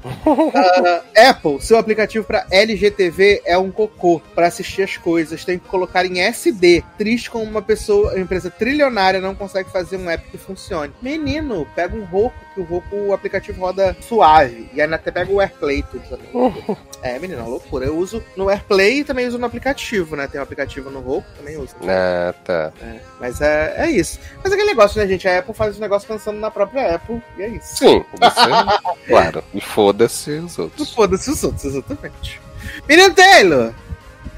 [0.54, 5.44] Ah, Apple, seu aplicativo para LGTV é um cocô para assistir as coisas.
[5.44, 6.82] Tem que colocar em SD.
[6.96, 10.92] Triste como uma pessoa, uma empresa trilionária não consegue fazer um app que funcione.
[11.02, 14.68] Menino, pega um Roku, que o Roku, o aplicativo roda suave.
[14.72, 16.76] E ainda até pega o AirPlay tudo também.
[17.02, 17.86] é, menino, é uma loucura.
[17.86, 20.26] Eu uso no AirPlay e também uso no aplicativo, né?
[20.26, 21.74] Tem um aplicativo no Roku, também uso.
[21.82, 22.72] Ah, tá.
[22.82, 24.18] É, mas é, é isso.
[24.42, 25.26] Mas aquele negócio, né, gente?
[25.26, 27.22] A Apple faz os negócios pensando na própria Apple.
[27.38, 27.76] E é isso.
[27.76, 29.42] Sim, você, claro.
[29.54, 30.92] E foda-se os outros.
[30.92, 32.40] Foda-se os outros, exatamente.
[32.86, 33.72] Menino Taylor,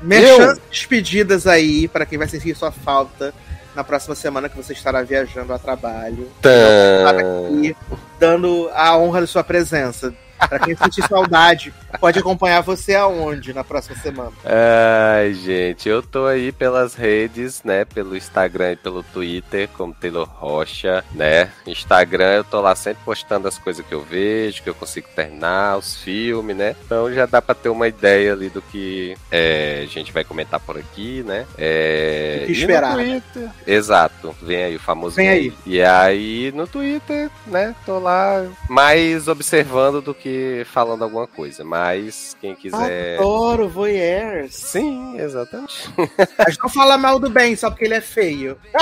[0.01, 3.35] merchan despedidas aí para quem vai sentir sua falta
[3.75, 6.31] na próxima semana que você estará viajando a trabalho.
[6.41, 6.51] Tá.
[7.11, 7.77] aqui
[8.19, 10.15] dando a honra de sua presença.
[10.39, 14.33] Para quem sentir saudade, pode acompanhar você aonde na próxima semana?
[14.45, 17.85] Ai, gente, eu tô aí pelas redes, né?
[17.85, 21.51] Pelo Instagram e pelo Twitter, como Taylor Rocha, né?
[21.67, 25.77] Instagram eu tô lá sempre postando as coisas que eu vejo, que eu consigo terminar,
[25.77, 26.77] os filmes, né?
[26.85, 30.61] Então já dá pra ter uma ideia ali do que é, a gente vai comentar
[30.61, 31.47] por aqui, né?
[31.57, 35.17] É, O que esperar, Twitter- Exato, vem aí o famoso.
[35.17, 35.53] Vem aí.
[35.67, 37.75] E aí no Twitter, né?
[37.85, 40.28] Tô lá mais observando do que
[40.67, 41.65] falando alguma coisa.
[41.65, 43.19] Mas quem quiser.
[43.19, 44.55] Adoro voyeurs.
[44.55, 45.89] Sim, exatamente.
[46.39, 48.59] Mas não fala mal do bem só porque ele é feio.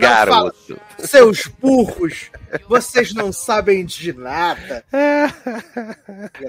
[0.00, 0.80] Não fala, Garoto.
[1.06, 2.30] Seus burros,
[2.68, 4.84] vocês não sabem de nada.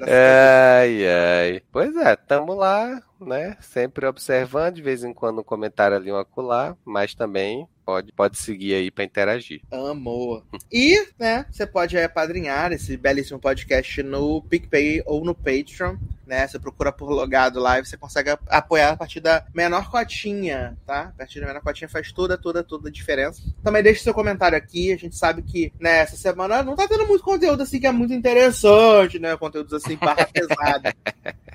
[0.04, 1.62] Ai, ai.
[1.72, 3.58] Pois é, tamo lá, né?
[3.62, 8.38] Sempre observando, de vez em quando um comentário ali, um acolá, mas também pode, pode
[8.38, 9.62] seguir aí pra interagir.
[9.72, 10.44] Amor.
[10.72, 16.48] E, né, você pode aí apadrinhar esse belíssimo podcast no PicPay ou no Patreon, né?
[16.48, 21.02] Você procura por logado lá e você consegue apoiar a partir da menor cotinha, tá?
[21.14, 23.42] A partir da menor cotinha faz toda, toda, toda a diferença.
[23.62, 24.92] Também deixe seu comentário aqui.
[24.92, 27.92] A gente sabe que, né, essa semana não tá tendo muito conteúdo assim que é
[27.92, 29.36] muito interessante, né?
[29.38, 30.96] Conteúdos assim, barra pesada.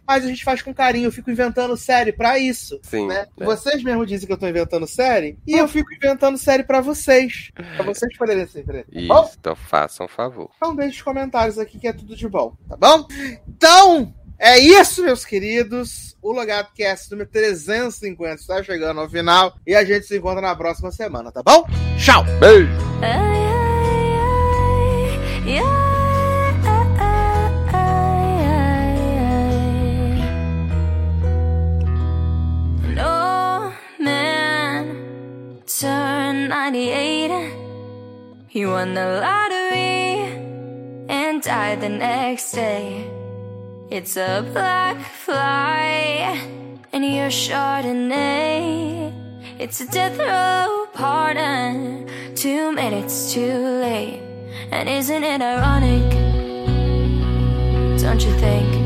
[0.06, 1.06] Mas a gente faz com carinho.
[1.06, 2.78] Eu fico inventando série pra isso.
[2.82, 3.06] Sim.
[3.06, 3.26] né?
[3.36, 3.46] né?
[3.46, 7.50] Vocês mesmo dizem que eu tô inventando série, e eu fico inventando série pra vocês.
[7.54, 8.72] Pra vocês poderem ser, tá
[9.06, 9.24] bom?
[9.24, 10.50] Isso, então façam um favor.
[10.56, 13.06] Então deixe os comentários aqui que é tudo de bom, tá bom?
[13.48, 16.16] Então, é isso, meus queridos.
[16.20, 20.56] O Logado Cast número 350 está chegando ao final e a gente se encontra na
[20.56, 21.66] próxima semana, tá bom?
[21.98, 22.24] Tchau!
[22.40, 22.70] Beijo!
[32.94, 34.96] No man
[35.66, 37.52] turned 98.
[38.48, 40.24] He won the lottery
[41.08, 43.15] and died the next day.
[43.88, 46.36] It's a black fly
[46.92, 49.12] and your Chardonnay.
[49.60, 54.20] It's a death row pardon, two minutes too late.
[54.72, 56.10] And isn't it ironic?
[58.00, 58.85] Don't you think?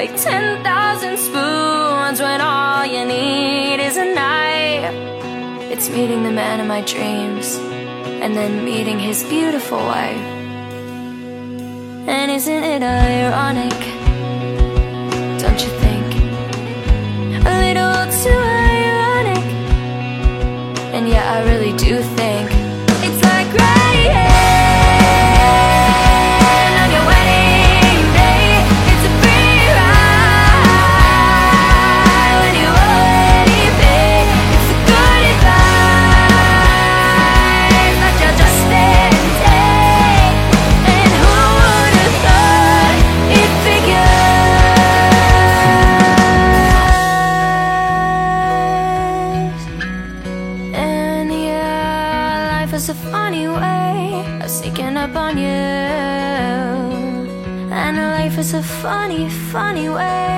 [0.00, 4.94] Like 10,000 spoons when all you need is a knife.
[5.70, 7.56] It's meeting the man of my dreams
[8.22, 10.26] and then meeting his beautiful wife.
[12.16, 13.78] And isn't it ironic?
[15.42, 16.08] Don't you think?
[17.50, 19.48] A little too ironic.
[20.94, 22.59] And yeah, I really do think
[58.82, 60.29] funny, funny way